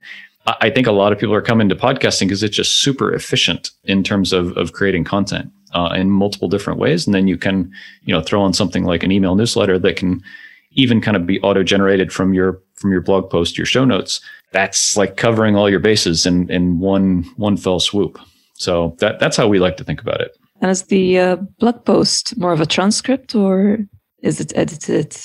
I 0.47 0.69
think 0.69 0.87
a 0.87 0.91
lot 0.91 1.11
of 1.11 1.19
people 1.19 1.35
are 1.35 1.41
coming 1.41 1.69
to 1.69 1.75
podcasting 1.75 2.21
because 2.21 2.41
it's 2.41 2.55
just 2.55 2.79
super 2.79 3.13
efficient 3.13 3.71
in 3.83 4.03
terms 4.03 4.33
of 4.33 4.57
of 4.57 4.71
creating 4.71 5.03
content 5.03 5.51
uh, 5.73 5.93
in 5.95 6.09
multiple 6.09 6.47
different 6.47 6.79
ways. 6.79 7.05
And 7.05 7.13
then 7.13 7.27
you 7.27 7.37
can 7.37 7.71
you 8.03 8.13
know 8.13 8.21
throw 8.21 8.41
on 8.41 8.53
something 8.53 8.83
like 8.83 9.03
an 9.03 9.11
email 9.11 9.35
newsletter 9.35 9.79
that 9.79 9.95
can 9.95 10.21
even 10.73 11.01
kind 11.01 11.17
of 11.17 11.25
be 11.25 11.39
auto 11.41 11.63
generated 11.63 12.11
from 12.11 12.33
your 12.33 12.61
from 12.75 12.91
your 12.91 13.01
blog 13.01 13.29
post, 13.29 13.57
your 13.57 13.65
show 13.65 13.85
notes. 13.85 14.21
That's 14.51 14.97
like 14.97 15.17
covering 15.17 15.55
all 15.55 15.69
your 15.69 15.79
bases 15.79 16.25
in 16.25 16.49
in 16.49 16.79
one 16.79 17.23
one 17.37 17.57
fell 17.57 17.79
swoop. 17.79 18.19
So 18.53 18.95
that 18.99 19.19
that's 19.19 19.37
how 19.37 19.47
we 19.47 19.59
like 19.59 19.77
to 19.77 19.83
think 19.83 20.01
about 20.01 20.21
it. 20.21 20.37
And 20.61 20.69
is 20.69 20.83
the 20.83 21.19
uh, 21.19 21.35
blog 21.59 21.83
post 21.85 22.37
more 22.37 22.53
of 22.53 22.61
a 22.61 22.65
transcript 22.65 23.33
or 23.33 23.79
is 24.21 24.39
it 24.39 24.53
edited 24.55 25.17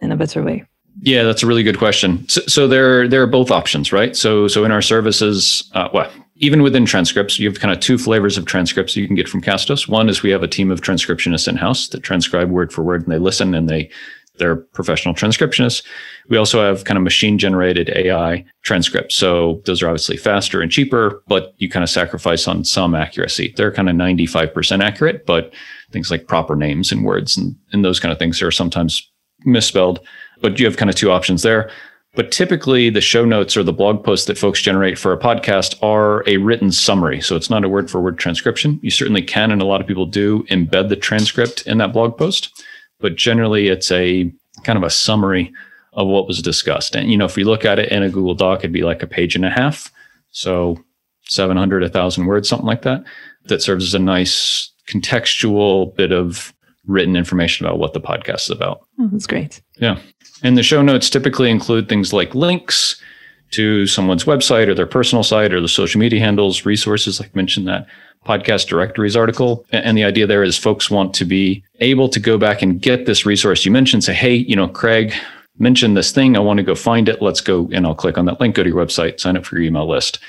in 0.00 0.10
a 0.10 0.16
better 0.16 0.42
way? 0.42 0.64
Yeah, 1.02 1.22
that's 1.22 1.42
a 1.42 1.46
really 1.46 1.62
good 1.62 1.78
question. 1.78 2.28
So, 2.28 2.40
so 2.46 2.68
there, 2.68 3.06
there 3.08 3.22
are 3.22 3.26
both 3.26 3.50
options, 3.50 3.92
right? 3.92 4.16
So, 4.16 4.48
so 4.48 4.64
in 4.64 4.72
our 4.72 4.82
services, 4.82 5.70
uh, 5.74 5.88
well, 5.94 6.10
even 6.40 6.62
within 6.62 6.86
transcripts, 6.86 7.38
you 7.38 7.48
have 7.48 7.60
kind 7.60 7.72
of 7.72 7.80
two 7.80 7.98
flavors 7.98 8.38
of 8.38 8.46
transcripts 8.46 8.96
you 8.96 9.06
can 9.06 9.14
get 9.14 9.28
from 9.28 9.42
Castos. 9.42 9.86
One 9.86 10.08
is 10.08 10.22
we 10.22 10.30
have 10.30 10.42
a 10.42 10.48
team 10.48 10.70
of 10.70 10.80
transcriptionists 10.80 11.46
in 11.46 11.56
house 11.56 11.88
that 11.88 12.02
transcribe 12.02 12.50
word 12.50 12.72
for 12.72 12.82
word, 12.82 13.02
and 13.02 13.12
they 13.12 13.18
listen 13.18 13.54
and 13.54 13.68
they 13.68 13.90
they're 14.38 14.56
professional 14.56 15.14
transcriptionists. 15.14 15.84
We 16.30 16.38
also 16.38 16.64
have 16.64 16.84
kind 16.84 16.96
of 16.96 17.04
machine 17.04 17.36
generated 17.36 17.90
AI 17.90 18.42
transcripts. 18.62 19.14
So 19.14 19.60
those 19.66 19.82
are 19.82 19.88
obviously 19.88 20.16
faster 20.16 20.62
and 20.62 20.72
cheaper, 20.72 21.22
but 21.28 21.52
you 21.58 21.68
kind 21.68 21.84
of 21.84 21.90
sacrifice 21.90 22.48
on 22.48 22.64
some 22.64 22.94
accuracy. 22.94 23.52
They're 23.54 23.72
kind 23.72 23.90
of 23.90 23.96
95% 23.96 24.82
accurate, 24.82 25.26
but 25.26 25.52
things 25.92 26.10
like 26.10 26.26
proper 26.26 26.56
names 26.56 26.90
and 26.90 27.04
words 27.04 27.36
and, 27.36 27.54
and 27.72 27.84
those 27.84 28.00
kind 28.00 28.12
of 28.12 28.18
things 28.18 28.40
are 28.40 28.50
sometimes 28.50 29.06
misspelled. 29.44 30.00
But 30.40 30.58
you 30.58 30.64
have 30.64 30.78
kind 30.78 30.88
of 30.88 30.96
two 30.96 31.10
options 31.10 31.42
there. 31.42 31.70
But 32.14 32.32
typically, 32.32 32.90
the 32.90 33.00
show 33.00 33.24
notes 33.24 33.56
or 33.56 33.62
the 33.62 33.72
blog 33.72 34.02
posts 34.02 34.26
that 34.26 34.36
folks 34.36 34.60
generate 34.60 34.98
for 34.98 35.12
a 35.12 35.18
podcast 35.18 35.80
are 35.80 36.28
a 36.28 36.38
written 36.38 36.72
summary. 36.72 37.20
So 37.20 37.36
it's 37.36 37.50
not 37.50 37.64
a 37.64 37.68
word 37.68 37.88
for 37.88 38.00
word 38.00 38.18
transcription. 38.18 38.80
You 38.82 38.90
certainly 38.90 39.22
can, 39.22 39.52
and 39.52 39.62
a 39.62 39.66
lot 39.66 39.80
of 39.80 39.86
people 39.86 40.06
do 40.06 40.42
embed 40.44 40.88
the 40.88 40.96
transcript 40.96 41.66
in 41.68 41.78
that 41.78 41.92
blog 41.92 42.18
post. 42.18 42.64
But 42.98 43.14
generally, 43.14 43.68
it's 43.68 43.92
a 43.92 44.32
kind 44.64 44.76
of 44.76 44.82
a 44.82 44.90
summary 44.90 45.52
of 45.92 46.08
what 46.08 46.26
was 46.26 46.42
discussed. 46.42 46.96
And, 46.96 47.10
you 47.10 47.16
know, 47.16 47.24
if 47.24 47.36
we 47.36 47.44
look 47.44 47.64
at 47.64 47.78
it 47.78 47.92
in 47.92 48.02
a 48.02 48.10
Google 48.10 48.34
Doc, 48.34 48.60
it'd 48.60 48.72
be 48.72 48.82
like 48.82 49.02
a 49.02 49.06
page 49.06 49.36
and 49.36 49.44
a 49.44 49.50
half. 49.50 49.92
So 50.30 50.78
700, 51.28 51.82
1,000 51.82 52.26
words, 52.26 52.48
something 52.48 52.66
like 52.66 52.82
that, 52.82 53.04
that 53.44 53.62
serves 53.62 53.84
as 53.84 53.94
a 53.94 54.00
nice 54.00 54.72
contextual 54.88 55.94
bit 55.94 56.12
of 56.12 56.52
written 56.86 57.16
information 57.16 57.66
about 57.66 57.78
what 57.78 57.92
the 57.92 58.00
podcast 58.00 58.42
is 58.42 58.50
about. 58.50 58.80
Oh, 58.98 59.08
that's 59.12 59.26
great. 59.26 59.60
Yeah. 59.78 59.98
And 60.42 60.56
the 60.56 60.62
show 60.62 60.82
notes 60.82 61.10
typically 61.10 61.50
include 61.50 61.88
things 61.88 62.12
like 62.12 62.34
links 62.34 63.00
to 63.52 63.86
someone's 63.86 64.24
website 64.24 64.68
or 64.68 64.74
their 64.74 64.86
personal 64.86 65.22
site 65.22 65.52
or 65.52 65.60
the 65.60 65.68
social 65.68 65.98
media 65.98 66.20
handles, 66.20 66.64
resources, 66.64 67.20
like 67.20 67.34
mentioned 67.34 67.66
that 67.68 67.86
podcast 68.24 68.68
directories 68.68 69.16
article. 69.16 69.66
And 69.72 69.96
the 69.96 70.04
idea 70.04 70.26
there 70.26 70.42
is 70.42 70.56
folks 70.56 70.90
want 70.90 71.14
to 71.14 71.24
be 71.24 71.64
able 71.80 72.08
to 72.10 72.20
go 72.20 72.38
back 72.38 72.62
and 72.62 72.80
get 72.80 73.06
this 73.06 73.26
resource 73.26 73.64
you 73.64 73.70
mentioned, 73.70 74.04
say, 74.04 74.14
hey, 74.14 74.34
you 74.34 74.54
know, 74.54 74.68
Craig 74.68 75.12
mentioned 75.58 75.96
this 75.96 76.12
thing. 76.12 76.36
I 76.36 76.40
want 76.40 76.58
to 76.58 76.62
go 76.62 76.74
find 76.74 77.08
it. 77.08 77.20
Let's 77.20 77.40
go. 77.40 77.68
And 77.72 77.86
I'll 77.86 77.94
click 77.94 78.16
on 78.16 78.26
that 78.26 78.40
link, 78.40 78.54
go 78.54 78.62
to 78.62 78.68
your 78.68 78.78
website, 78.78 79.20
sign 79.20 79.36
up 79.36 79.44
for 79.44 79.56
your 79.56 79.64
email 79.64 79.88
list, 79.88 80.20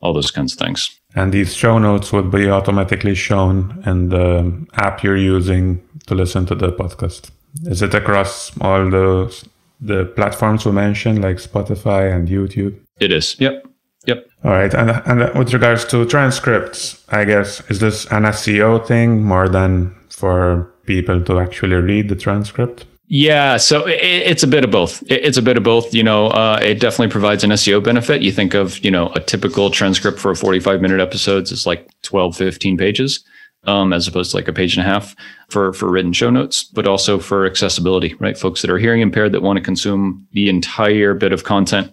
all 0.00 0.12
those 0.12 0.30
kinds 0.30 0.52
of 0.52 0.58
things. 0.58 0.98
And 1.14 1.32
these 1.32 1.54
show 1.54 1.78
notes 1.78 2.12
would 2.12 2.30
be 2.30 2.48
automatically 2.48 3.14
shown 3.14 3.82
in 3.84 4.08
the 4.08 4.66
app 4.74 5.02
you're 5.02 5.16
using 5.16 5.82
to 6.10 6.14
listen 6.16 6.44
to 6.44 6.56
the 6.56 6.72
podcast. 6.72 7.30
Is 7.64 7.82
it 7.82 7.94
across 7.94 8.52
all 8.60 8.90
the 8.90 9.48
the 9.80 10.04
platforms 10.16 10.66
we 10.66 10.72
mentioned, 10.72 11.22
like 11.22 11.36
Spotify 11.36 12.12
and 12.14 12.28
YouTube? 12.28 12.74
It 12.98 13.12
is. 13.12 13.36
Yep. 13.38 13.66
Yep. 14.06 14.26
All 14.44 14.50
right. 14.50 14.74
And, 14.74 14.90
and 15.06 15.38
with 15.38 15.54
regards 15.54 15.84
to 15.86 16.04
transcripts, 16.04 17.02
I 17.08 17.24
guess, 17.24 17.62
is 17.70 17.78
this 17.80 18.06
an 18.06 18.24
SEO 18.24 18.86
thing 18.86 19.22
more 19.22 19.48
than 19.48 19.94
for 20.08 20.70
people 20.84 21.22
to 21.24 21.38
actually 21.38 21.76
read 21.76 22.08
the 22.08 22.16
transcript? 22.16 22.86
Yeah, 23.06 23.56
so 23.56 23.86
it, 23.86 24.00
it's 24.02 24.42
a 24.42 24.46
bit 24.46 24.64
of 24.64 24.70
both. 24.70 25.02
It, 25.02 25.24
it's 25.24 25.38
a 25.38 25.42
bit 25.42 25.56
of 25.56 25.62
both. 25.62 25.94
You 25.94 26.02
know, 26.02 26.28
uh, 26.28 26.58
it 26.62 26.80
definitely 26.80 27.12
provides 27.12 27.44
an 27.44 27.50
SEO 27.50 27.82
benefit. 27.82 28.22
You 28.22 28.32
think 28.32 28.54
of, 28.54 28.78
you 28.84 28.90
know, 28.90 29.10
a 29.14 29.20
typical 29.20 29.70
transcript 29.70 30.18
for 30.18 30.30
a 30.30 30.36
45 30.36 30.80
minute 30.80 31.00
episodes 31.00 31.52
is 31.52 31.66
like 31.66 31.88
12, 32.02 32.36
15 32.36 32.76
pages 32.76 33.24
um, 33.64 33.92
as 33.92 34.08
opposed 34.08 34.30
to 34.30 34.36
like 34.36 34.48
a 34.48 34.52
page 34.52 34.76
and 34.76 34.86
a 34.86 34.88
half 34.88 35.14
for 35.48 35.72
for 35.72 35.90
written 35.90 36.12
show 36.12 36.30
notes, 36.30 36.64
but 36.64 36.86
also 36.86 37.18
for 37.18 37.46
accessibility, 37.46 38.14
right? 38.14 38.38
Folks 38.38 38.62
that 38.62 38.70
are 38.70 38.78
hearing 38.78 39.00
impaired 39.00 39.32
that 39.32 39.42
want 39.42 39.56
to 39.58 39.62
consume 39.62 40.26
the 40.32 40.48
entire 40.48 41.14
bit 41.14 41.32
of 41.32 41.44
content 41.44 41.90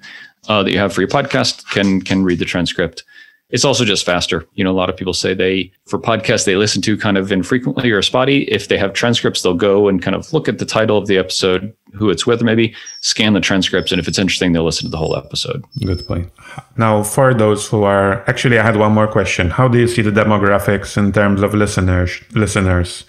uh, 0.48 0.64
that 0.64 0.72
you 0.72 0.80
have 0.80 0.94
for 0.94 1.02
your 1.02 1.10
podcast 1.10 1.70
can 1.72 2.02
can 2.02 2.24
read 2.24 2.40
the 2.40 2.46
transcript 2.46 3.04
it's 3.50 3.64
also 3.64 3.86
just 3.86 4.06
faster. 4.06 4.46
You 4.56 4.64
know, 4.64 4.72
a 4.72 4.74
lot 4.74 4.90
of 4.90 4.98
people 4.98 5.14
say 5.14 5.34
they, 5.34 5.72
for 5.86 5.98
podcasts 5.98 6.46
they 6.46 6.56
listen 6.56 6.82
to 6.82 6.98
kind 6.98 7.18
of 7.18 7.32
infrequently 7.32 7.92
or 7.92 8.02
spotty, 8.02 8.44
if 8.44 8.68
they 8.68 8.78
have 8.78 8.94
transcripts, 8.94 9.42
they'll 9.42 9.54
go 9.54 9.88
and 9.88 10.02
kind 10.02 10.16
of 10.16 10.32
look 10.34 10.50
at 10.50 10.58
the 10.60 10.66
title 10.66 10.98
of 10.98 11.08
the 11.08 11.18
episode, 11.18 11.74
who 11.94 12.10
it's 12.10 12.28
with, 12.28 12.42
maybe 12.42 12.76
scan 13.02 13.34
the 13.34 13.40
transcripts. 13.40 13.92
And 13.92 14.00
if 14.00 14.08
it's 14.08 14.20
interesting, 14.20 14.52
they'll 14.52 14.66
listen 14.66 14.88
to 14.88 14.92
the 14.92 14.98
whole 14.98 15.16
episode. 15.16 15.64
Good 15.86 16.06
point. 16.06 16.30
Now, 16.78 17.04
for 17.04 17.34
those 17.34 17.68
who 17.68 17.84
are 17.84 18.28
actually, 18.30 18.60
I 18.60 18.64
had 18.64 18.76
one 18.76 18.92
more 18.92 19.08
question. 19.08 19.50
How 19.50 19.68
do 19.68 19.78
you 19.78 19.88
see 19.88 20.02
the 20.02 20.12
demographics 20.12 20.98
in 20.98 21.14
terms 21.14 21.42
of 21.42 21.54
listeners? 21.54 22.22
Listeners, 22.34 23.06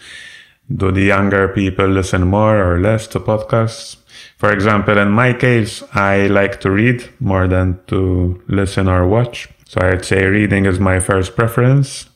do 0.75 0.93
the 0.93 1.03
younger 1.03 1.49
people 1.49 1.89
listen 1.89 2.29
more 2.29 2.63
or 2.63 2.81
less 2.81 3.09
to 3.09 3.19
podcasts? 3.19 3.97
For 4.37 4.53
example, 4.53 4.99
in 4.99 5.11
my 5.11 5.33
case, 5.33 5.83
I 5.95 6.29
like 6.29 6.61
to 6.61 6.71
read 6.71 7.09
more 7.19 7.49
than 7.49 7.81
to 7.89 8.41
listen 8.47 8.87
or 8.87 9.09
watch. 9.09 9.49
So 9.69 9.83
I'd 9.83 10.03
say 10.03 10.25
reading 10.25 10.65
is 10.65 10.81
my 10.81 10.99
first 10.99 11.37
preference. 11.37 12.09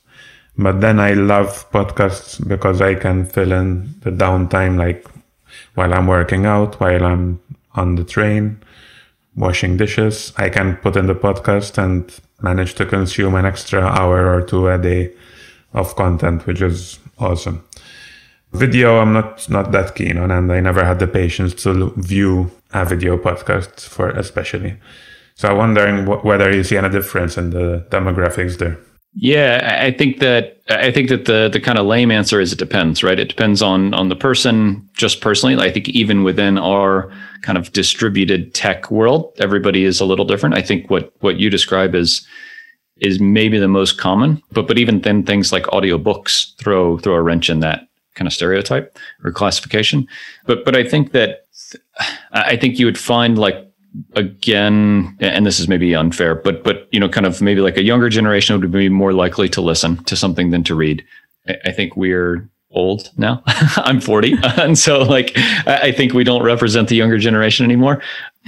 But 0.57 0.81
then 0.81 0.99
I 0.99 1.12
love 1.12 1.71
podcasts 1.71 2.41
because 2.49 2.81
I 2.81 2.95
can 2.95 3.27
fill 3.27 3.53
in 3.53 3.95
the 4.01 4.11
downtime, 4.11 4.79
like 4.79 5.07
while 5.75 5.93
I'm 5.93 6.07
working 6.07 6.47
out, 6.47 6.81
while 6.81 7.05
I'm 7.05 7.41
on 7.75 7.97
the 7.97 8.05
train, 8.05 8.62
washing 9.37 9.77
dishes. 9.77 10.33
I 10.38 10.49
can 10.49 10.77
put 10.77 10.97
in 10.97 11.09
the 11.09 11.15
podcast 11.15 11.77
and 11.77 12.11
manage 12.41 12.75
to 12.77 12.87
consume 12.87 13.35
an 13.35 13.45
extra 13.45 13.83
hour 13.83 14.35
or 14.35 14.41
two 14.41 14.69
a 14.69 14.79
day 14.79 15.12
of 15.75 15.95
content, 15.95 16.47
which 16.47 16.62
is 16.62 17.01
awesome. 17.19 17.62
Video, 18.53 18.99
I'm 18.99 19.12
not 19.12 19.49
not 19.51 19.73
that 19.73 19.95
keen 19.95 20.17
on, 20.17 20.31
and 20.31 20.51
I 20.51 20.61
never 20.61 20.87
had 20.87 21.01
the 21.01 21.07
patience 21.07 21.53
to 21.65 21.93
view 21.99 22.51
a 22.73 22.87
video 22.87 23.19
podcast 23.19 23.87
for 23.87 24.09
especially. 24.09 24.79
So 25.35 25.49
I'm 25.49 25.57
wondering 25.57 26.07
wh- 26.07 26.25
whether 26.25 26.55
you 26.55 26.64
see 26.64 26.77
any 26.77 26.88
difference 26.88 27.37
in 27.37 27.51
the 27.51 27.87
demographics 27.90 28.59
there. 28.59 28.79
Yeah, 29.14 29.79
I 29.83 29.90
think 29.90 30.21
that 30.21 30.59
I 30.71 30.90
think 30.90 31.11
that 31.11 31.27
the 31.27 31.51
the 31.53 31.61
kind 31.61 31.79
of 31.79 31.85
lame 31.85 32.11
answer 32.11 32.40
is 32.40 32.53
it 32.53 32.59
depends, 32.59 33.03
right? 33.03 33.21
It 33.21 33.29
depends 33.29 33.61
on 33.61 33.92
on 33.92 34.09
the 34.09 34.16
person 34.16 34.88
just 34.95 35.21
personally. 35.21 35.57
I 35.57 35.71
think 35.71 35.90
even 35.90 36.25
within 36.25 36.57
our 36.57 37.12
kind 37.42 37.59
of 37.59 37.73
distributed 37.73 38.55
tech 38.55 38.90
world, 38.90 39.35
everybody 39.38 39.85
is 39.85 40.01
a 40.01 40.07
little 40.07 40.25
different. 40.25 40.55
I 40.57 40.62
think 40.62 40.88
what 40.88 41.12
what 41.21 41.38
you 41.38 41.51
describe 41.51 41.95
is 41.95 42.27
is 43.03 43.21
maybe 43.21 43.59
the 43.59 43.68
most 43.68 43.99
common, 43.99 44.40
but 44.53 44.66
but 44.66 44.79
even 44.79 45.03
then 45.03 45.25
things 45.25 45.53
like 45.53 45.64
audiobooks 45.64 46.57
throw 46.57 46.97
throw 46.99 47.14
a 47.14 47.23
wrench 47.23 47.51
in 47.51 47.61
that 47.61 47.88
kind 48.14 48.27
of 48.27 48.33
stereotype 48.33 48.99
or 49.25 49.31
classification. 49.31 50.07
But 50.47 50.64
but 50.64 50.75
I 50.75 50.85
think 50.88 51.12
that 51.12 51.47
I 52.33 52.57
think 52.57 52.79
you 52.79 52.87
would 52.87 52.99
find 52.99 53.38
like 53.38 53.72
again, 54.14 55.16
and 55.20 55.46
this 55.46 55.61
is 55.61 55.68
maybe 55.68 55.94
unfair, 55.94 56.35
but 56.35 56.64
but 56.64 56.88
you 56.92 57.00
know, 57.00 57.09
kind 57.09 57.26
of 57.26 57.40
maybe 57.42 57.61
like 57.61 57.76
a 57.76 57.83
younger 57.83 58.09
generation 58.09 58.59
would 58.61 58.70
be 58.70 58.88
more 58.88 59.12
likely 59.12 59.48
to 59.50 59.61
listen 59.61 60.02
to 60.05 60.16
something 60.16 60.50
than 60.50 60.64
to 60.64 60.74
read. 60.74 61.05
I, 61.48 61.57
I 61.66 61.72
think 61.72 61.96
we're 61.96 62.48
old 62.70 63.11
now. 63.16 63.42
I'm 63.76 64.00
40, 64.00 64.35
and 64.59 64.78
so 64.78 65.02
like 65.02 65.33
I 65.66 65.92
think 65.92 66.12
we 66.12 66.24
don't 66.24 66.42
represent 66.42 66.88
the 66.88 66.96
younger 66.96 67.18
generation 67.18 67.64
anymore, 67.64 68.02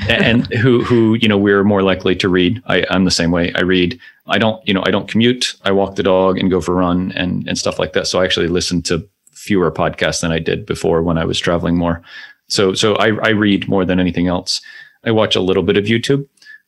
and 0.08 0.46
who 0.54 0.82
who 0.82 1.14
you 1.14 1.28
know 1.28 1.38
we're 1.38 1.64
more 1.64 1.82
likely 1.82 2.16
to 2.16 2.28
read. 2.28 2.62
I, 2.66 2.84
I'm 2.90 3.04
the 3.04 3.10
same 3.10 3.30
way. 3.30 3.52
I 3.54 3.62
read. 3.62 3.98
I 4.26 4.38
don't 4.38 4.66
you 4.66 4.74
know 4.74 4.82
I 4.86 4.90
don't 4.90 5.08
commute. 5.08 5.54
I 5.64 5.72
walk 5.72 5.96
the 5.96 6.02
dog 6.02 6.38
and 6.38 6.50
go 6.50 6.60
for 6.60 6.72
a 6.72 6.76
run 6.76 7.12
and 7.12 7.46
and 7.48 7.58
stuff 7.58 7.78
like 7.78 7.92
that. 7.92 8.06
So 8.06 8.20
I 8.20 8.24
actually 8.24 8.48
listen 8.48 8.82
to 8.82 9.06
fewer 9.32 9.70
podcasts 9.70 10.22
than 10.22 10.32
I 10.32 10.38
did 10.38 10.64
before 10.64 11.02
when 11.02 11.18
I 11.18 11.24
was 11.24 11.38
traveling 11.38 11.76
more. 11.76 12.02
So 12.48 12.74
so 12.74 12.94
I, 12.96 13.08
I 13.22 13.30
read 13.30 13.68
more 13.68 13.84
than 13.84 14.00
anything 14.00 14.28
else. 14.28 14.60
I 15.06 15.10
watch 15.10 15.36
a 15.36 15.40
little 15.40 15.62
bit 15.62 15.76
of 15.76 15.84
YouTube, 15.84 16.26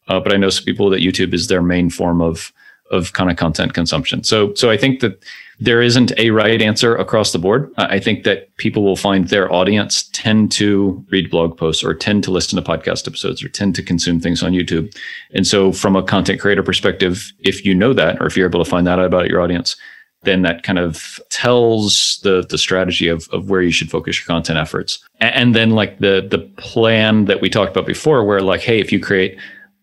uh, 0.09 0.21
but 0.21 0.33
I 0.33 0.37
know 0.37 0.51
some 0.51 0.65
people 0.65 0.91
that 0.91 1.01
YouTube 1.01 1.35
is 1.35 1.49
their 1.49 1.63
main 1.63 1.91
form 1.91 2.21
of 2.21 2.53
of 2.93 3.13
kind 3.15 3.31
of 3.31 3.37
content 3.37 3.75
consumption. 3.75 4.23
So 4.23 4.55
so 4.55 4.71
I 4.71 4.77
think 4.77 5.01
that 5.01 5.23
there 5.59 5.81
isn't 5.81 6.13
a 6.19 6.31
right 6.31 6.61
answer 6.61 6.95
across 6.97 7.33
the 7.33 7.39
board. 7.39 7.73
I 7.79 7.99
think 7.99 8.25
that 8.25 8.55
people 8.59 8.85
will 8.85 8.97
find 8.97 9.29
their 9.29 9.51
audience 9.51 10.09
tend 10.13 10.53
to 10.53 11.05
read 11.11 11.31
blog 11.31 11.57
posts 11.57 11.83
or 11.83 11.95
tend 11.95 12.25
to 12.25 12.31
listen 12.31 12.63
to 12.63 12.71
podcast 12.71 13.09
episodes 13.09 13.43
or 13.43 13.49
tend 13.49 13.75
to 13.77 13.83
consume 13.83 14.21
things 14.21 14.43
on 14.43 14.53
YouTube. 14.53 14.95
And 15.33 15.47
so 15.47 15.73
from 15.73 15.97
a 15.97 16.03
content 16.03 16.41
creator 16.41 16.63
perspective, 16.63 17.33
if 17.41 17.65
you 17.65 17.75
know 17.75 17.95
that 17.95 18.21
or 18.21 18.27
if 18.27 18.37
you're 18.37 18.49
able 18.49 18.63
to 18.63 18.71
find 18.71 18.87
that 18.87 18.99
out 18.99 19.07
about 19.07 19.29
your 19.29 19.41
audience, 19.41 19.77
then 20.23 20.43
that 20.43 20.63
kind 20.63 20.79
of 20.79 21.21
tells 21.31 22.19
the 22.23 22.45
the 22.49 22.59
strategy 22.59 23.09
of, 23.09 23.29
of 23.33 23.49
where 23.49 23.63
you 23.63 23.71
should 23.71 23.91
focus 23.91 24.19
your 24.19 24.27
content 24.27 24.59
efforts. 24.59 25.05
And 25.21 25.55
then 25.55 25.71
like 25.71 25.99
the 25.99 26.27
the 26.29 26.39
plan 26.61 27.27
that 27.27 27.41
we 27.41 27.49
talked 27.49 27.71
about 27.71 27.87
before, 27.87 28.25
where 28.25 28.41
like, 28.41 28.61
hey, 28.61 28.81
if 28.81 28.93
you 28.93 29.01
create 29.01 29.39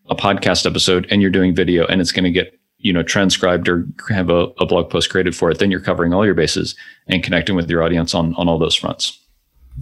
a 0.10 0.16
podcast 0.16 0.66
episode 0.66 1.08
and 1.10 1.22
you're 1.22 1.32
doing 1.32 1.56
video 1.56 1.86
and 1.86 2.02
it's 2.02 2.12
going 2.12 2.26
to 2.26 2.32
get 2.32 2.60
you 2.78 2.92
know 2.92 3.04
transcribed 3.04 3.70
or 3.70 3.88
have 4.10 4.30
a, 4.30 4.48
a 4.60 4.66
blog 4.66 4.90
post 4.90 5.10
created 5.10 5.36
for 5.36 5.50
it, 5.50 5.60
then 5.60 5.72
you're 5.72 5.80
covering 5.80 6.14
all 6.14 6.26
your 6.26 6.36
bases 6.36 6.76
and 7.08 7.24
connecting 7.24 7.56
with 7.56 7.70
your 7.70 7.82
audience 7.84 8.14
on 8.14 8.36
on 8.36 8.48
all 8.50 8.60
those 8.60 8.76
fronts. 8.76 9.20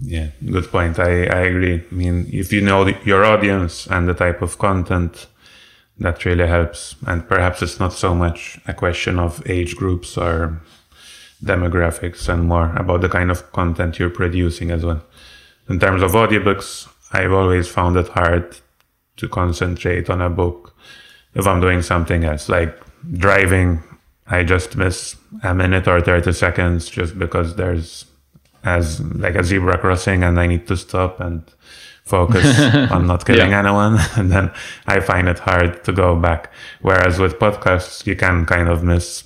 Yeah, 0.00 0.28
good 0.50 0.70
point. 0.70 0.98
I, 0.98 1.26
I 1.26 1.40
agree. 1.40 1.82
I 1.90 1.94
mean, 1.94 2.26
if 2.32 2.50
you 2.50 2.62
know 2.62 2.84
the, 2.84 2.96
your 3.04 3.24
audience 3.24 3.86
and 3.86 4.08
the 4.08 4.14
type 4.14 4.40
of 4.40 4.58
content 4.58 5.26
that 6.02 6.24
really 6.24 6.46
helps. 6.46 6.96
And 7.06 7.26
perhaps 7.28 7.62
it's 7.62 7.80
not 7.80 7.92
so 7.92 8.14
much 8.14 8.58
a 8.66 8.74
question 8.74 9.18
of 9.18 9.42
age 9.48 9.76
groups 9.76 10.16
or 10.16 10.60
demographics 11.42 12.28
and 12.28 12.44
more 12.44 12.74
about 12.76 13.00
the 13.00 13.08
kind 13.08 13.30
of 13.30 13.50
content 13.52 13.98
you're 13.98 14.10
producing 14.10 14.70
as 14.70 14.84
well. 14.84 15.02
In 15.68 15.80
terms 15.80 16.02
of 16.02 16.12
audiobooks, 16.12 16.88
I've 17.12 17.32
always 17.32 17.68
found 17.68 17.96
it 17.96 18.08
hard 18.08 18.56
to 19.16 19.28
concentrate 19.28 20.08
on 20.08 20.20
a 20.20 20.30
book 20.30 20.74
if 21.34 21.46
I'm 21.46 21.60
doing 21.60 21.82
something 21.82 22.24
else, 22.24 22.48
like 22.48 22.76
driving. 23.12 23.82
I 24.26 24.44
just 24.44 24.76
miss 24.76 25.16
a 25.42 25.54
minute 25.54 25.88
or 25.88 26.00
30 26.00 26.32
seconds 26.32 26.88
just 26.88 27.18
because 27.18 27.56
there's 27.56 28.06
as 28.64 29.00
like 29.00 29.34
a 29.34 29.42
zebra 29.42 29.78
crossing 29.78 30.22
and 30.22 30.38
I 30.38 30.46
need 30.46 30.66
to 30.68 30.76
stop 30.76 31.20
and 31.20 31.42
focus 32.04 32.46
on 32.90 33.06
not 33.06 33.24
killing 33.24 33.50
Yeah. 33.50 33.58
anyone. 33.60 33.98
And 34.16 34.30
then 34.30 34.50
I 34.86 35.00
find 35.00 35.28
it 35.28 35.38
hard 35.38 35.84
to 35.84 35.92
go 35.92 36.16
back. 36.16 36.50
Whereas 36.82 37.18
with 37.18 37.38
podcasts, 37.38 38.06
you 38.06 38.16
can 38.16 38.46
kind 38.46 38.68
of 38.68 38.82
miss 38.82 39.24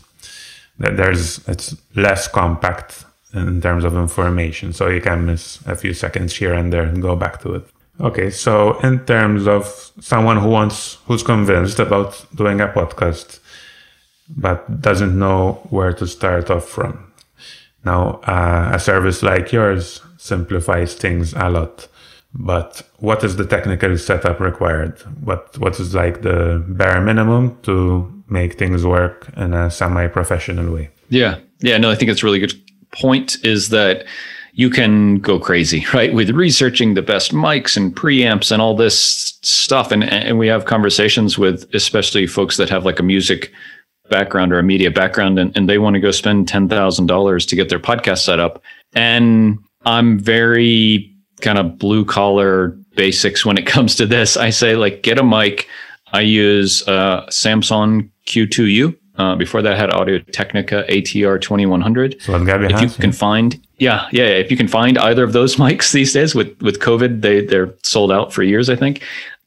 that 0.79 0.97
there's, 0.97 1.41
it's 1.49 1.75
less 1.95 2.29
compact 2.29 3.05
in 3.33 3.61
terms 3.61 3.85
of 3.85 3.95
information. 3.97 4.73
So 4.73 4.89
you 4.89 5.01
can 5.01 5.25
miss 5.27 5.59
a 5.67 5.75
few 5.75 5.95
seconds 5.95 6.37
here 6.37 6.55
and 6.55 6.73
there 6.73 6.83
and 6.83 7.01
go 7.03 7.17
back 7.17 7.41
to 7.43 7.55
it. 7.55 7.65
Okay. 8.01 8.31
So 8.31 8.79
in 8.81 9.01
terms 9.07 9.47
of 9.47 9.91
someone 10.01 10.37
who 10.39 10.49
wants, 10.51 10.99
who's 11.07 11.23
convinced 11.23 11.79
about 11.79 12.27
doing 12.35 12.61
a 12.61 12.69
podcast, 12.69 13.41
but 14.29 14.81
doesn't 14.83 15.19
know 15.19 15.53
where 15.71 15.93
to 15.95 16.07
start 16.07 16.51
off 16.51 16.69
from. 16.69 17.13
Now, 17.85 18.21
uh, 18.27 18.71
a 18.75 18.79
service 18.81 19.23
like 19.23 19.53
yours 19.53 20.01
simplifies 20.19 20.95
things 20.95 21.33
a 21.35 21.49
lot. 21.49 21.89
But 22.39 22.83
what 22.99 23.25
is 23.25 23.37
the 23.37 23.47
technical 23.47 23.97
setup 23.99 24.41
required? 24.41 25.01
What 25.23 25.57
what 25.59 25.81
is 25.81 25.95
like 25.95 26.23
the 26.23 26.65
bare 26.69 27.01
minimum 27.01 27.59
to 27.63 28.13
make 28.29 28.59
things 28.59 28.85
work 28.85 29.31
in 29.37 29.55
a 29.55 29.71
semi-professional 29.71 30.73
way? 30.73 30.91
Yeah. 31.09 31.39
Yeah. 31.61 31.79
No, 31.79 31.91
I 31.91 31.95
think 31.95 32.11
it's 32.11 32.23
a 32.23 32.27
really 32.27 32.39
good 32.39 32.55
point 32.93 33.37
is 33.45 33.71
that 33.71 34.05
you 34.53 34.71
can 34.71 35.17
go 35.17 35.39
crazy, 35.39 35.87
right? 35.95 36.13
With 36.13 36.31
researching 36.31 36.95
the 36.95 37.03
best 37.03 37.33
mics 37.33 37.77
and 37.77 37.95
preamps 37.95 38.51
and 38.51 38.61
all 38.61 38.77
this 38.77 39.39
stuff. 39.43 39.91
And, 39.93 40.05
and 40.05 40.39
we 40.39 40.49
have 40.49 40.65
conversations 40.65 41.39
with 41.39 41.73
especially 41.75 42.27
folks 42.27 42.57
that 42.57 42.69
have 42.69 42.85
like 42.85 42.99
a 42.99 43.03
music 43.03 43.53
background 44.11 44.53
or 44.53 44.59
a 44.59 44.63
media 44.63 44.91
background 44.91 45.39
and, 45.39 45.57
and 45.57 45.69
they 45.69 45.79
want 45.79 45.95
to 45.95 46.01
go 46.01 46.11
spend 46.11 46.49
$10,000 46.49 47.49
to 47.49 47.57
get 47.57 47.69
their 47.69 47.79
podcast 47.79 48.19
set 48.19 48.39
up. 48.39 48.63
And 48.95 49.59
I'm 49.85 50.19
very 50.19 51.16
kind 51.41 51.59
of 51.59 51.79
blue 51.79 52.05
collar 52.05 52.69
basics 52.95 53.45
when 53.45 53.59
it 53.59 53.67
comes 53.75 53.95
to 53.97 54.07
this. 54.07 54.37
I 54.37 54.51
say 54.51 54.77
like 54.77 55.03
get 55.03 55.19
a 55.19 55.25
mic. 55.25 55.69
I 56.13 56.21
use 56.21 56.87
uh, 56.89 57.29
Samson 57.31 58.11
Q2U. 58.27 58.97
Uh, 59.19 59.35
before 59.35 59.63
that, 59.63 59.73
I 59.73 59.77
had 59.77 59.91
Audio 59.95 60.19
Technica 60.19 60.85
ATR 60.91 61.41
2100. 61.41 62.21
So 62.21 62.35
If 62.37 62.83
you 62.83 62.89
can 63.01 63.13
find, 63.13 63.59
yeah, 63.79 64.09
yeah, 64.13 64.25
if 64.25 64.51
you 64.51 64.59
can 64.59 64.69
find 64.69 64.99
either 64.99 65.25
of 65.25 65.33
those 65.33 65.57
mics 65.63 65.93
these 65.93 66.13
days 66.13 66.35
with 66.35 66.61
with 66.63 66.81
COVID, 66.81 67.23
they 67.23 67.45
they're 67.45 67.75
sold 67.83 68.13
out 68.13 68.33
for 68.33 68.43
years. 68.43 68.69
I 68.69 68.77
think 68.77 69.03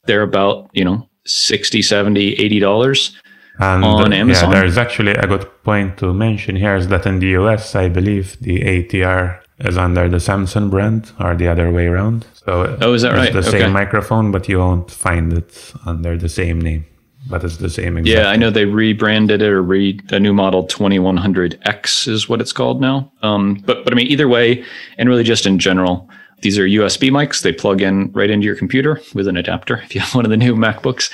they're 0.06 0.22
about 0.22 0.70
you 0.72 0.84
know 0.84 1.08
60 1.24 1.82
70 1.82 2.32
80 2.34 2.60
dollars 2.60 3.16
and 3.60 3.84
on 3.84 4.12
uh, 4.12 4.16
Amazon? 4.16 4.50
Yeah, 4.50 4.60
there's 4.60 4.78
actually 4.78 5.12
a 5.12 5.26
good 5.26 5.46
point 5.62 5.98
to 5.98 6.12
mention 6.14 6.56
here 6.56 6.74
is 6.76 6.88
that 6.88 7.06
in 7.06 7.18
the 7.18 7.28
US, 7.40 7.74
I 7.74 7.88
believe 7.88 8.38
the 8.40 8.60
ATR 8.60 9.39
is 9.60 9.76
under 9.76 10.08
the 10.08 10.20
Samson 10.20 10.70
brand 10.70 11.12
or 11.20 11.34
the 11.34 11.48
other 11.48 11.70
way 11.70 11.86
around. 11.86 12.26
So 12.44 12.76
Oh, 12.80 12.94
is 12.94 13.02
that 13.02 13.12
it's 13.12 13.18
right? 13.18 13.32
the 13.32 13.38
Okay. 13.48 13.60
same 13.60 13.72
microphone, 13.72 14.32
but 14.32 14.48
you 14.48 14.58
won't 14.58 14.90
find 14.90 15.32
it 15.32 15.72
under 15.86 16.16
the 16.16 16.28
same 16.28 16.60
name. 16.60 16.84
But 17.28 17.44
it's 17.44 17.58
the 17.58 17.68
same 17.68 17.98
exact 17.98 18.16
Yeah, 18.18 18.30
I 18.30 18.36
know 18.36 18.50
they 18.50 18.64
rebranded 18.64 19.42
it 19.42 19.48
or 19.50 19.62
re 19.62 20.00
a 20.10 20.18
new 20.18 20.32
model 20.32 20.66
2100X 20.66 22.08
is 22.08 22.28
what 22.28 22.40
it's 22.40 22.52
called 22.52 22.80
now. 22.80 23.12
Um, 23.22 23.54
but 23.66 23.84
but 23.84 23.92
I 23.92 23.96
mean 23.96 24.06
either 24.06 24.26
way, 24.28 24.64
and 24.96 25.08
really 25.08 25.22
just 25.24 25.44
in 25.46 25.58
general, 25.58 26.08
these 26.40 26.58
are 26.58 26.66
USB 26.66 27.10
mics. 27.10 27.42
They 27.42 27.52
plug 27.52 27.82
in 27.82 28.10
right 28.12 28.30
into 28.30 28.46
your 28.46 28.56
computer 28.56 29.00
with 29.14 29.28
an 29.28 29.36
adapter 29.36 29.76
if 29.84 29.94
you 29.94 30.00
have 30.00 30.14
one 30.14 30.24
of 30.24 30.30
the 30.30 30.36
new 30.38 30.54
MacBooks. 30.66 31.10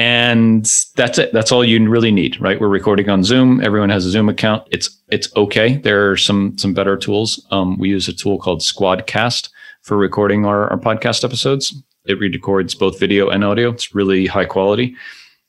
And 0.00 0.64
that's 0.96 1.18
it. 1.18 1.30
That's 1.34 1.52
all 1.52 1.62
you 1.62 1.86
really 1.86 2.10
need, 2.10 2.40
right? 2.40 2.58
We're 2.58 2.68
recording 2.68 3.10
on 3.10 3.22
Zoom. 3.22 3.62
Everyone 3.62 3.90
has 3.90 4.06
a 4.06 4.10
Zoom 4.10 4.30
account. 4.30 4.66
It's 4.70 4.88
it's 5.10 5.28
okay. 5.36 5.76
There 5.76 6.10
are 6.10 6.16
some 6.16 6.56
some 6.56 6.72
better 6.72 6.96
tools. 6.96 7.46
Um, 7.50 7.76
we 7.76 7.90
use 7.90 8.08
a 8.08 8.14
tool 8.14 8.38
called 8.38 8.60
Squadcast 8.60 9.50
for 9.82 9.98
recording 9.98 10.46
our, 10.46 10.70
our 10.70 10.78
podcast 10.78 11.22
episodes. 11.22 11.74
It 12.06 12.18
records 12.18 12.74
both 12.74 12.98
video 12.98 13.28
and 13.28 13.44
audio. 13.44 13.68
It's 13.68 13.94
really 13.94 14.24
high 14.24 14.46
quality. 14.46 14.96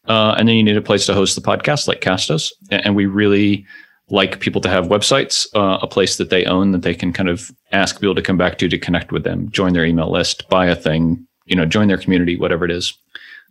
Uh, 0.10 0.36
and 0.38 0.50
then 0.50 0.58
you 0.58 0.64
need 0.64 0.76
a 0.76 0.82
place 0.82 1.06
to 1.06 1.14
host 1.14 1.36
the 1.36 1.42
podcast 1.42 1.88
like 1.88 2.02
Castos. 2.02 2.52
And 2.72 2.94
we 2.94 3.06
really 3.06 3.66
like 4.10 4.42
people 4.42 4.60
to 4.62 4.70
have 4.70 4.88
websites, 4.88 5.48
uh, 5.56 5.80
a 5.82 5.88
place 5.88 6.18
that 6.18 6.30
they 6.30 6.44
own 6.44 6.74
that 6.74 6.82
they 6.82 6.94
can 6.94 7.14
kind 7.14 7.30
of 7.30 7.52
ask 7.72 8.02
people 8.02 8.16
to 8.16 8.22
come 8.22 8.38
back 8.38 8.58
to 8.58 8.68
to 8.68 8.78
connect 8.78 9.14
with 9.14 9.24
them, 9.24 9.50
join 9.50 9.72
their 9.72 9.86
email 9.86 10.12
list, 10.12 10.50
buy 10.50 10.66
a 10.66 10.76
thing, 10.76 11.26
you 11.46 11.56
know, 11.56 11.66
join 11.66 11.88
their 11.88 11.98
community, 11.98 12.36
whatever 12.36 12.66
it 12.66 12.72
is. 12.72 12.94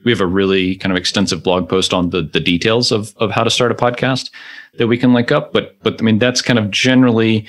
We 0.04 0.10
have 0.10 0.20
a 0.20 0.26
really 0.26 0.76
kind 0.76 0.92
of 0.92 0.98
extensive 0.98 1.42
blog 1.42 1.68
post 1.68 1.92
on 1.92 2.10
the 2.10 2.22
the 2.22 2.40
details 2.40 2.92
of 2.92 3.14
of 3.18 3.30
how 3.30 3.44
to 3.44 3.50
start 3.50 3.72
a 3.72 3.74
podcast 3.74 4.30
that 4.78 4.86
we 4.86 4.98
can 4.98 5.12
link 5.12 5.32
up. 5.32 5.52
But 5.52 5.76
but 5.82 6.00
I 6.00 6.02
mean 6.04 6.18
that's 6.18 6.42
kind 6.42 6.58
of 6.58 6.70
generally 6.70 7.46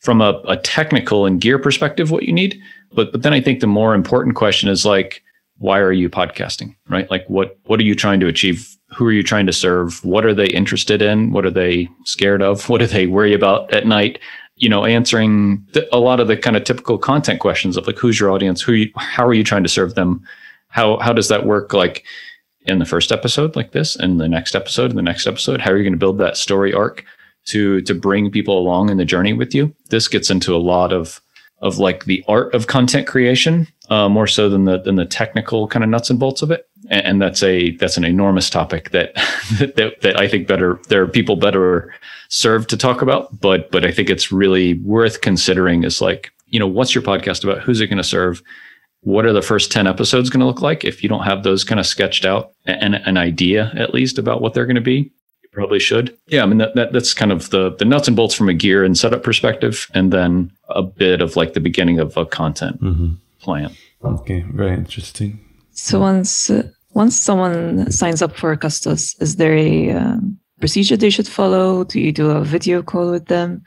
from 0.00 0.20
a, 0.20 0.40
a 0.48 0.56
technical 0.56 1.26
and 1.26 1.40
gear 1.40 1.58
perspective 1.58 2.10
what 2.10 2.24
you 2.24 2.32
need. 2.32 2.60
But 2.92 3.12
but 3.12 3.22
then 3.22 3.32
I 3.32 3.40
think 3.40 3.60
the 3.60 3.66
more 3.66 3.94
important 3.94 4.36
question 4.36 4.68
is 4.68 4.84
like, 4.84 5.22
why 5.58 5.78
are 5.78 5.92
you 5.92 6.08
podcasting? 6.08 6.74
Right? 6.88 7.10
Like 7.10 7.24
what 7.28 7.58
what 7.64 7.80
are 7.80 7.84
you 7.84 7.94
trying 7.94 8.20
to 8.20 8.26
achieve? 8.26 8.76
Who 8.96 9.06
are 9.06 9.12
you 9.12 9.22
trying 9.22 9.46
to 9.46 9.52
serve? 9.52 10.04
What 10.04 10.24
are 10.24 10.34
they 10.34 10.48
interested 10.48 11.00
in? 11.00 11.32
What 11.32 11.44
are 11.44 11.50
they 11.50 11.88
scared 12.04 12.42
of? 12.42 12.68
What 12.68 12.78
do 12.80 12.86
they 12.86 13.06
worry 13.06 13.34
about 13.34 13.72
at 13.72 13.86
night? 13.86 14.18
You 14.56 14.68
know, 14.68 14.84
answering 14.84 15.64
a 15.92 15.98
lot 15.98 16.20
of 16.20 16.28
the 16.28 16.36
kind 16.36 16.56
of 16.56 16.64
typical 16.64 16.98
content 16.98 17.40
questions 17.40 17.76
of 17.76 17.86
like, 17.86 17.98
who's 17.98 18.20
your 18.20 18.30
audience? 18.30 18.60
Who, 18.60 18.72
you, 18.72 18.90
how 18.96 19.26
are 19.26 19.32
you 19.32 19.44
trying 19.44 19.62
to 19.62 19.70
serve 19.70 19.94
them? 19.94 20.22
How 20.70 20.98
how 20.98 21.12
does 21.12 21.28
that 21.28 21.46
work? 21.46 21.72
Like 21.72 22.04
in 22.66 22.78
the 22.78 22.86
first 22.86 23.12
episode, 23.12 23.56
like 23.56 23.72
this, 23.72 23.96
and 23.96 24.20
the 24.20 24.28
next 24.28 24.54
episode, 24.54 24.90
and 24.90 24.98
the 24.98 25.02
next 25.02 25.26
episode. 25.26 25.60
How 25.60 25.70
are 25.72 25.76
you 25.76 25.84
going 25.84 25.92
to 25.92 25.98
build 25.98 26.18
that 26.18 26.36
story 26.36 26.72
arc 26.72 27.04
to 27.46 27.80
to 27.82 27.94
bring 27.94 28.30
people 28.30 28.58
along 28.58 28.90
in 28.90 28.96
the 28.96 29.04
journey 29.04 29.32
with 29.32 29.54
you? 29.54 29.74
This 29.88 30.08
gets 30.08 30.30
into 30.30 30.54
a 30.54 30.58
lot 30.58 30.92
of 30.92 31.20
of 31.60 31.78
like 31.78 32.04
the 32.04 32.24
art 32.26 32.54
of 32.54 32.66
content 32.66 33.06
creation, 33.06 33.66
uh, 33.90 34.08
more 34.08 34.26
so 34.26 34.48
than 34.48 34.64
the 34.64 34.78
than 34.78 34.96
the 34.96 35.04
technical 35.04 35.68
kind 35.68 35.84
of 35.84 35.90
nuts 35.90 36.10
and 36.10 36.18
bolts 36.18 36.42
of 36.42 36.50
it. 36.50 36.68
And, 36.88 37.06
and 37.06 37.22
that's 37.22 37.42
a 37.42 37.76
that's 37.76 37.96
an 37.96 38.04
enormous 38.04 38.48
topic 38.48 38.90
that, 38.92 39.14
that 39.58 40.00
that 40.02 40.18
I 40.18 40.28
think 40.28 40.46
better 40.46 40.80
there 40.88 41.02
are 41.02 41.08
people 41.08 41.36
better 41.36 41.94
served 42.28 42.70
to 42.70 42.76
talk 42.76 43.02
about. 43.02 43.40
But 43.40 43.70
but 43.70 43.84
I 43.84 43.90
think 43.90 44.10
it's 44.10 44.32
really 44.32 44.74
worth 44.74 45.20
considering 45.20 45.84
is 45.84 46.00
like 46.00 46.32
you 46.46 46.58
know 46.58 46.66
what's 46.66 46.94
your 46.94 47.02
podcast 47.02 47.44
about? 47.44 47.62
Who's 47.62 47.80
it 47.80 47.88
going 47.88 47.98
to 47.98 48.04
serve? 48.04 48.42
What 49.02 49.24
are 49.24 49.32
the 49.32 49.42
first 49.42 49.72
ten 49.72 49.86
episodes 49.86 50.28
going 50.30 50.40
to 50.40 50.46
look 50.46 50.60
like? 50.60 50.84
If 50.84 51.02
you 51.02 51.08
don't 51.08 51.22
have 51.24 51.42
those 51.42 51.64
kind 51.64 51.80
of 51.80 51.86
sketched 51.86 52.24
out 52.24 52.52
and 52.66 52.94
an 52.96 53.16
idea 53.16 53.72
at 53.76 53.94
least 53.94 54.18
about 54.18 54.40
what 54.42 54.52
they're 54.52 54.66
going 54.66 54.74
to 54.74 54.80
be, 54.82 55.10
you 55.42 55.48
probably 55.52 55.78
should. 55.80 56.16
Yeah, 56.26 56.42
I 56.42 56.46
mean 56.46 56.58
that, 56.58 56.74
that 56.74 56.92
that's 56.92 57.14
kind 57.14 57.32
of 57.32 57.48
the 57.50 57.74
the 57.78 57.84
nuts 57.86 58.08
and 58.08 58.16
bolts 58.16 58.34
from 58.34 58.48
a 58.50 58.54
gear 58.54 58.84
and 58.84 58.96
setup 58.98 59.22
perspective, 59.22 59.86
and 59.94 60.12
then 60.12 60.52
a 60.68 60.82
bit 60.82 61.22
of 61.22 61.34
like 61.36 61.54
the 61.54 61.60
beginning 61.60 61.98
of 61.98 62.16
a 62.16 62.26
content 62.26 62.78
plan. 63.40 63.74
Okay, 64.04 64.44
very 64.52 64.74
interesting. 64.74 65.40
So 65.72 66.00
once 66.00 66.50
uh, 66.50 66.68
once 66.92 67.16
someone 67.16 67.90
signs 67.90 68.20
up 68.20 68.36
for 68.36 68.52
a 68.52 68.58
Castos, 68.58 69.16
is 69.22 69.36
there 69.36 69.56
a 69.56 69.92
um, 69.92 70.38
procedure 70.58 70.96
they 70.98 71.08
should 71.10 71.28
follow? 71.28 71.84
Do 71.84 72.00
you 72.00 72.12
do 72.12 72.30
a 72.30 72.44
video 72.44 72.82
call 72.82 73.10
with 73.10 73.26
them? 73.26 73.62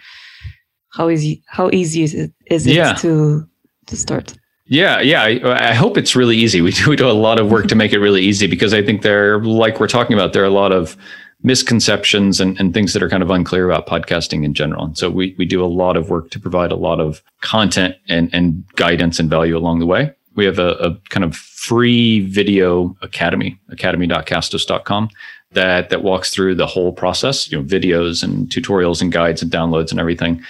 How 0.94 1.10
easy 1.10 1.42
how 1.48 1.72
easy 1.74 2.04
is 2.04 2.14
it 2.14 2.32
is 2.52 2.68
it 2.68 2.76
Yeah. 2.76 2.94
to 3.02 3.48
to 3.88 3.96
start? 3.98 4.36
Yeah, 4.74 5.02
yeah. 5.02 5.22
I, 5.22 5.70
I 5.70 5.74
hope 5.74 5.98
it's 5.98 6.16
really 6.16 6.36
easy. 6.36 6.60
We 6.64 6.72
do, 6.72 6.90
we 6.90 6.96
do 6.96 7.08
a 7.08 7.12
lot 7.12 7.40
of 7.40 7.52
work 7.52 7.68
to 7.68 7.76
make 7.76 7.94
it 7.94 8.00
really 8.00 8.24
easy 8.24 8.48
because 8.48 8.74
I 8.74 8.82
think 8.82 9.04
there, 9.04 9.40
like 9.40 9.80
we're 9.80 9.88
talking 9.88 10.16
about, 10.16 10.34
there 10.34 10.42
are 10.42 10.48
a 10.48 10.50
lot 10.50 10.72
of 10.72 10.98
misconceptions 11.44 12.40
and, 12.40 12.60
and 12.60 12.74
things 12.74 12.94
that 12.94 13.04
are 13.04 13.10
kind 13.10 13.22
of 13.22 13.30
unclear 13.30 13.70
about 13.70 13.86
podcasting 13.86 14.44
in 14.44 14.56
general. 14.56 14.86
And 14.86 14.98
so 14.98 15.12
we, 15.12 15.36
we 15.38 15.46
do 15.46 15.64
a 15.64 15.68
lot 15.68 15.96
of 15.96 16.10
work 16.10 16.32
to 16.32 16.40
provide 16.40 16.72
a 16.72 16.76
lot 16.76 17.00
of 17.00 17.22
content 17.42 17.96
and, 18.08 18.34
and 18.34 18.64
guidance 18.76 19.20
and 19.20 19.30
value 19.30 19.56
along 19.56 19.78
the 19.80 19.86
way. 19.86 20.12
We 20.36 20.46
have 20.46 20.58
a, 20.58 20.72
a 20.76 20.96
kind 21.10 21.24
of 21.24 21.36
free 21.36 22.22
video 22.26 22.98
academy, 23.02 23.60
academy.castos.com 23.70 25.10
that, 25.52 25.90
that 25.92 26.02
walks 26.02 26.32
through 26.32 26.56
the 26.56 26.66
whole 26.66 26.94
process, 26.94 27.52
you 27.52 27.60
know, 27.60 27.64
videos 27.64 28.24
and 28.24 28.48
tutorials 28.50 29.04
and 29.04 29.12
guides 29.12 29.44
and 29.44 29.52
downloads 29.52 29.92
and 29.92 30.00
everything. 30.00 30.42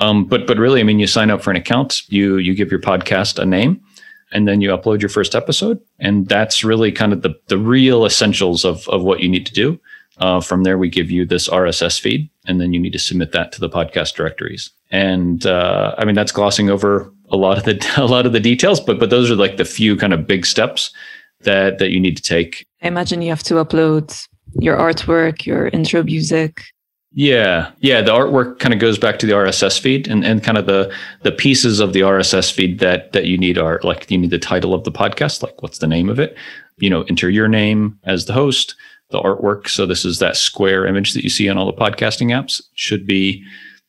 Um, 0.00 0.24
but 0.24 0.46
but 0.46 0.58
really, 0.58 0.80
I 0.80 0.84
mean, 0.84 0.98
you 0.98 1.06
sign 1.06 1.30
up 1.30 1.42
for 1.42 1.50
an 1.50 1.56
account, 1.56 2.02
you 2.08 2.36
you 2.36 2.54
give 2.54 2.70
your 2.70 2.80
podcast 2.80 3.38
a 3.38 3.46
name, 3.46 3.80
and 4.32 4.46
then 4.46 4.60
you 4.60 4.70
upload 4.70 5.00
your 5.00 5.08
first 5.08 5.34
episode, 5.34 5.80
and 5.98 6.28
that's 6.28 6.64
really 6.64 6.92
kind 6.92 7.12
of 7.12 7.22
the 7.22 7.34
the 7.48 7.58
real 7.58 8.04
essentials 8.04 8.64
of 8.64 8.88
of 8.88 9.02
what 9.02 9.20
you 9.20 9.28
need 9.28 9.46
to 9.46 9.52
do. 9.52 9.80
Uh, 10.18 10.40
from 10.40 10.64
there, 10.64 10.78
we 10.78 10.88
give 10.88 11.12
you 11.12 11.24
this 11.24 11.48
RSS 11.48 12.00
feed, 12.00 12.28
and 12.46 12.60
then 12.60 12.72
you 12.72 12.80
need 12.80 12.92
to 12.92 12.98
submit 12.98 13.32
that 13.32 13.52
to 13.52 13.60
the 13.60 13.68
podcast 13.68 14.14
directories. 14.14 14.70
And 14.90 15.46
uh, 15.46 15.94
I 15.96 16.04
mean, 16.04 16.16
that's 16.16 16.32
glossing 16.32 16.70
over 16.70 17.12
a 17.30 17.36
lot 17.36 17.58
of 17.58 17.64
the 17.64 17.94
a 17.96 18.06
lot 18.06 18.26
of 18.26 18.32
the 18.32 18.40
details, 18.40 18.80
but 18.80 18.98
but 18.98 19.10
those 19.10 19.30
are 19.30 19.36
like 19.36 19.56
the 19.56 19.64
few 19.64 19.96
kind 19.96 20.12
of 20.12 20.26
big 20.26 20.46
steps 20.46 20.92
that 21.42 21.78
that 21.78 21.90
you 21.90 22.00
need 22.00 22.16
to 22.16 22.22
take 22.22 22.66
I 22.82 22.88
imagine 22.88 23.22
you 23.22 23.30
have 23.30 23.42
to 23.44 23.54
upload 23.54 24.26
your 24.60 24.76
artwork, 24.76 25.46
your 25.46 25.68
intro 25.68 26.02
music. 26.02 26.62
Yeah, 27.12 27.72
yeah. 27.80 28.02
The 28.02 28.12
artwork 28.12 28.58
kind 28.58 28.74
of 28.74 28.80
goes 28.80 28.98
back 28.98 29.18
to 29.18 29.26
the 29.26 29.32
RSS 29.32 29.80
feed, 29.80 30.06
and, 30.08 30.24
and 30.24 30.44
kind 30.44 30.58
of 30.58 30.66
the 30.66 30.92
the 31.22 31.32
pieces 31.32 31.80
of 31.80 31.92
the 31.92 32.00
RSS 32.00 32.52
feed 32.52 32.80
that 32.80 33.12
that 33.12 33.24
you 33.24 33.38
need 33.38 33.56
are 33.56 33.80
like 33.82 34.10
you 34.10 34.18
need 34.18 34.30
the 34.30 34.38
title 34.38 34.74
of 34.74 34.84
the 34.84 34.92
podcast, 34.92 35.42
like 35.42 35.62
what's 35.62 35.78
the 35.78 35.86
name 35.86 36.08
of 36.10 36.20
it. 36.20 36.36
You 36.76 36.90
know, 36.90 37.02
enter 37.04 37.30
your 37.30 37.48
name 37.48 37.98
as 38.04 38.26
the 38.26 38.34
host. 38.34 38.74
The 39.10 39.20
artwork. 39.20 39.68
So 39.68 39.86
this 39.86 40.04
is 40.04 40.18
that 40.18 40.36
square 40.36 40.84
image 40.86 41.14
that 41.14 41.24
you 41.24 41.30
see 41.30 41.48
on 41.48 41.56
all 41.56 41.64
the 41.64 41.72
podcasting 41.72 42.26
apps. 42.26 42.60
Should 42.74 43.06
be, 43.06 43.42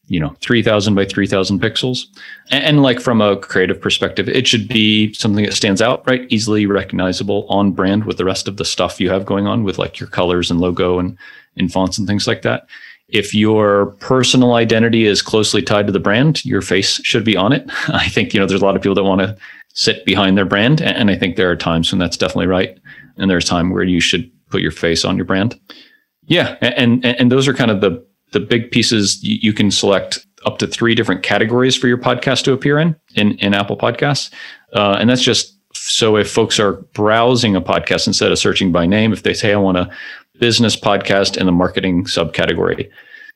you 0.09 0.19
know 0.19 0.35
3000 0.41 0.95
by 0.95 1.05
3000 1.05 1.61
pixels 1.61 2.05
and, 2.51 2.63
and, 2.63 2.81
like 2.81 2.99
from 2.99 3.21
a 3.21 3.37
creative 3.37 3.79
perspective 3.79 4.27
it 4.27 4.47
should 4.47 4.67
be 4.67 5.13
something 5.13 5.45
that 5.45 5.53
stands 5.53 5.81
out 5.81 6.05
right 6.07 6.25
easily 6.29 6.65
recognizable 6.65 7.45
on 7.47 7.71
brand 7.71 8.05
with 8.05 8.17
the 8.17 8.25
rest 8.25 8.47
of 8.47 8.57
the 8.57 8.65
stuff 8.65 8.99
you 8.99 9.09
have 9.09 9.25
going 9.25 9.47
on 9.47 9.63
with 9.63 9.77
like 9.77 9.99
your 9.99 10.09
colors 10.09 10.51
and 10.51 10.59
logo 10.59 10.99
and 10.99 11.17
in 11.55 11.69
fonts 11.69 11.97
and 11.97 12.07
things 12.07 12.27
like 12.27 12.41
that 12.41 12.65
if 13.11 13.33
your 13.33 13.87
personal 13.99 14.53
identity 14.53 15.05
is 15.05 15.21
closely 15.21 15.61
tied 15.61 15.87
to 15.87 15.93
the 15.93 15.99
brand 15.99 16.43
your 16.45 16.61
face 16.61 17.01
should 17.03 17.23
be 17.23 17.35
on 17.35 17.51
it. 17.51 17.65
I 17.87 18.07
think 18.07 18.33
you 18.33 18.39
know 18.39 18.45
there's 18.45 18.61
a 18.61 18.65
lot 18.65 18.75
of 18.75 18.81
people 18.81 18.95
that 18.95 19.03
want 19.03 19.21
to 19.21 19.37
sit 19.73 20.05
behind 20.05 20.37
their 20.37 20.45
brand 20.45 20.81
and 20.81 21.11
i 21.11 21.15
think 21.15 21.35
there 21.35 21.49
are 21.49 21.55
times 21.55 21.91
when 21.91 21.99
that's 21.99 22.17
definitely 22.17 22.47
right 22.47 22.79
and 23.17 23.29
there's 23.29 23.45
time 23.45 23.69
where 23.69 23.83
you 23.83 24.01
should 24.01 24.29
put 24.49 24.61
your 24.61 24.71
face 24.71 25.05
on 25.05 25.15
your 25.15 25.25
brand. 25.25 25.59
Yeah 26.25 26.57
and 26.61 27.05
and, 27.05 27.19
and 27.19 27.31
those 27.31 27.47
are 27.47 27.53
kind 27.53 27.71
of 27.71 27.81
the 27.81 28.05
the 28.31 28.39
big 28.39 28.71
pieces 28.71 29.23
you, 29.23 29.53
can 29.53 29.71
select 29.71 30.25
up 30.45 30.59
to 30.59 30.67
three 30.67 30.93
different 30.93 31.23
categories 31.23 31.75
for 31.75 31.87
your 31.87 31.97
podcast 31.97 32.43
to 32.43 32.53
appear 32.53 32.77
in 32.77 32.95
in, 33.15 33.31
in 33.39 33.53
Apple 33.53 33.77
Podcasts, 33.77 34.31
uh, 34.73 34.97
and 34.99 35.09
that's 35.09 35.23
just 35.23 35.57
so 35.73 36.15
if 36.15 36.29
folks 36.29 36.59
are 36.59 36.73
browsing 36.93 37.55
a 37.55 37.61
podcast 37.61 38.07
instead 38.07 38.31
of 38.31 38.39
searching 38.39 38.71
by 38.71 38.85
name, 38.85 39.13
if 39.13 39.23
they 39.23 39.33
say 39.33 39.53
I 39.53 39.57
want 39.57 39.77
a 39.77 39.89
business 40.39 40.75
podcast 40.75 41.37
in 41.37 41.45
the 41.45 41.51
marketing 41.51 42.05
subcategory, 42.05 42.89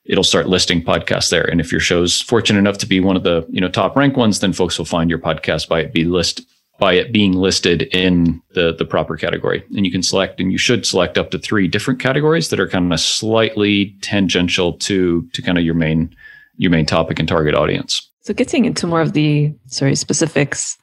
it'll 0.05 0.23
start 0.23 0.47
listing 0.47 0.83
podcasts 0.83 1.29
there. 1.29 1.43
And 1.43 1.61
if 1.61 1.71
your 1.71 1.81
show's 1.81 2.21
fortunate 2.21 2.59
enough 2.59 2.77
to 2.79 2.85
be 2.85 2.99
one 2.99 3.15
of 3.15 3.23
the 3.23 3.45
you 3.49 3.61
know 3.61 3.69
top 3.69 3.95
rank 3.95 4.17
ones, 4.17 4.39
then 4.39 4.53
folks 4.53 4.77
will 4.77 4.85
find 4.85 5.09
your 5.09 5.19
podcast 5.19 5.67
by 5.67 5.81
it 5.81 5.93
be 5.93 6.03
list 6.03 6.41
by 6.79 6.93
it 6.93 7.11
being 7.11 7.33
listed 7.33 7.83
in 7.93 8.41
the 8.53 8.73
the 8.73 8.85
proper 8.85 9.15
category. 9.15 9.63
And 9.75 9.85
you 9.85 9.91
can 9.91 10.03
select 10.03 10.39
and 10.39 10.51
you 10.51 10.57
should 10.57 10.85
select 10.85 11.17
up 11.17 11.31
to 11.31 11.39
three 11.39 11.67
different 11.67 11.99
categories 11.99 12.49
that 12.49 12.59
are 12.59 12.67
kind 12.67 12.91
of 12.91 12.99
slightly 12.99 13.95
tangential 14.01 14.73
to 14.73 15.27
to 15.33 15.41
kind 15.41 15.57
of 15.57 15.63
your 15.63 15.75
main 15.75 16.15
your 16.57 16.71
main 16.71 16.85
topic 16.85 17.19
and 17.19 17.27
target 17.27 17.55
audience. 17.55 18.09
So 18.21 18.33
getting 18.33 18.65
into 18.65 18.87
more 18.87 19.01
of 19.01 19.13
the 19.13 19.53
sorry 19.67 19.95
specifics, 19.95 20.77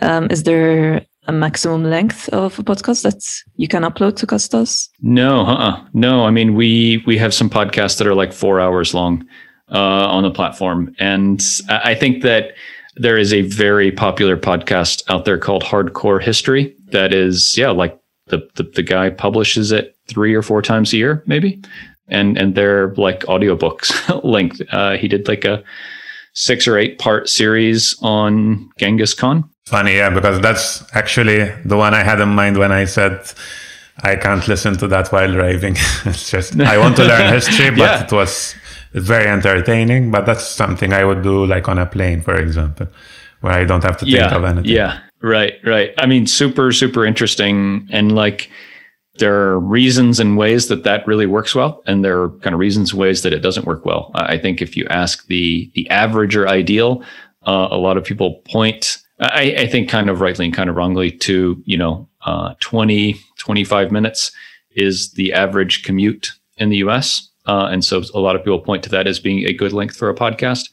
um, 0.00 0.28
is 0.30 0.44
there 0.44 1.04
a 1.28 1.32
maximum 1.32 1.84
length 1.84 2.28
of 2.30 2.58
a 2.58 2.62
podcast 2.62 3.02
that 3.02 3.22
you 3.56 3.68
can 3.68 3.82
upload 3.82 4.16
to 4.16 4.26
Castos? 4.26 4.88
No, 5.00 5.46
uh-uh. 5.46 5.86
no. 5.92 6.24
I 6.24 6.30
mean, 6.30 6.54
we 6.54 7.02
we 7.06 7.16
have 7.18 7.32
some 7.32 7.50
podcasts 7.50 7.98
that 7.98 8.06
are 8.06 8.14
like 8.14 8.32
four 8.32 8.60
hours 8.60 8.94
long 8.94 9.24
uh, 9.70 10.08
on 10.08 10.24
the 10.24 10.30
platform, 10.30 10.94
and 10.98 11.40
I 11.68 11.94
think 11.94 12.22
that 12.22 12.54
there 12.98 13.16
is 13.16 13.32
a 13.32 13.42
very 13.42 13.92
popular 13.92 14.36
podcast 14.36 15.02
out 15.08 15.24
there 15.24 15.38
called 15.38 15.62
Hardcore 15.62 16.22
History 16.22 16.74
that 16.90 17.14
is, 17.14 17.56
yeah, 17.56 17.70
like 17.70 17.98
the, 18.26 18.48
the, 18.56 18.64
the 18.64 18.82
guy 18.82 19.10
publishes 19.10 19.72
it 19.72 19.96
three 20.08 20.34
or 20.34 20.42
four 20.42 20.62
times 20.62 20.92
a 20.92 20.96
year, 20.96 21.22
maybe. 21.26 21.62
And, 22.08 22.36
and 22.36 22.54
they're 22.54 22.94
like 22.96 23.20
audiobooks 23.20 24.24
length. 24.24 24.60
Uh, 24.72 24.96
he 24.96 25.08
did 25.08 25.28
like 25.28 25.44
a 25.44 25.62
six 26.34 26.66
or 26.66 26.76
eight 26.76 26.98
part 26.98 27.28
series 27.28 27.96
on 28.02 28.68
Genghis 28.78 29.14
Khan. 29.14 29.48
Funny, 29.68 29.96
yeah, 29.96 30.10
because 30.10 30.40
that's 30.40 30.82
actually 30.94 31.50
the 31.64 31.76
one 31.76 31.94
I 31.94 32.02
had 32.02 32.20
in 32.20 32.30
mind 32.30 32.56
when 32.56 32.72
I 32.72 32.86
said 32.86 33.20
I 34.02 34.16
can't 34.16 34.46
listen 34.48 34.76
to 34.78 34.88
that 34.88 35.08
while 35.12 35.30
driving. 35.30 35.76
it's 36.04 36.30
just 36.30 36.58
I 36.60 36.78
want 36.78 36.96
to 36.96 37.04
learn 37.04 37.32
history, 37.32 37.70
but 37.70 37.78
yeah. 37.78 38.04
it 38.04 38.12
was 38.12 38.54
it's 38.94 39.06
very 39.06 39.26
entertaining, 39.26 40.10
but 40.10 40.24
that's 40.24 40.46
something 40.46 40.92
I 40.92 41.04
would 41.04 41.22
do 41.22 41.44
like 41.44 41.68
on 41.68 41.78
a 41.78 41.86
plane, 41.86 42.22
for 42.22 42.34
example, 42.34 42.86
where 43.40 43.52
I 43.52 43.64
don't 43.64 43.82
have 43.82 43.98
to 43.98 44.06
think 44.06 44.32
of 44.32 44.44
anything. 44.44 44.70
Yeah, 44.70 45.00
right, 45.20 45.54
right. 45.64 45.92
I 45.98 46.06
mean, 46.06 46.26
super, 46.26 46.72
super 46.72 47.04
interesting. 47.04 47.86
And 47.90 48.14
like, 48.14 48.50
there 49.18 49.34
are 49.34 49.58
reasons 49.58 50.20
and 50.20 50.38
ways 50.38 50.68
that 50.68 50.84
that 50.84 51.06
really 51.06 51.26
works 51.26 51.54
well, 51.54 51.82
and 51.86 52.04
there 52.04 52.22
are 52.22 52.30
kind 52.38 52.54
of 52.54 52.60
reasons 52.60 52.92
and 52.92 53.00
ways 53.00 53.22
that 53.22 53.32
it 53.32 53.40
doesn't 53.40 53.66
work 53.66 53.84
well. 53.84 54.12
I 54.14 54.38
think 54.38 54.62
if 54.62 54.76
you 54.76 54.86
ask 54.88 55.26
the 55.26 55.70
the 55.74 55.88
average 55.90 56.36
or 56.36 56.48
ideal, 56.48 57.02
uh, 57.46 57.68
a 57.70 57.76
lot 57.76 57.96
of 57.96 58.04
people 58.04 58.40
point, 58.50 58.98
I, 59.20 59.54
I, 59.58 59.66
think 59.66 59.88
kind 59.88 60.08
of 60.08 60.20
rightly 60.20 60.44
and 60.44 60.54
kind 60.54 60.70
of 60.70 60.76
wrongly, 60.76 61.10
to 61.10 61.60
you 61.64 61.76
know, 61.76 62.08
uh, 62.24 62.54
20, 62.60 63.18
25 63.38 63.90
minutes 63.90 64.30
is 64.72 65.12
the 65.12 65.32
average 65.32 65.82
commute 65.82 66.32
in 66.58 66.68
the 66.68 66.76
U.S. 66.78 67.28
Uh, 67.46 67.68
and 67.70 67.84
so 67.84 68.02
a 68.14 68.20
lot 68.20 68.36
of 68.36 68.42
people 68.42 68.60
point 68.60 68.82
to 68.84 68.90
that 68.90 69.06
as 69.06 69.18
being 69.18 69.44
a 69.46 69.52
good 69.52 69.72
length 69.72 69.96
for 69.96 70.08
a 70.08 70.14
podcast. 70.14 70.70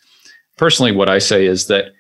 Personally, 0.57 0.91
what 0.91 1.09
I 1.09 1.19
say 1.19 1.45
is 1.45 1.67
that 1.67 1.93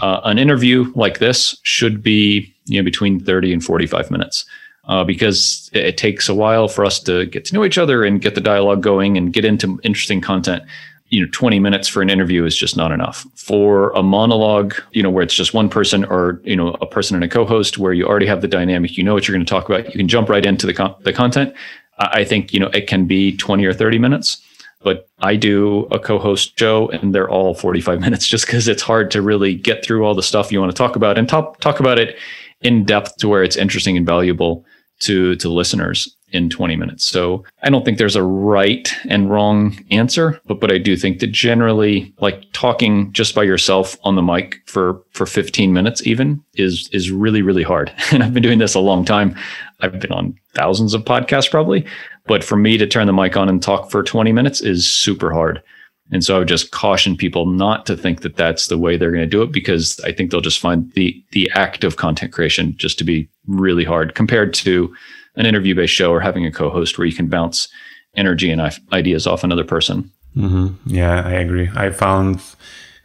uh, 0.00 0.20
an 0.24 0.38
interview 0.38 0.92
like 0.94 1.18
this 1.18 1.56
should 1.62 2.02
be 2.02 2.54
you 2.66 2.80
know 2.80 2.84
between 2.84 3.20
30 3.20 3.52
and 3.52 3.64
45 3.64 4.10
minutes 4.10 4.44
uh, 4.84 5.04
because 5.04 5.70
it, 5.72 5.84
it, 5.84 5.96
takes 5.96 6.28
a 6.28 6.34
while 6.34 6.66
for 6.68 6.84
us 6.84 6.98
to 7.00 7.26
get 7.26 7.44
to 7.46 7.54
know 7.54 7.64
each 7.64 7.78
other 7.78 8.04
and 8.04 8.20
get 8.20 8.34
the 8.34 8.40
dialogue 8.40 8.82
going 8.82 9.16
and 9.16 9.32
get 9.32 9.44
into 9.44 9.78
interesting 9.84 10.20
content 10.20 10.64
you 11.10 11.20
know 11.20 11.28
20 11.32 11.58
minutes 11.58 11.88
for 11.88 12.02
an 12.02 12.10
interview 12.10 12.44
is 12.44 12.56
just 12.56 12.76
not 12.76 12.92
enough. 12.92 13.26
For 13.34 13.90
a 13.90 14.02
monologue 14.02 14.74
you 14.92 15.02
know 15.02 15.10
where 15.10 15.22
it's 15.22 15.34
just 15.34 15.54
one 15.54 15.68
person 15.68 16.04
or 16.04 16.40
you 16.44 16.56
know 16.56 16.76
a 16.80 16.86
person 16.86 17.14
and 17.14 17.24
a 17.24 17.28
co-host 17.28 17.78
where 17.78 17.92
you 17.92 18.06
already 18.06 18.26
have 18.26 18.40
the 18.40 18.48
dynamic 18.48 18.96
you 18.96 19.04
know 19.04 19.14
what 19.14 19.26
you're 19.26 19.36
going 19.36 19.44
to 19.44 19.50
talk 19.50 19.68
about 19.68 19.86
you 19.86 19.92
can 19.92 20.08
jump 20.08 20.28
right 20.28 20.44
into 20.44 20.66
the, 20.66 20.74
con- 20.74 20.94
the 21.02 21.12
content 21.12 21.54
I 21.98 22.24
think, 22.24 22.52
you 22.52 22.60
know, 22.60 22.68
it 22.68 22.86
can 22.86 23.06
be 23.06 23.36
20 23.36 23.64
or 23.64 23.72
30 23.72 23.98
minutes, 23.98 24.40
but 24.82 25.08
I 25.18 25.36
do 25.36 25.86
a 25.90 25.98
co-host 25.98 26.58
show 26.58 26.88
and 26.90 27.14
they're 27.14 27.28
all 27.28 27.54
45 27.54 28.00
minutes 28.00 28.26
just 28.26 28.46
because 28.46 28.68
it's 28.68 28.82
hard 28.82 29.10
to 29.12 29.22
really 29.22 29.54
get 29.54 29.84
through 29.84 30.04
all 30.04 30.14
the 30.14 30.22
stuff 30.22 30.52
you 30.52 30.60
want 30.60 30.70
to 30.72 30.76
talk 30.78 30.96
about 30.96 31.18
and 31.18 31.28
talk, 31.28 31.60
talk 31.60 31.80
about 31.80 31.98
it 31.98 32.16
in 32.62 32.84
depth 32.84 33.16
to 33.18 33.28
where 33.28 33.42
it's 33.42 33.56
interesting 33.56 33.96
and 33.96 34.06
valuable 34.06 34.64
to, 35.00 35.36
to 35.36 35.48
listeners 35.48 36.16
in 36.30 36.50
20 36.50 36.76
minutes. 36.76 37.04
So 37.04 37.44
I 37.62 37.70
don't 37.70 37.84
think 37.84 37.98
there's 37.98 38.16
a 38.16 38.22
right 38.22 38.92
and 39.08 39.30
wrong 39.30 39.78
answer, 39.90 40.40
but 40.46 40.60
but 40.60 40.72
I 40.72 40.78
do 40.78 40.96
think 40.96 41.20
that 41.20 41.32
generally 41.32 42.12
like 42.20 42.44
talking 42.52 43.12
just 43.12 43.34
by 43.34 43.42
yourself 43.42 43.96
on 44.04 44.16
the 44.16 44.22
mic 44.22 44.60
for 44.66 45.02
for 45.12 45.26
15 45.26 45.72
minutes 45.72 46.06
even 46.06 46.42
is 46.54 46.88
is 46.92 47.10
really 47.10 47.42
really 47.42 47.62
hard. 47.62 47.92
And 48.12 48.22
I've 48.22 48.34
been 48.34 48.42
doing 48.42 48.58
this 48.58 48.74
a 48.74 48.80
long 48.80 49.04
time. 49.04 49.36
I've 49.80 50.00
been 50.00 50.12
on 50.12 50.36
thousands 50.54 50.94
of 50.94 51.04
podcasts 51.04 51.50
probably, 51.50 51.86
but 52.26 52.42
for 52.42 52.56
me 52.56 52.76
to 52.78 52.86
turn 52.86 53.06
the 53.06 53.12
mic 53.12 53.36
on 53.36 53.48
and 53.48 53.62
talk 53.62 53.90
for 53.90 54.02
20 54.02 54.32
minutes 54.32 54.60
is 54.60 54.90
super 54.90 55.32
hard. 55.32 55.62
And 56.10 56.24
so 56.24 56.36
I 56.36 56.38
would 56.38 56.48
just 56.48 56.70
caution 56.70 57.16
people 57.16 57.46
not 57.46 57.84
to 57.86 57.96
think 57.96 58.22
that 58.22 58.36
that's 58.36 58.68
the 58.68 58.78
way 58.78 58.96
they're 58.96 59.10
going 59.10 59.20
to 59.20 59.26
do 59.26 59.42
it 59.42 59.52
because 59.52 60.00
I 60.00 60.12
think 60.12 60.30
they'll 60.30 60.40
just 60.40 60.60
find 60.60 60.90
the 60.92 61.22
the 61.32 61.50
act 61.54 61.84
of 61.84 61.96
content 61.96 62.32
creation 62.32 62.74
just 62.76 62.98
to 62.98 63.04
be 63.04 63.28
really 63.46 63.84
hard 63.84 64.14
compared 64.14 64.54
to 64.54 64.94
an 65.38 65.46
interview 65.46 65.74
based 65.74 65.94
show 65.94 66.12
or 66.12 66.20
having 66.20 66.44
a 66.44 66.52
co 66.52 66.68
host 66.68 66.98
where 66.98 67.06
you 67.06 67.14
can 67.14 67.28
bounce 67.28 67.68
energy 68.14 68.50
and 68.50 68.60
ideas 68.92 69.26
off 69.26 69.44
another 69.44 69.64
person. 69.64 70.10
Mm-hmm. 70.36 70.90
Yeah, 70.90 71.22
I 71.26 71.32
agree. 71.32 71.70
I 71.74 71.90
found 71.90 72.42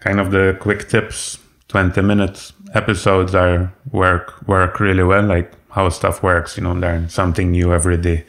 kind 0.01 0.19
of 0.19 0.31
the 0.31 0.57
quick 0.59 0.89
tips, 0.89 1.37
20 1.69 2.01
minutes 2.01 2.51
episodes 2.73 3.35
are 3.35 3.71
work 3.91 4.45
work 4.47 4.79
really 4.79 5.03
well, 5.03 5.23
like 5.23 5.53
how 5.69 5.89
stuff 5.89 6.21
works, 6.21 6.57
you 6.57 6.63
know, 6.63 6.73
learn 6.73 7.09
something 7.09 7.51
new 7.51 7.73
every 7.73 7.97
day. 7.97 8.25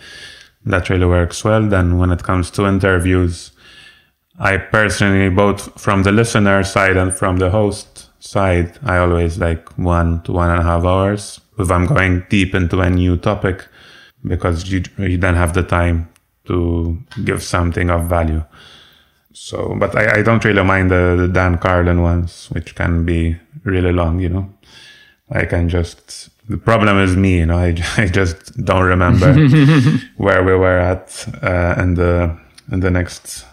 That 0.64 0.88
really 0.88 1.06
works 1.06 1.44
well. 1.44 1.66
Then 1.66 1.98
when 1.98 2.10
it 2.10 2.22
comes 2.22 2.50
to 2.52 2.66
interviews, 2.66 3.52
I 4.38 4.56
personally, 4.56 5.28
both 5.28 5.80
from 5.80 6.02
the 6.02 6.12
listener 6.12 6.62
side 6.62 6.96
and 6.96 7.14
from 7.14 7.36
the 7.38 7.50
host 7.50 8.08
side, 8.18 8.78
I 8.82 8.98
always 8.98 9.38
like 9.38 9.68
one 9.78 10.22
to 10.22 10.32
one 10.32 10.50
and 10.50 10.60
a 10.60 10.64
half 10.64 10.84
hours. 10.84 11.40
If 11.58 11.70
I'm 11.70 11.86
going 11.86 12.24
deep 12.30 12.54
into 12.54 12.80
a 12.80 12.90
new 12.90 13.16
topic, 13.16 13.66
because 14.26 14.70
you, 14.70 14.82
you 14.98 15.18
don't 15.18 15.34
have 15.34 15.54
the 15.54 15.62
time 15.62 16.08
to 16.46 16.98
give 17.24 17.42
something 17.42 17.90
of 17.90 18.04
value. 18.08 18.44
So, 19.32 19.74
but 19.78 19.96
I, 19.96 20.18
I 20.18 20.22
don't 20.22 20.44
really 20.44 20.62
mind 20.62 20.90
the, 20.90 21.16
the 21.18 21.28
Dan 21.28 21.58
Carlin 21.58 22.02
ones, 22.02 22.48
which 22.52 22.74
can 22.74 23.04
be 23.04 23.36
really 23.64 23.92
long, 23.92 24.20
you 24.20 24.28
know. 24.28 24.52
I 25.30 25.46
can 25.46 25.68
just, 25.68 26.30
the 26.48 26.56
problem 26.56 26.98
is 26.98 27.16
me, 27.16 27.38
you 27.38 27.46
know, 27.46 27.58
I, 27.58 27.74
I 27.96 28.06
just 28.06 28.64
don't 28.64 28.84
remember 28.84 29.34
where 30.16 30.42
we 30.44 30.54
were 30.54 30.78
at 30.78 31.26
uh, 31.42 31.74
in 31.82 31.94
the, 31.94 32.38
in 32.70 32.80
the 32.80 32.90
next 32.90 33.44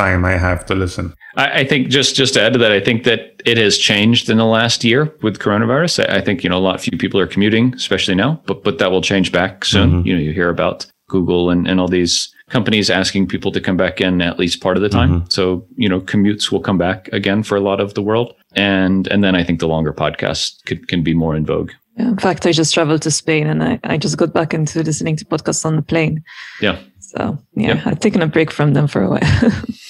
time 0.00 0.24
I 0.24 0.36
have 0.36 0.64
to 0.66 0.74
listen. 0.74 1.14
I, 1.36 1.60
I, 1.60 1.64
think 1.64 1.88
just 1.88 2.16
just 2.16 2.34
to 2.34 2.42
add 2.42 2.52
to 2.54 2.58
that, 2.58 2.72
I 2.72 2.80
think 2.80 3.04
that 3.04 3.20
it 3.44 3.58
has 3.58 3.78
changed 3.78 4.30
in 4.30 4.38
the 4.38 4.44
last 4.44 4.84
year 4.84 5.14
with 5.22 5.38
coronavirus. 5.38 6.08
I, 6.08 6.18
I, 6.18 6.20
think 6.20 6.42
you 6.42 6.50
know 6.50 6.58
a 6.58 6.66
lot 6.68 6.80
few 6.80 6.98
people 6.98 7.20
are 7.20 7.26
commuting, 7.26 7.74
especially 7.74 8.14
now, 8.14 8.40
but 8.46 8.64
but 8.64 8.78
that 8.78 8.90
will 8.90 9.02
change 9.02 9.32
back 9.32 9.64
soon. 9.64 9.90
Mm-hmm. 9.90 10.06
You 10.06 10.14
know, 10.14 10.20
you 10.20 10.32
hear 10.32 10.48
about 10.48 10.86
Google 11.08 11.50
and, 11.50 11.68
and 11.68 11.80
all 11.80 11.88
these 11.88 12.32
companies 12.50 12.90
asking 12.90 13.28
people 13.28 13.52
to 13.52 13.60
come 13.60 13.76
back 13.76 14.00
in 14.00 14.22
at 14.22 14.38
least 14.38 14.60
part 14.60 14.76
of 14.76 14.82
the 14.82 14.88
time. 14.88 15.10
Mm-hmm. 15.10 15.30
So, 15.30 15.66
you 15.76 15.88
know, 15.88 16.00
commutes 16.00 16.50
will 16.50 16.60
come 16.60 16.78
back 16.78 17.08
again 17.12 17.42
for 17.42 17.56
a 17.56 17.60
lot 17.60 17.80
of 17.80 17.94
the 17.94 18.02
world. 18.02 18.34
And 18.54 19.06
and 19.08 19.22
then 19.22 19.34
I 19.34 19.44
think 19.44 19.60
the 19.60 19.68
longer 19.68 19.92
podcasts 19.92 20.64
could, 20.66 20.88
can 20.88 21.02
be 21.02 21.14
more 21.14 21.36
in 21.36 21.44
vogue. 21.44 21.72
Yeah, 21.96 22.08
in 22.08 22.18
fact, 22.18 22.46
I 22.46 22.52
just 22.52 22.72
traveled 22.74 23.02
to 23.02 23.10
Spain 23.10 23.46
and 23.46 23.62
I, 23.62 23.80
I 23.84 23.96
just 23.98 24.16
got 24.16 24.32
back 24.32 24.54
into 24.54 24.82
listening 24.82 25.16
to 25.16 25.24
podcasts 25.24 25.64
on 25.64 25.76
the 25.76 25.82
plane. 25.82 26.22
Yeah. 26.60 26.78
So 27.00 27.38
yeah, 27.54 27.74
yep. 27.74 27.86
I've 27.86 28.00
taken 28.00 28.22
a 28.22 28.26
break 28.26 28.50
from 28.50 28.74
them 28.74 28.86
for 28.86 29.02
a 29.02 29.10
while. 29.10 29.52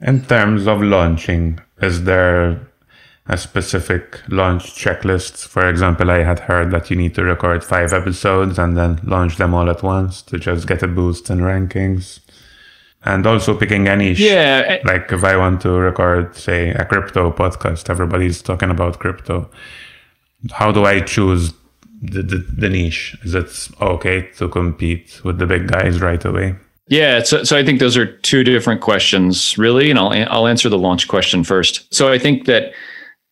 In 0.00 0.24
terms 0.24 0.66
of 0.66 0.82
launching, 0.82 1.60
is 1.80 2.04
there 2.04 2.68
a 3.26 3.36
specific 3.36 4.20
launch 4.28 4.74
checklist? 4.74 5.46
For 5.48 5.68
example, 5.68 6.10
I 6.10 6.22
had 6.22 6.40
heard 6.40 6.70
that 6.70 6.90
you 6.90 6.96
need 6.96 7.14
to 7.16 7.24
record 7.24 7.64
five 7.64 7.92
episodes 7.92 8.58
and 8.58 8.76
then 8.76 9.00
launch 9.04 9.36
them 9.36 9.54
all 9.54 9.68
at 9.68 9.82
once 9.82 10.22
to 10.22 10.38
just 10.38 10.66
get 10.68 10.82
a 10.82 10.88
boost 10.88 11.30
in 11.30 11.38
rankings. 11.40 12.20
and 13.04 13.26
also 13.26 13.56
picking 13.56 13.86
a 13.88 13.96
niche. 13.96 14.18
Yeah. 14.20 14.78
Like 14.84 15.10
if 15.12 15.22
I 15.24 15.36
want 15.36 15.60
to 15.62 15.70
record, 15.70 16.34
say, 16.36 16.70
a 16.70 16.84
crypto 16.84 17.30
podcast, 17.30 17.88
everybody's 17.90 18.42
talking 18.42 18.70
about 18.70 18.98
crypto. 18.98 19.50
How 20.52 20.72
do 20.72 20.84
I 20.84 21.00
choose 21.00 21.52
the, 22.02 22.22
the, 22.22 22.38
the 22.38 22.68
niche? 22.68 23.16
Is 23.24 23.34
it 23.34 23.68
okay 23.80 24.22
to 24.38 24.48
compete 24.48 25.20
with 25.24 25.38
the 25.38 25.46
big 25.46 25.68
guys 25.68 26.00
right 26.00 26.24
away? 26.24 26.56
Yeah, 26.88 27.22
so, 27.22 27.44
so 27.44 27.56
I 27.56 27.64
think 27.64 27.80
those 27.80 27.96
are 27.96 28.06
two 28.06 28.44
different 28.44 28.80
questions, 28.80 29.56
really, 29.58 29.90
and 29.90 29.98
I'll 29.98 30.12
I'll 30.30 30.46
answer 30.46 30.68
the 30.68 30.78
launch 30.78 31.06
question 31.06 31.44
first. 31.44 31.92
So 31.94 32.10
I 32.10 32.18
think 32.18 32.46
that 32.46 32.72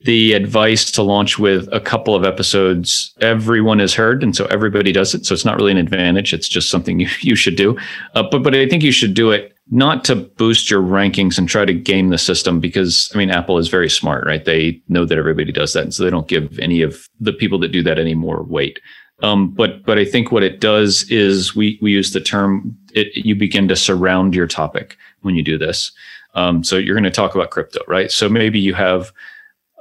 the 0.00 0.34
advice 0.34 0.90
to 0.92 1.02
launch 1.02 1.38
with 1.38 1.68
a 1.72 1.80
couple 1.80 2.14
of 2.14 2.24
episodes, 2.24 3.14
everyone 3.20 3.78
has 3.78 3.94
heard, 3.94 4.22
and 4.22 4.36
so 4.36 4.44
everybody 4.46 4.92
does 4.92 5.14
it. 5.14 5.24
So 5.24 5.32
it's 5.32 5.44
not 5.44 5.56
really 5.56 5.72
an 5.72 5.78
advantage; 5.78 6.34
it's 6.34 6.48
just 6.48 6.70
something 6.70 7.00
you 7.00 7.08
you 7.20 7.34
should 7.34 7.56
do. 7.56 7.78
Uh, 8.14 8.24
but 8.30 8.42
but 8.42 8.54
I 8.54 8.68
think 8.68 8.82
you 8.82 8.92
should 8.92 9.14
do 9.14 9.30
it 9.30 9.52
not 9.70 10.04
to 10.04 10.14
boost 10.14 10.70
your 10.70 10.80
rankings 10.82 11.38
and 11.38 11.48
try 11.48 11.64
to 11.64 11.74
game 11.74 12.10
the 12.10 12.18
system 12.18 12.60
because 12.60 13.10
I 13.14 13.18
mean 13.18 13.30
Apple 13.30 13.58
is 13.58 13.68
very 13.68 13.88
smart, 13.88 14.26
right? 14.26 14.44
They 14.44 14.80
know 14.88 15.04
that 15.06 15.18
everybody 15.18 15.50
does 15.50 15.72
that, 15.72 15.82
and 15.82 15.94
so 15.94 16.04
they 16.04 16.10
don't 16.10 16.28
give 16.28 16.58
any 16.58 16.82
of 16.82 17.08
the 17.20 17.32
people 17.32 17.58
that 17.60 17.72
do 17.72 17.82
that 17.82 17.98
any 17.98 18.14
more 18.14 18.42
weight. 18.42 18.80
Um, 19.22 19.50
but 19.50 19.84
but 19.84 19.98
I 19.98 20.04
think 20.04 20.30
what 20.30 20.42
it 20.42 20.60
does 20.60 21.04
is 21.10 21.56
we 21.56 21.78
we 21.80 21.90
use 21.90 22.12
the 22.12 22.20
term 22.20 22.76
it, 22.96 23.24
you 23.24 23.36
begin 23.36 23.68
to 23.68 23.76
surround 23.76 24.34
your 24.34 24.46
topic 24.46 24.96
when 25.20 25.34
you 25.34 25.42
do 25.42 25.58
this. 25.58 25.92
Um, 26.34 26.64
so 26.64 26.76
you're 26.76 26.94
going 26.94 27.04
to 27.04 27.10
talk 27.10 27.34
about 27.34 27.50
crypto, 27.50 27.80
right? 27.86 28.10
So 28.10 28.28
maybe 28.28 28.58
you 28.58 28.74
have 28.74 29.12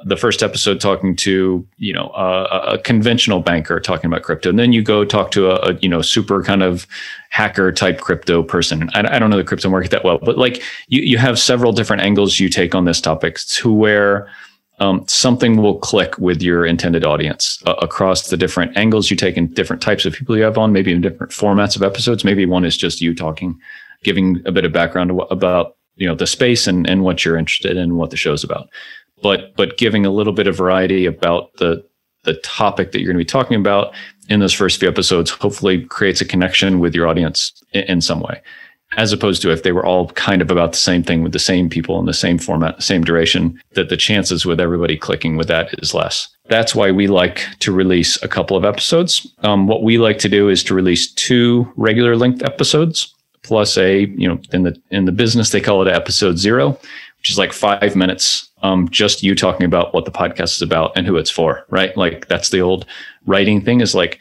the 0.03 0.17
first 0.17 0.43
episode 0.43 0.81
talking 0.81 1.15
to 1.15 1.65
you 1.77 1.93
know 1.93 2.09
a, 2.09 2.73
a 2.73 2.77
conventional 2.77 3.39
banker 3.39 3.79
talking 3.79 4.07
about 4.07 4.23
crypto, 4.23 4.49
and 4.49 4.59
then 4.59 4.73
you 4.73 4.81
go 4.81 5.05
talk 5.05 5.31
to 5.31 5.51
a, 5.51 5.71
a 5.71 5.73
you 5.79 5.89
know 5.89 6.01
super 6.01 6.43
kind 6.43 6.63
of 6.63 6.85
hacker 7.29 7.71
type 7.71 7.99
crypto 7.99 8.43
person. 8.43 8.89
I, 8.93 9.15
I, 9.15 9.19
don't 9.19 9.29
know 9.29 9.37
the 9.37 9.43
crypto 9.43 9.69
market 9.69 9.91
that 9.91 10.03
well, 10.03 10.19
but 10.19 10.37
like 10.37 10.61
you 10.87 11.01
you 11.01 11.17
have 11.17 11.39
several 11.39 11.71
different 11.71 12.01
angles 12.01 12.39
you 12.39 12.49
take 12.49 12.75
on 12.75 12.85
this 12.85 12.99
topic 12.99 13.39
to 13.39 13.71
where 13.71 14.29
um, 14.79 15.05
something 15.07 15.57
will 15.57 15.79
click 15.79 16.17
with 16.17 16.41
your 16.41 16.65
intended 16.65 17.05
audience 17.05 17.61
uh, 17.65 17.75
across 17.81 18.29
the 18.29 18.37
different 18.37 18.75
angles 18.77 19.09
you 19.09 19.15
take 19.15 19.37
and 19.37 19.53
different 19.55 19.81
types 19.81 20.05
of 20.05 20.13
people 20.13 20.35
you 20.35 20.43
have 20.43 20.57
on, 20.57 20.73
maybe 20.73 20.91
in 20.91 21.01
different 21.01 21.31
formats 21.31 21.75
of 21.75 21.83
episodes. 21.83 22.25
Maybe 22.25 22.45
one 22.45 22.65
is 22.65 22.75
just 22.75 23.01
you 23.01 23.15
talking, 23.15 23.57
giving 24.03 24.41
a 24.45 24.51
bit 24.51 24.65
of 24.65 24.73
background 24.73 25.11
about 25.31 25.77
you 25.95 26.07
know 26.07 26.15
the 26.15 26.27
space 26.27 26.67
and, 26.67 26.87
and 26.89 27.03
what 27.03 27.23
you're 27.23 27.37
interested 27.37 27.77
in, 27.77 27.95
what 27.95 28.09
the 28.09 28.17
show's 28.17 28.43
about. 28.43 28.69
But 29.21 29.55
but 29.55 29.77
giving 29.77 30.05
a 30.05 30.11
little 30.11 30.33
bit 30.33 30.47
of 30.47 30.57
variety 30.57 31.05
about 31.05 31.53
the 31.57 31.85
the 32.23 32.35
topic 32.35 32.91
that 32.91 32.99
you're 32.99 33.13
going 33.13 33.19
to 33.19 33.25
be 33.25 33.29
talking 33.29 33.59
about 33.59 33.93
in 34.27 34.39
those 34.39 34.53
first 34.53 34.79
few 34.79 34.89
episodes 34.89 35.29
hopefully 35.29 35.85
creates 35.85 36.19
a 36.19 36.25
connection 36.25 36.79
with 36.79 36.95
your 36.95 37.07
audience 37.07 37.53
in, 37.71 37.83
in 37.83 38.01
some 38.01 38.19
way 38.19 38.41
as 38.97 39.11
opposed 39.11 39.41
to 39.41 39.51
if 39.51 39.63
they 39.63 39.71
were 39.71 39.85
all 39.85 40.09
kind 40.09 40.41
of 40.41 40.51
about 40.51 40.71
the 40.71 40.77
same 40.77 41.03
thing 41.03 41.23
with 41.23 41.33
the 41.33 41.39
same 41.39 41.69
people 41.69 41.99
in 41.99 42.05
the 42.05 42.13
same 42.13 42.37
format, 42.37 42.81
same 42.81 43.03
duration, 43.03 43.59
that 43.73 43.89
the 43.89 43.97
chances 43.97 44.45
with 44.45 44.59
everybody 44.59 44.97
clicking 44.97 45.37
with 45.37 45.47
that 45.47 45.69
is 45.79 45.93
less. 45.93 46.27
That's 46.47 46.75
why 46.75 46.91
we 46.91 47.07
like 47.07 47.45
to 47.59 47.71
release 47.71 48.21
a 48.23 48.27
couple 48.27 48.55
of 48.55 48.65
episodes. 48.65 49.27
Um, 49.39 49.67
what 49.67 49.83
we 49.83 49.97
like 49.97 50.19
to 50.19 50.29
do 50.29 50.49
is 50.49 50.63
to 50.65 50.73
release 50.73 51.11
two 51.13 51.71
regular 51.75 52.15
length 52.15 52.43
episodes 52.43 53.13
plus 53.45 53.77
a, 53.77 54.07
you 54.07 54.27
know, 54.27 54.39
in 54.51 54.63
the 54.63 54.81
in 54.89 55.05
the 55.05 55.11
business 55.11 55.51
they 55.51 55.61
call 55.61 55.85
it 55.85 55.91
episode 55.91 56.37
zero, 56.37 56.71
which 57.19 57.29
is 57.29 57.37
like 57.37 57.53
five 57.53 57.95
minutes, 57.95 58.49
um, 58.63 58.89
just 58.89 59.23
you 59.23 59.35
talking 59.35 59.65
about 59.65 59.93
what 59.93 60.05
the 60.05 60.11
podcast 60.11 60.55
is 60.55 60.61
about 60.61 60.91
and 60.95 61.05
who 61.05 61.15
it's 61.15 61.29
for, 61.29 61.65
right? 61.69 61.95
Like 61.95 62.27
that's 62.27 62.49
the 62.49 62.61
old 62.61 62.85
writing 63.25 63.61
thing 63.61 63.81
is 63.81 63.93
like 63.95 64.19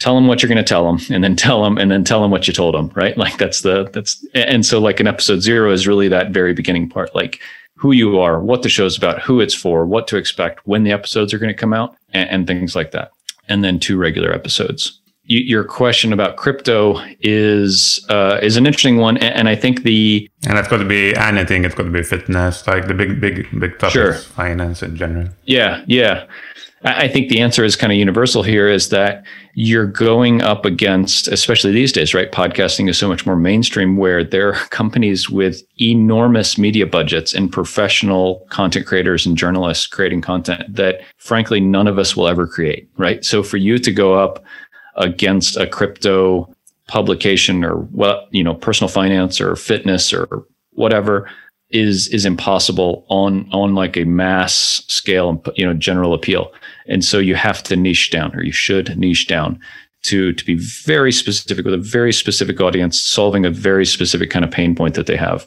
tell 0.00 0.14
them 0.14 0.26
what 0.26 0.42
you're 0.42 0.48
going 0.48 0.56
to 0.56 0.68
tell 0.68 0.84
them 0.84 0.98
and 1.10 1.22
then 1.22 1.36
tell 1.36 1.62
them 1.62 1.78
and 1.78 1.90
then 1.90 2.04
tell 2.04 2.20
them 2.20 2.30
what 2.30 2.46
you 2.46 2.54
told 2.54 2.74
them 2.74 2.90
right? 2.94 3.16
Like 3.16 3.38
that's 3.38 3.60
the 3.60 3.88
that's 3.92 4.24
and 4.34 4.66
so 4.66 4.80
like 4.80 5.00
an 5.00 5.06
episode 5.06 5.40
zero 5.40 5.72
is 5.72 5.86
really 5.86 6.08
that 6.08 6.30
very 6.30 6.52
beginning 6.54 6.88
part 6.88 7.14
like 7.14 7.40
who 7.82 7.90
you 7.90 8.20
are 8.20 8.40
what 8.40 8.62
the 8.62 8.68
show's 8.68 8.96
about 8.96 9.20
who 9.20 9.40
it's 9.40 9.54
for 9.54 9.84
what 9.84 10.06
to 10.06 10.16
expect 10.16 10.64
when 10.66 10.84
the 10.84 10.92
episodes 10.92 11.34
are 11.34 11.38
going 11.38 11.52
to 11.52 11.58
come 11.58 11.72
out 11.72 11.96
and, 12.12 12.30
and 12.30 12.46
things 12.46 12.76
like 12.76 12.92
that. 12.92 13.10
And 13.48 13.64
then 13.64 13.80
two 13.80 13.98
regular 13.98 14.32
episodes. 14.32 15.00
You, 15.24 15.40
your 15.40 15.64
question 15.64 16.12
about 16.12 16.36
crypto 16.36 17.00
is 17.20 18.04
uh, 18.08 18.38
is 18.40 18.56
an 18.56 18.66
interesting 18.66 18.96
one 18.96 19.16
and, 19.18 19.34
and, 19.34 19.48
i 19.48 19.54
think 19.54 19.84
the 19.84 20.28
and 20.48 20.58
it's 20.58 20.66
got 20.66 20.78
to 20.78 20.84
be 20.84 21.14
anything 21.16 21.64
it's 21.64 21.76
got 21.76 21.84
to 21.84 21.90
be 21.90 22.02
fitness 22.02 22.66
like 22.66 22.88
the 22.88 22.94
big 22.94 23.20
big 23.20 23.46
big 23.58 23.78
topics 23.78 23.92
sure. 23.92 24.14
finance 24.14 24.82
in 24.82 24.96
general. 24.96 25.28
Yeah 25.44 25.84
yeah 25.86 26.26
I 26.84 27.06
think 27.06 27.28
the 27.28 27.40
answer 27.40 27.64
is 27.64 27.76
kind 27.76 27.92
of 27.92 27.98
universal 27.98 28.42
here 28.42 28.68
is 28.68 28.88
that 28.88 29.24
you're 29.54 29.86
going 29.86 30.42
up 30.42 30.64
against, 30.64 31.28
especially 31.28 31.70
these 31.70 31.92
days, 31.92 32.12
right? 32.12 32.32
Podcasting 32.32 32.88
is 32.88 32.98
so 32.98 33.08
much 33.08 33.24
more 33.24 33.36
mainstream 33.36 33.96
where 33.96 34.24
there 34.24 34.48
are 34.48 34.54
companies 34.70 35.30
with 35.30 35.62
enormous 35.80 36.58
media 36.58 36.86
budgets 36.86 37.34
and 37.34 37.52
professional 37.52 38.44
content 38.50 38.86
creators 38.86 39.24
and 39.26 39.36
journalists 39.36 39.86
creating 39.86 40.22
content 40.22 40.74
that 40.74 41.02
frankly 41.18 41.60
none 41.60 41.86
of 41.86 41.98
us 41.98 42.16
will 42.16 42.26
ever 42.26 42.46
create, 42.46 42.88
right? 42.96 43.24
So 43.24 43.44
for 43.44 43.58
you 43.58 43.78
to 43.78 43.92
go 43.92 44.14
up 44.14 44.42
against 44.96 45.56
a 45.56 45.68
crypto 45.68 46.52
publication 46.88 47.64
or 47.64 47.76
what, 47.76 48.26
you 48.32 48.42
know, 48.42 48.54
personal 48.54 48.88
finance 48.88 49.40
or 49.40 49.54
fitness 49.54 50.12
or 50.12 50.44
whatever, 50.72 51.30
is 51.72 52.08
is 52.08 52.26
impossible 52.26 53.04
on 53.08 53.48
on 53.50 53.74
like 53.74 53.96
a 53.96 54.04
mass 54.04 54.84
scale 54.88 55.30
and 55.30 55.48
you 55.56 55.64
know 55.64 55.72
general 55.72 56.12
appeal 56.12 56.52
and 56.86 57.04
so 57.04 57.18
you 57.18 57.34
have 57.34 57.62
to 57.62 57.76
niche 57.76 58.10
down 58.10 58.34
or 58.34 58.42
you 58.42 58.52
should 58.52 58.96
niche 58.98 59.26
down 59.26 59.58
to 60.02 60.32
to 60.32 60.44
be 60.44 60.56
very 60.56 61.12
specific 61.12 61.64
with 61.64 61.74
a 61.74 61.78
very 61.78 62.12
specific 62.12 62.60
audience 62.60 63.00
solving 63.00 63.44
a 63.44 63.50
very 63.50 63.86
specific 63.86 64.30
kind 64.30 64.44
of 64.44 64.50
pain 64.50 64.74
point 64.74 64.94
that 64.94 65.06
they 65.06 65.16
have 65.16 65.46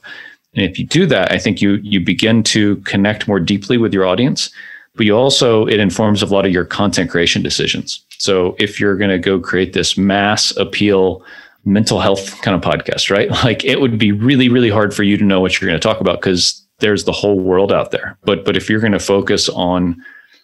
and 0.53 0.65
if 0.65 0.79
you 0.79 0.85
do 0.85 1.05
that 1.05 1.31
i 1.31 1.37
think 1.37 1.61
you 1.61 1.73
you 1.83 1.99
begin 1.99 2.43
to 2.43 2.77
connect 2.77 3.27
more 3.27 3.39
deeply 3.39 3.77
with 3.77 3.93
your 3.93 4.05
audience 4.05 4.49
but 4.95 5.05
you 5.05 5.15
also 5.15 5.67
it 5.67 5.79
informs 5.79 6.21
a 6.21 6.25
lot 6.25 6.45
of 6.45 6.51
your 6.51 6.65
content 6.65 7.09
creation 7.09 7.41
decisions 7.41 8.05
so 8.17 8.55
if 8.59 8.79
you're 8.79 8.95
going 8.95 9.11
to 9.11 9.19
go 9.19 9.39
create 9.39 9.73
this 9.73 9.97
mass 9.97 10.55
appeal 10.57 11.23
mental 11.65 11.99
health 11.99 12.39
kind 12.41 12.55
of 12.55 12.61
podcast, 12.61 13.09
right? 13.09 13.29
Like 13.43 13.65
it 13.65 13.81
would 13.81 13.97
be 13.97 14.11
really, 14.11 14.49
really 14.49 14.69
hard 14.69 14.93
for 14.93 15.03
you 15.03 15.17
to 15.17 15.23
know 15.23 15.41
what 15.41 15.59
you're 15.59 15.69
going 15.69 15.79
to 15.79 15.87
talk 15.87 15.99
about 15.99 16.21
because 16.21 16.65
there's 16.79 17.03
the 17.03 17.11
whole 17.11 17.39
world 17.39 17.71
out 17.71 17.91
there. 17.91 18.17
But 18.23 18.45
but 18.45 18.55
if 18.55 18.69
you're 18.69 18.79
going 18.79 18.91
to 18.91 18.99
focus 18.99 19.49
on 19.49 20.01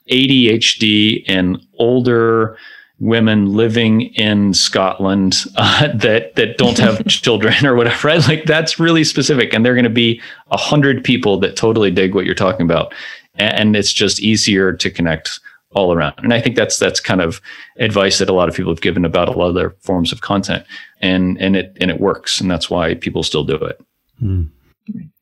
ADHD 0.09 1.23
and 1.27 1.65
older 1.77 2.57
women 3.01 3.51
living 3.53 4.01
in 4.13 4.53
Scotland 4.53 5.43
uh, 5.55 5.87
that 5.95 6.35
that 6.35 6.57
don't 6.57 6.77
have 6.77 7.05
children 7.07 7.65
or 7.65 7.75
whatever, 7.75 8.07
right? 8.07 8.27
Like 8.27 8.45
that's 8.45 8.79
really 8.79 9.03
specific, 9.03 9.53
and 9.53 9.65
they're 9.65 9.75
going 9.75 9.83
to 9.83 9.89
be 9.89 10.21
a 10.51 10.57
hundred 10.57 11.03
people 11.03 11.39
that 11.39 11.55
totally 11.55 11.91
dig 11.91 12.15
what 12.15 12.25
you're 12.25 12.35
talking 12.35 12.65
about, 12.65 12.93
and 13.35 13.75
it's 13.75 13.91
just 13.91 14.21
easier 14.21 14.73
to 14.73 14.89
connect 14.89 15.39
all 15.73 15.93
around. 15.93 16.15
And 16.17 16.33
I 16.33 16.41
think 16.41 16.55
that's 16.55 16.77
that's 16.77 16.99
kind 16.99 17.21
of 17.21 17.41
advice 17.77 18.19
that 18.19 18.29
a 18.29 18.33
lot 18.33 18.49
of 18.49 18.55
people 18.55 18.71
have 18.71 18.81
given 18.81 19.05
about 19.05 19.29
a 19.29 19.31
lot 19.31 19.47
of 19.47 19.55
their 19.55 19.71
forms 19.81 20.11
of 20.11 20.21
content, 20.21 20.65
and 21.01 21.41
and 21.41 21.55
it 21.55 21.75
and 21.81 21.89
it 21.89 21.99
works, 21.99 22.39
and 22.39 22.49
that's 22.49 22.69
why 22.69 22.93
people 22.95 23.23
still 23.23 23.43
do 23.43 23.55
it. 23.55 23.81
Mm. 24.21 24.49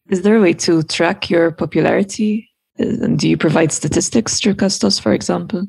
Is 0.10 0.24
there 0.24 0.36
a 0.36 0.42
way 0.42 0.54
to 0.54 0.84
track 0.84 1.30
your 1.30 1.52
popularity? 1.52 2.49
And 2.80 3.20
do 3.20 3.28
you 3.28 3.38
provide 3.38 3.72
statistics 3.72 4.40
through 4.40 4.56
Castos, 4.56 5.00
for 5.00 5.14
example? 5.14 5.68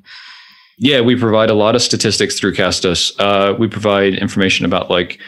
Yeah, 0.79 1.03
we 1.03 1.15
provide 1.15 1.51
a 1.51 1.55
lot 1.55 1.75
of 1.75 1.83
statistics 1.83 2.39
through 2.39 2.55
Castos. 2.55 3.13
Uh, 3.19 3.55
we 3.55 3.69
provide 3.69 4.15
information 4.15 4.65
about 4.65 4.91
like 4.91 5.19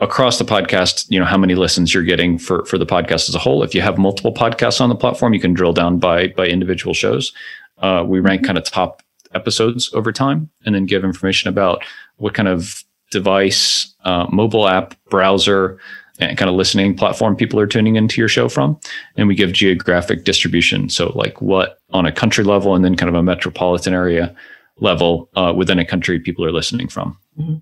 across 0.00 0.38
the 0.38 0.44
podcast, 0.44 1.06
you 1.08 1.18
know, 1.18 1.24
how 1.24 1.36
many 1.36 1.54
listens 1.54 1.94
you're 1.94 2.02
getting 2.02 2.38
for 2.38 2.64
for 2.64 2.78
the 2.78 2.86
podcast 2.86 3.28
as 3.28 3.34
a 3.34 3.38
whole. 3.38 3.62
If 3.62 3.74
you 3.74 3.80
have 3.82 3.98
multiple 3.98 4.32
podcasts 4.32 4.80
on 4.80 4.88
the 4.88 4.96
platform, 4.96 5.34
you 5.34 5.40
can 5.40 5.54
drill 5.54 5.72
down 5.72 5.98
by 5.98 6.28
by 6.28 6.46
individual 6.46 6.94
shows. 6.94 7.32
Uh, 7.78 8.04
we 8.06 8.20
rank 8.20 8.40
mm-hmm. 8.40 8.46
kind 8.46 8.58
of 8.58 8.64
top 8.64 9.02
episodes 9.34 9.92
over 9.94 10.10
time 10.12 10.50
and 10.64 10.74
then 10.74 10.86
give 10.86 11.04
information 11.04 11.48
about 11.48 11.84
what 12.16 12.34
kind 12.34 12.48
of 12.48 12.82
device, 13.10 13.94
uh, 14.04 14.26
mobile 14.30 14.66
app, 14.66 14.94
browser, 15.10 15.78
and 16.18 16.36
kind 16.36 16.48
of 16.48 16.56
listening 16.56 16.96
platform 16.96 17.36
people 17.36 17.60
are 17.60 17.66
tuning 17.66 17.96
into 17.96 18.20
your 18.20 18.28
show 18.28 18.48
from. 18.48 18.78
And 19.16 19.28
we 19.28 19.34
give 19.34 19.52
geographic 19.52 20.24
distribution. 20.24 20.88
So, 20.88 21.12
like 21.14 21.40
what 21.40 21.78
on 21.90 22.06
a 22.06 22.12
country 22.12 22.44
level 22.44 22.74
and 22.74 22.84
then 22.84 22.96
kind 22.96 23.08
of 23.08 23.14
a 23.14 23.22
metropolitan 23.22 23.94
area 23.94 24.34
level 24.80 25.28
uh, 25.36 25.52
within 25.56 25.78
a 25.78 25.84
country 25.84 26.18
people 26.18 26.44
are 26.44 26.52
listening 26.52 26.88
from. 26.88 27.16
Mm-hmm. 27.38 27.56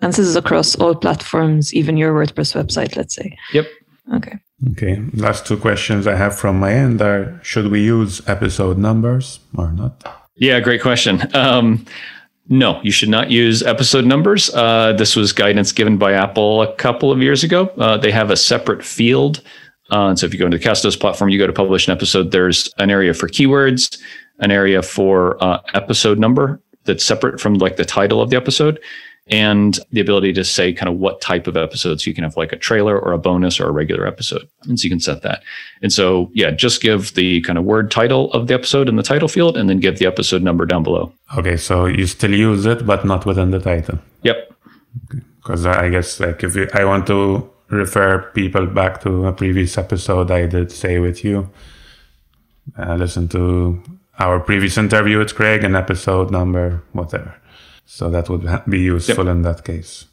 And 0.00 0.12
this 0.12 0.18
is 0.18 0.36
across 0.36 0.76
all 0.76 0.94
platforms, 0.94 1.74
even 1.74 1.96
your 1.96 2.14
WordPress 2.14 2.54
website, 2.54 2.96
let's 2.96 3.16
say. 3.16 3.36
Yep. 3.52 3.66
Okay. 4.14 4.38
Okay. 4.72 5.02
Last 5.14 5.46
two 5.46 5.56
questions 5.56 6.06
I 6.06 6.14
have 6.14 6.38
from 6.38 6.58
my 6.58 6.72
end 6.72 7.02
are 7.02 7.40
should 7.42 7.70
we 7.70 7.84
use 7.84 8.26
episode 8.28 8.78
numbers 8.78 9.40
or 9.56 9.72
not? 9.72 10.28
Yeah, 10.36 10.60
great 10.60 10.82
question. 10.82 11.22
Um, 11.34 11.84
no, 12.48 12.80
you 12.82 12.90
should 12.90 13.10
not 13.10 13.30
use 13.30 13.62
episode 13.62 14.06
numbers. 14.06 14.48
Uh, 14.54 14.94
this 14.94 15.14
was 15.14 15.32
guidance 15.32 15.70
given 15.70 15.98
by 15.98 16.12
Apple 16.12 16.62
a 16.62 16.74
couple 16.76 17.12
of 17.12 17.22
years 17.22 17.44
ago. 17.44 17.66
Uh, 17.78 17.98
they 17.98 18.10
have 18.10 18.30
a 18.30 18.36
separate 18.36 18.82
field. 18.82 19.42
Uh, 19.90 20.14
so 20.14 20.26
if 20.26 20.32
you 20.32 20.38
go 20.38 20.46
into 20.46 20.58
the 20.58 20.64
Castos 20.64 20.98
platform, 20.98 21.30
you 21.30 21.38
go 21.38 21.46
to 21.46 21.52
publish 21.52 21.86
an 21.86 21.92
episode, 21.92 22.30
there's 22.30 22.72
an 22.78 22.90
area 22.90 23.12
for 23.12 23.28
keywords, 23.28 23.98
an 24.38 24.50
area 24.50 24.82
for 24.82 25.42
uh, 25.42 25.60
episode 25.74 26.18
number 26.18 26.60
that's 26.84 27.04
separate 27.04 27.40
from 27.40 27.54
like 27.54 27.76
the 27.76 27.84
title 27.84 28.22
of 28.22 28.30
the 28.30 28.36
episode 28.36 28.80
and 29.30 29.78
the 29.92 30.00
ability 30.00 30.32
to 30.32 30.44
say 30.44 30.72
kind 30.72 30.88
of 30.88 30.98
what 30.98 31.20
type 31.20 31.46
of 31.46 31.56
episodes 31.56 32.06
you 32.06 32.14
can 32.14 32.24
have 32.24 32.36
like 32.36 32.52
a 32.52 32.56
trailer 32.56 32.98
or 32.98 33.12
a 33.12 33.18
bonus 33.18 33.60
or 33.60 33.68
a 33.68 33.70
regular 33.70 34.06
episode. 34.06 34.48
And 34.64 34.78
so 34.78 34.84
you 34.84 34.90
can 34.90 35.00
set 35.00 35.22
that. 35.22 35.42
And 35.82 35.92
so, 35.92 36.30
yeah, 36.32 36.50
just 36.50 36.80
give 36.80 37.14
the 37.14 37.40
kind 37.42 37.58
of 37.58 37.64
word 37.64 37.90
title 37.90 38.32
of 38.32 38.46
the 38.46 38.54
episode 38.54 38.88
in 38.88 38.96
the 38.96 39.02
title 39.02 39.28
field 39.28 39.56
and 39.56 39.68
then 39.68 39.80
give 39.80 39.98
the 39.98 40.06
episode 40.06 40.42
number 40.42 40.64
down 40.64 40.82
below. 40.82 41.12
Okay, 41.36 41.56
so 41.56 41.86
you 41.86 42.06
still 42.06 42.34
use 42.34 42.64
it, 42.64 42.86
but 42.86 43.04
not 43.04 43.26
within 43.26 43.50
the 43.50 43.60
title. 43.60 43.98
Yep. 44.22 44.52
Because 45.36 45.66
I 45.66 45.88
guess 45.88 46.20
like 46.20 46.42
if 46.42 46.56
you, 46.56 46.68
I 46.74 46.84
want 46.84 47.06
to 47.08 47.50
refer 47.68 48.30
people 48.34 48.66
back 48.66 49.02
to 49.02 49.26
a 49.26 49.32
previous 49.32 49.76
episode 49.76 50.30
I 50.30 50.46
did 50.46 50.72
say 50.72 50.98
with 50.98 51.22
you, 51.22 51.50
uh, 52.78 52.94
listen 52.94 53.28
to 53.28 53.82
our 54.18 54.40
previous 54.40 54.76
interview 54.78 55.18
with 55.18 55.34
Craig 55.34 55.64
and 55.64 55.76
episode 55.76 56.30
number 56.30 56.82
whatever. 56.92 57.34
So 57.90 58.10
that 58.10 58.28
would 58.28 58.46
be 58.68 58.80
useful 58.80 59.24
yep. 59.24 59.34
in 59.34 59.42
that 59.42 59.64
case. 59.64 60.04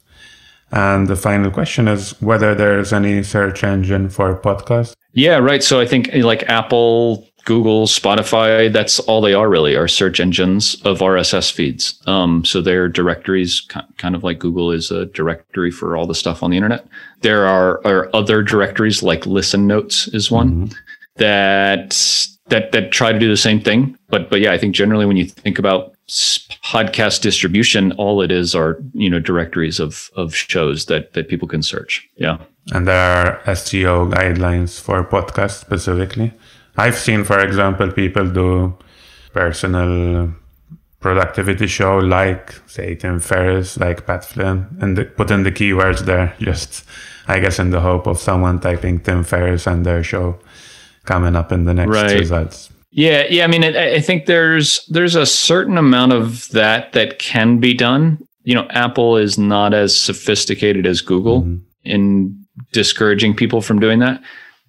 And 0.72 1.06
the 1.06 1.14
final 1.14 1.50
question 1.50 1.86
is 1.86 2.20
whether 2.20 2.54
there's 2.54 2.92
any 2.92 3.22
search 3.22 3.62
engine 3.62 4.08
for 4.08 4.40
podcasts. 4.40 4.94
Yeah, 5.12 5.36
right. 5.36 5.62
So 5.62 5.78
I 5.78 5.86
think 5.86 6.10
like 6.14 6.42
Apple, 6.48 7.28
Google, 7.44 7.86
Spotify, 7.86 8.72
that's 8.72 8.98
all 9.00 9.20
they 9.20 9.34
are 9.34 9.48
really 9.48 9.76
are 9.76 9.86
search 9.86 10.18
engines 10.20 10.74
of 10.86 10.98
RSS 10.98 11.52
feeds. 11.52 12.02
Um, 12.06 12.44
so 12.46 12.60
they're 12.60 12.88
directories, 12.88 13.60
kind 13.98 14.16
of 14.16 14.24
like 14.24 14.38
Google 14.38 14.72
is 14.72 14.90
a 14.90 15.06
directory 15.06 15.70
for 15.70 15.96
all 15.96 16.06
the 16.06 16.14
stuff 16.14 16.42
on 16.42 16.50
the 16.50 16.56
internet. 16.56 16.88
There 17.20 17.46
are, 17.46 17.86
are 17.86 18.10
other 18.14 18.42
directories 18.42 19.02
like 19.02 19.26
Listen 19.26 19.66
Notes 19.66 20.08
is 20.08 20.30
one 20.30 20.50
mm-hmm. 20.50 20.74
that 21.16 21.90
that 22.48 22.72
that 22.72 22.90
try 22.90 23.12
to 23.12 23.18
do 23.18 23.28
the 23.28 23.36
same 23.36 23.60
thing. 23.60 23.96
But 24.08 24.30
but 24.30 24.40
yeah, 24.40 24.52
I 24.52 24.58
think 24.58 24.74
generally 24.74 25.06
when 25.06 25.16
you 25.16 25.26
think 25.26 25.58
about 25.58 25.95
podcast 26.08 27.22
distribution, 27.22 27.92
all 27.92 28.22
it 28.22 28.30
is 28.30 28.54
are 28.54 28.78
you 28.92 29.10
know 29.10 29.20
directories 29.20 29.80
of 29.80 30.10
of 30.16 30.34
shows 30.34 30.86
that 30.86 31.12
that 31.14 31.28
people 31.28 31.48
can 31.48 31.62
search. 31.62 32.08
Yeah, 32.16 32.38
and 32.72 32.86
there 32.86 33.00
are 33.00 33.40
SEO 33.46 34.12
guidelines 34.12 34.80
for 34.80 35.04
podcasts 35.04 35.60
specifically. 35.60 36.32
I've 36.76 36.96
seen, 36.96 37.24
for 37.24 37.40
example, 37.40 37.90
people 37.90 38.28
do 38.28 38.76
personal 39.32 40.34
productivity 41.00 41.66
show 41.66 41.98
like 41.98 42.54
say 42.66 42.94
Tim 42.94 43.20
Ferriss, 43.20 43.76
like 43.78 44.06
Pat 44.06 44.24
Flynn, 44.24 44.66
and 44.80 44.96
the, 44.96 45.04
put 45.04 45.30
in 45.30 45.42
the 45.42 45.52
keywords 45.52 46.00
there. 46.00 46.34
Just 46.40 46.84
I 47.28 47.40
guess 47.40 47.58
in 47.58 47.70
the 47.70 47.80
hope 47.80 48.06
of 48.06 48.18
someone 48.18 48.60
typing 48.60 49.00
Tim 49.00 49.24
Ferriss 49.24 49.66
and 49.66 49.84
their 49.84 50.02
show 50.02 50.38
coming 51.04 51.36
up 51.36 51.52
in 51.52 51.64
the 51.64 51.74
next 51.74 51.90
right. 51.90 52.18
results. 52.18 52.70
Yeah, 52.96 53.26
yeah. 53.28 53.44
I 53.44 53.46
mean, 53.46 53.62
I, 53.62 53.96
I 53.96 54.00
think 54.00 54.24
there's 54.24 54.84
there's 54.86 55.14
a 55.14 55.26
certain 55.26 55.76
amount 55.76 56.14
of 56.14 56.48
that 56.48 56.92
that 56.92 57.18
can 57.18 57.58
be 57.58 57.74
done. 57.74 58.26
You 58.44 58.54
know, 58.54 58.66
Apple 58.70 59.18
is 59.18 59.36
not 59.36 59.74
as 59.74 59.94
sophisticated 59.94 60.86
as 60.86 61.02
Google 61.02 61.42
mm-hmm. 61.42 61.58
in 61.84 62.46
discouraging 62.72 63.36
people 63.36 63.60
from 63.60 63.80
doing 63.80 63.98
that, 63.98 64.22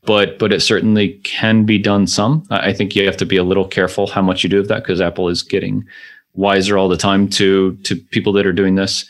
but 0.04 0.38
but 0.40 0.52
it 0.52 0.60
certainly 0.60 1.14
can 1.24 1.64
be 1.64 1.78
done. 1.78 2.06
Some. 2.06 2.44
I 2.50 2.74
think 2.74 2.98
you 2.98 3.06
have 3.06 3.16
to 3.18 3.26
be 3.26 3.38
a 3.38 3.46
little 3.46 3.66
careful 3.66 4.08
how 4.08 4.22
much 4.22 4.44
you 4.44 4.50
do 4.50 4.60
of 4.60 4.68
that 4.68 4.84
because 4.84 5.00
Apple 5.00 5.30
is 5.30 5.42
getting 5.42 5.88
wiser 6.34 6.78
all 6.78 6.90
the 6.90 6.98
time 6.98 7.30
to 7.30 7.78
to 7.78 7.96
people 7.96 8.34
that 8.34 8.46
are 8.46 8.52
doing 8.52 8.76
this 8.76 9.06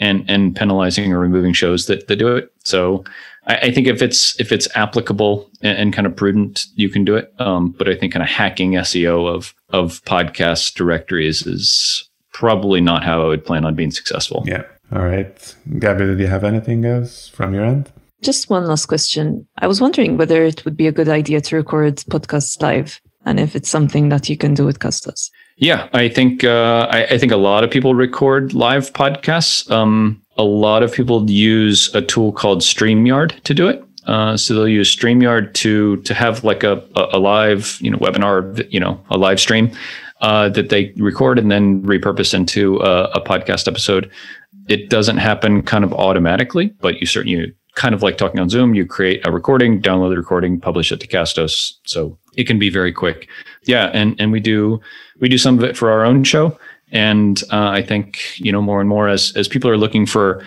and 0.00 0.24
and 0.28 0.56
penalizing 0.56 1.12
or 1.12 1.20
removing 1.20 1.52
shows 1.52 1.86
that 1.86 2.08
that 2.08 2.16
do 2.16 2.34
it. 2.34 2.52
So 2.64 3.04
I, 3.46 3.56
I 3.56 3.70
think 3.70 3.86
if 3.86 4.02
it's 4.02 4.38
if 4.40 4.52
it's 4.52 4.68
applicable 4.76 5.50
and, 5.62 5.78
and, 5.78 5.92
kind 5.92 6.06
of 6.06 6.14
prudent, 6.16 6.66
you 6.74 6.88
can 6.88 7.04
do 7.04 7.16
it. 7.16 7.32
Um, 7.38 7.70
but 7.70 7.88
I 7.88 7.94
think 7.94 8.12
kind 8.12 8.22
of 8.22 8.28
hacking 8.28 8.72
SEO 8.72 9.28
of 9.28 9.54
of 9.70 10.04
podcast 10.04 10.74
directories 10.74 11.46
is 11.46 12.08
probably 12.32 12.80
not 12.80 13.02
how 13.02 13.22
I 13.22 13.26
would 13.26 13.44
plan 13.44 13.64
on 13.64 13.74
being 13.74 13.90
successful. 13.90 14.44
Yeah. 14.46 14.64
All 14.92 15.04
right, 15.04 15.56
Gaby, 15.80 16.04
do 16.04 16.16
you 16.16 16.28
have 16.28 16.44
anything 16.44 16.84
else 16.84 17.28
from 17.28 17.54
your 17.54 17.64
end? 17.64 17.90
Just 18.22 18.48
one 18.48 18.66
last 18.66 18.86
question. 18.86 19.46
I 19.58 19.66
was 19.66 19.80
wondering 19.80 20.16
whether 20.16 20.44
it 20.44 20.64
would 20.64 20.76
be 20.76 20.86
a 20.86 20.92
good 20.92 21.08
idea 21.08 21.40
to 21.40 21.56
record 21.56 21.96
podcasts 21.96 22.62
live, 22.62 23.00
and 23.24 23.40
if 23.40 23.56
it's 23.56 23.68
something 23.68 24.10
that 24.10 24.28
you 24.28 24.36
can 24.36 24.54
do 24.54 24.64
with 24.64 24.78
Castos. 24.78 25.30
Yeah, 25.56 25.88
I 25.92 26.08
think 26.08 26.44
uh, 26.44 26.86
I, 26.90 27.04
I, 27.06 27.18
think 27.18 27.32
a 27.32 27.36
lot 27.36 27.64
of 27.64 27.70
people 27.70 27.94
record 27.94 28.52
live 28.52 28.92
podcasts. 28.92 29.70
Um, 29.70 30.22
a 30.38 30.44
lot 30.44 30.82
of 30.82 30.92
people 30.92 31.28
use 31.30 31.94
a 31.94 32.02
tool 32.02 32.32
called 32.32 32.60
StreamYard 32.60 33.40
to 33.42 33.54
do 33.54 33.68
it. 33.68 33.82
Uh, 34.06 34.36
so 34.36 34.54
they'll 34.54 34.68
use 34.68 34.94
StreamYard 34.94 35.52
to 35.54 35.96
to 36.02 36.14
have 36.14 36.44
like 36.44 36.62
a, 36.62 36.82
a, 36.94 37.18
live 37.18 37.76
you 37.80 37.90
know 37.90 37.98
webinar, 37.98 38.64
you 38.72 38.78
know, 38.78 39.00
a 39.10 39.18
live 39.18 39.40
stream 39.40 39.70
uh, 40.20 40.48
that 40.50 40.68
they 40.68 40.92
record 40.96 41.38
and 41.38 41.50
then 41.50 41.82
repurpose 41.82 42.32
into 42.32 42.78
a, 42.78 43.04
a, 43.10 43.20
podcast 43.20 43.66
episode. 43.66 44.10
It 44.68 44.90
doesn't 44.90 45.16
happen 45.16 45.62
kind 45.62 45.84
of 45.84 45.92
automatically, 45.92 46.68
but 46.80 47.00
you 47.00 47.06
certainly 47.06 47.52
kind 47.74 47.94
of 47.94 48.02
like 48.02 48.16
talking 48.16 48.40
on 48.40 48.48
Zoom. 48.48 48.74
You 48.74 48.86
create 48.86 49.26
a 49.26 49.32
recording, 49.32 49.82
download 49.82 50.10
the 50.10 50.16
recording, 50.16 50.60
publish 50.60 50.92
it 50.92 51.00
to 51.00 51.06
Castos. 51.08 51.72
So 51.84 52.16
it 52.36 52.46
can 52.46 52.58
be 52.58 52.70
very 52.70 52.92
quick. 52.92 53.28
Yeah, 53.64 53.90
and 53.92 54.14
and 54.20 54.30
we 54.30 54.40
do 54.40 54.80
we 55.18 55.28
do 55.28 55.38
some 55.38 55.58
of 55.58 55.64
it 55.64 55.76
for 55.76 55.90
our 55.90 56.04
own 56.04 56.22
show. 56.22 56.56
And 56.92 57.42
uh, 57.50 57.68
I 57.68 57.82
think 57.82 58.38
you 58.38 58.52
know 58.52 58.62
more 58.62 58.80
and 58.80 58.88
more 58.88 59.08
as 59.08 59.32
as 59.36 59.48
people 59.48 59.70
are 59.70 59.76
looking 59.76 60.06
for 60.06 60.44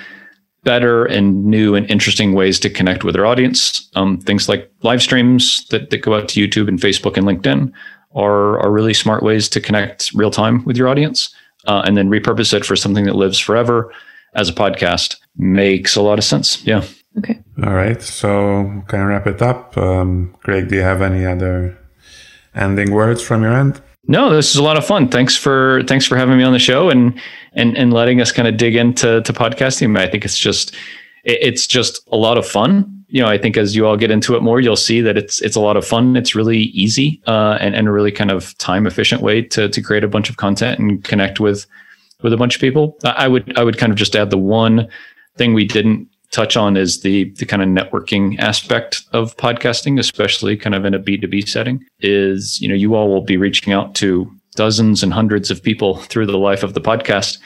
better 0.63 1.05
and 1.05 1.45
new 1.45 1.75
and 1.75 1.89
interesting 1.89 2.33
ways 2.33 2.59
to 2.59 2.69
connect 2.69 3.03
with 3.03 3.15
their 3.15 3.25
audience, 3.25 3.89
um, 3.95 4.19
things 4.19 4.49
like 4.49 4.71
live 4.83 5.01
streams 5.01 5.65
that, 5.69 5.89
that 5.89 5.99
go 5.99 6.15
out 6.15 6.27
to 6.29 6.45
YouTube 6.45 6.67
and 6.67 6.79
Facebook 6.79 7.17
and 7.17 7.25
LinkedIn 7.25 7.71
are 8.15 8.59
are 8.59 8.71
really 8.71 8.93
smart 8.93 9.23
ways 9.23 9.49
to 9.49 9.61
connect 9.61 10.11
real 10.13 10.31
time 10.31 10.63
with 10.65 10.77
your 10.77 10.87
audience, 10.87 11.33
uh, 11.65 11.83
and 11.85 11.97
then 11.97 12.09
repurpose 12.09 12.53
it 12.53 12.65
for 12.65 12.75
something 12.75 13.05
that 13.05 13.15
lives 13.15 13.39
forever 13.39 13.93
as 14.35 14.49
a 14.49 14.53
podcast 14.53 15.15
makes 15.37 15.95
a 15.95 16.01
lot 16.01 16.17
of 16.17 16.23
sense. 16.23 16.65
Yeah. 16.65 16.83
Okay. 17.17 17.39
All 17.63 17.73
right. 17.73 18.01
So 18.01 18.83
can 18.87 18.99
I 18.99 19.03
wrap 19.03 19.27
it 19.27 19.41
up? 19.41 19.77
Um, 19.77 20.35
Craig, 20.41 20.69
do 20.69 20.75
you 20.75 20.81
have 20.81 21.01
any 21.01 21.25
other 21.25 21.77
ending 22.53 22.91
words 22.91 23.21
from 23.21 23.41
your 23.41 23.53
end? 23.53 23.81
No, 24.09 24.33
this 24.33 24.49
is 24.49 24.55
a 24.55 24.63
lot 24.63 24.75
of 24.75 24.83
fun. 24.83 25.07
Thanks 25.07 25.35
for 25.35 25.83
thanks 25.83 26.03
for 26.03 26.17
having 26.17 26.35
me 26.35 26.43
on 26.43 26.51
the 26.51 26.57
show 26.57 26.89
and 26.89 27.13
and 27.53 27.77
and 27.77 27.93
letting 27.93 28.19
us 28.21 28.31
kind 28.31 28.47
of 28.47 28.57
dig 28.57 28.75
into 28.75 29.21
to 29.21 29.33
podcasting. 29.33 29.95
I 29.99 30.07
think 30.07 30.25
it's 30.25 30.37
just 30.37 30.75
it's 31.23 31.67
just 31.67 32.01
a 32.11 32.17
lot 32.17 32.35
of 32.39 32.47
fun. 32.47 33.05
You 33.09 33.21
know, 33.21 33.29
I 33.29 33.37
think 33.37 33.55
as 33.55 33.75
you 33.75 33.85
all 33.85 33.97
get 33.97 34.09
into 34.09 34.35
it 34.35 34.41
more, 34.41 34.59
you'll 34.59 34.75
see 34.75 35.01
that 35.01 35.15
it's 35.15 35.41
it's 35.41 35.55
a 35.55 35.59
lot 35.59 35.77
of 35.77 35.85
fun. 35.85 36.15
It's 36.15 36.33
really 36.33 36.57
easy 36.57 37.21
uh, 37.27 37.59
and 37.61 37.75
and 37.75 37.87
a 37.87 37.91
really 37.91 38.11
kind 38.11 38.31
of 38.31 38.57
time 38.57 38.87
efficient 38.87 39.21
way 39.21 39.43
to 39.43 39.69
to 39.69 39.79
create 39.79 40.03
a 40.03 40.07
bunch 40.07 40.27
of 40.27 40.37
content 40.37 40.79
and 40.79 41.03
connect 41.03 41.39
with 41.39 41.67
with 42.23 42.33
a 42.33 42.37
bunch 42.37 42.55
of 42.55 42.61
people. 42.61 42.97
I 43.03 43.27
would 43.27 43.55
I 43.59 43.63
would 43.63 43.77
kind 43.77 43.91
of 43.91 43.97
just 43.97 44.15
add 44.15 44.31
the 44.31 44.39
one 44.39 44.87
thing 45.37 45.53
we 45.53 45.65
didn't 45.65 46.08
touch 46.31 46.55
on 46.55 46.77
is 46.77 47.01
the 47.01 47.31
the 47.31 47.45
kind 47.45 47.61
of 47.61 47.69
networking 47.69 48.37
aspect 48.39 49.03
of 49.13 49.35
podcasting, 49.37 49.99
especially 49.99 50.55
kind 50.55 50.75
of 50.75 50.85
in 50.85 50.93
a 50.93 50.99
B2B 50.99 51.47
setting, 51.47 51.83
is 51.99 52.59
you 52.61 52.67
know, 52.67 52.75
you 52.75 52.95
all 52.95 53.09
will 53.09 53.21
be 53.23 53.37
reaching 53.37 53.73
out 53.73 53.95
to 53.95 54.31
dozens 54.55 55.03
and 55.03 55.13
hundreds 55.13 55.49
of 55.49 55.63
people 55.63 55.97
through 55.97 56.25
the 56.25 56.37
life 56.37 56.63
of 56.63 56.73
the 56.73 56.81
podcast. 56.81 57.37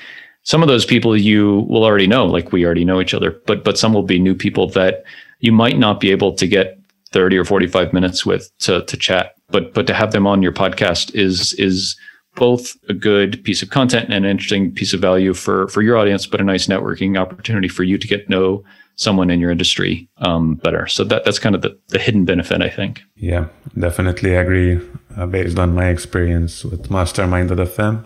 Some 0.43 0.61
of 0.61 0.67
those 0.67 0.85
people 0.85 1.15
you 1.15 1.65
will 1.69 1.83
already 1.83 2.07
know, 2.07 2.25
like 2.25 2.51
we 2.51 2.65
already 2.65 2.85
know 2.85 2.99
each 2.99 3.13
other, 3.13 3.39
but 3.45 3.63
but 3.63 3.77
some 3.77 3.93
will 3.93 4.03
be 4.03 4.19
new 4.19 4.35
people 4.35 4.67
that 4.69 5.03
you 5.39 5.51
might 5.51 5.77
not 5.77 5.99
be 5.99 6.11
able 6.11 6.33
to 6.33 6.47
get 6.47 6.79
30 7.11 7.37
or 7.37 7.45
45 7.45 7.93
minutes 7.93 8.25
with 8.25 8.51
to 8.59 8.83
to 8.85 8.97
chat. 8.97 9.35
But 9.49 9.73
but 9.73 9.87
to 9.87 9.93
have 9.93 10.11
them 10.11 10.27
on 10.27 10.41
your 10.41 10.51
podcast 10.51 11.15
is 11.15 11.53
is 11.53 11.95
both 12.35 12.75
a 12.89 12.93
good 12.93 13.43
piece 13.43 13.61
of 13.61 13.69
content 13.69 14.05
and 14.05 14.25
an 14.25 14.31
interesting 14.31 14.71
piece 14.71 14.93
of 14.93 14.99
value 14.99 15.33
for 15.33 15.67
for 15.67 15.81
your 15.81 15.97
audience, 15.97 16.25
but 16.25 16.41
a 16.41 16.43
nice 16.43 16.67
networking 16.67 17.19
opportunity 17.19 17.67
for 17.67 17.83
you 17.83 17.97
to 17.97 18.07
get 18.07 18.25
to 18.25 18.31
know 18.31 18.63
someone 18.95 19.29
in 19.29 19.39
your 19.39 19.51
industry 19.51 20.07
um, 20.17 20.55
better. 20.55 20.87
So 20.87 21.03
that 21.05 21.25
that's 21.25 21.39
kind 21.39 21.55
of 21.55 21.61
the, 21.61 21.77
the 21.89 21.99
hidden 21.99 22.25
benefit, 22.25 22.61
I 22.61 22.69
think. 22.69 23.01
Yeah, 23.15 23.47
definitely 23.77 24.35
agree. 24.35 24.79
Uh, 25.15 25.27
based 25.27 25.59
on 25.59 25.75
my 25.75 25.89
experience 25.89 26.63
with 26.63 26.89
Mastermind.fm, 26.89 28.05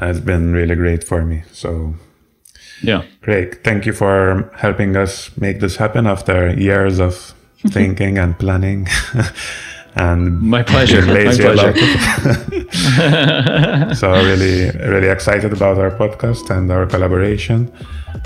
uh, 0.00 0.06
it's 0.06 0.20
been 0.20 0.52
really 0.52 0.74
great 0.74 1.04
for 1.04 1.24
me. 1.24 1.42
So 1.52 1.94
yeah, 2.82 3.04
great. 3.22 3.64
Thank 3.64 3.86
you 3.86 3.92
for 3.92 4.50
helping 4.56 4.96
us 4.96 5.36
make 5.36 5.60
this 5.60 5.76
happen 5.76 6.06
after 6.06 6.52
years 6.52 6.98
of 6.98 7.34
thinking 7.68 8.18
and 8.18 8.38
planning. 8.38 8.88
and 9.96 10.40
my 10.42 10.62
pleasure. 10.62 11.04
My 11.04 11.24
pleasure. 11.24 11.74
so 13.94 14.12
really, 14.12 14.70
really 14.86 15.08
excited 15.08 15.52
about 15.52 15.78
our 15.78 15.90
podcast 15.90 16.50
and 16.50 16.70
our 16.70 16.86
collaboration. 16.86 17.72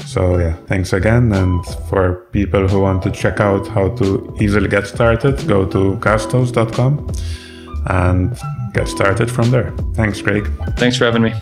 So 0.07 0.39
yeah, 0.39 0.55
thanks 0.67 0.93
again. 0.93 1.33
And 1.33 1.65
for 1.89 2.27
people 2.33 2.67
who 2.67 2.81
want 2.81 3.03
to 3.05 3.11
check 3.11 3.39
out 3.41 3.69
how 3.69 3.91
to 3.97 4.37
easily 4.41 4.69
get 4.69 4.87
started, 4.87 5.47
go 5.47 5.65
to 5.67 5.97
castos.com 5.97 7.11
and 7.87 8.37
get 8.75 8.89
started 8.89 9.31
from 9.31 9.51
there. 9.51 9.73
Thanks, 9.95 10.21
Craig. 10.21 10.51
Thanks 10.77 10.97
for 10.97 11.05
having 11.05 11.23
me. 11.23 11.33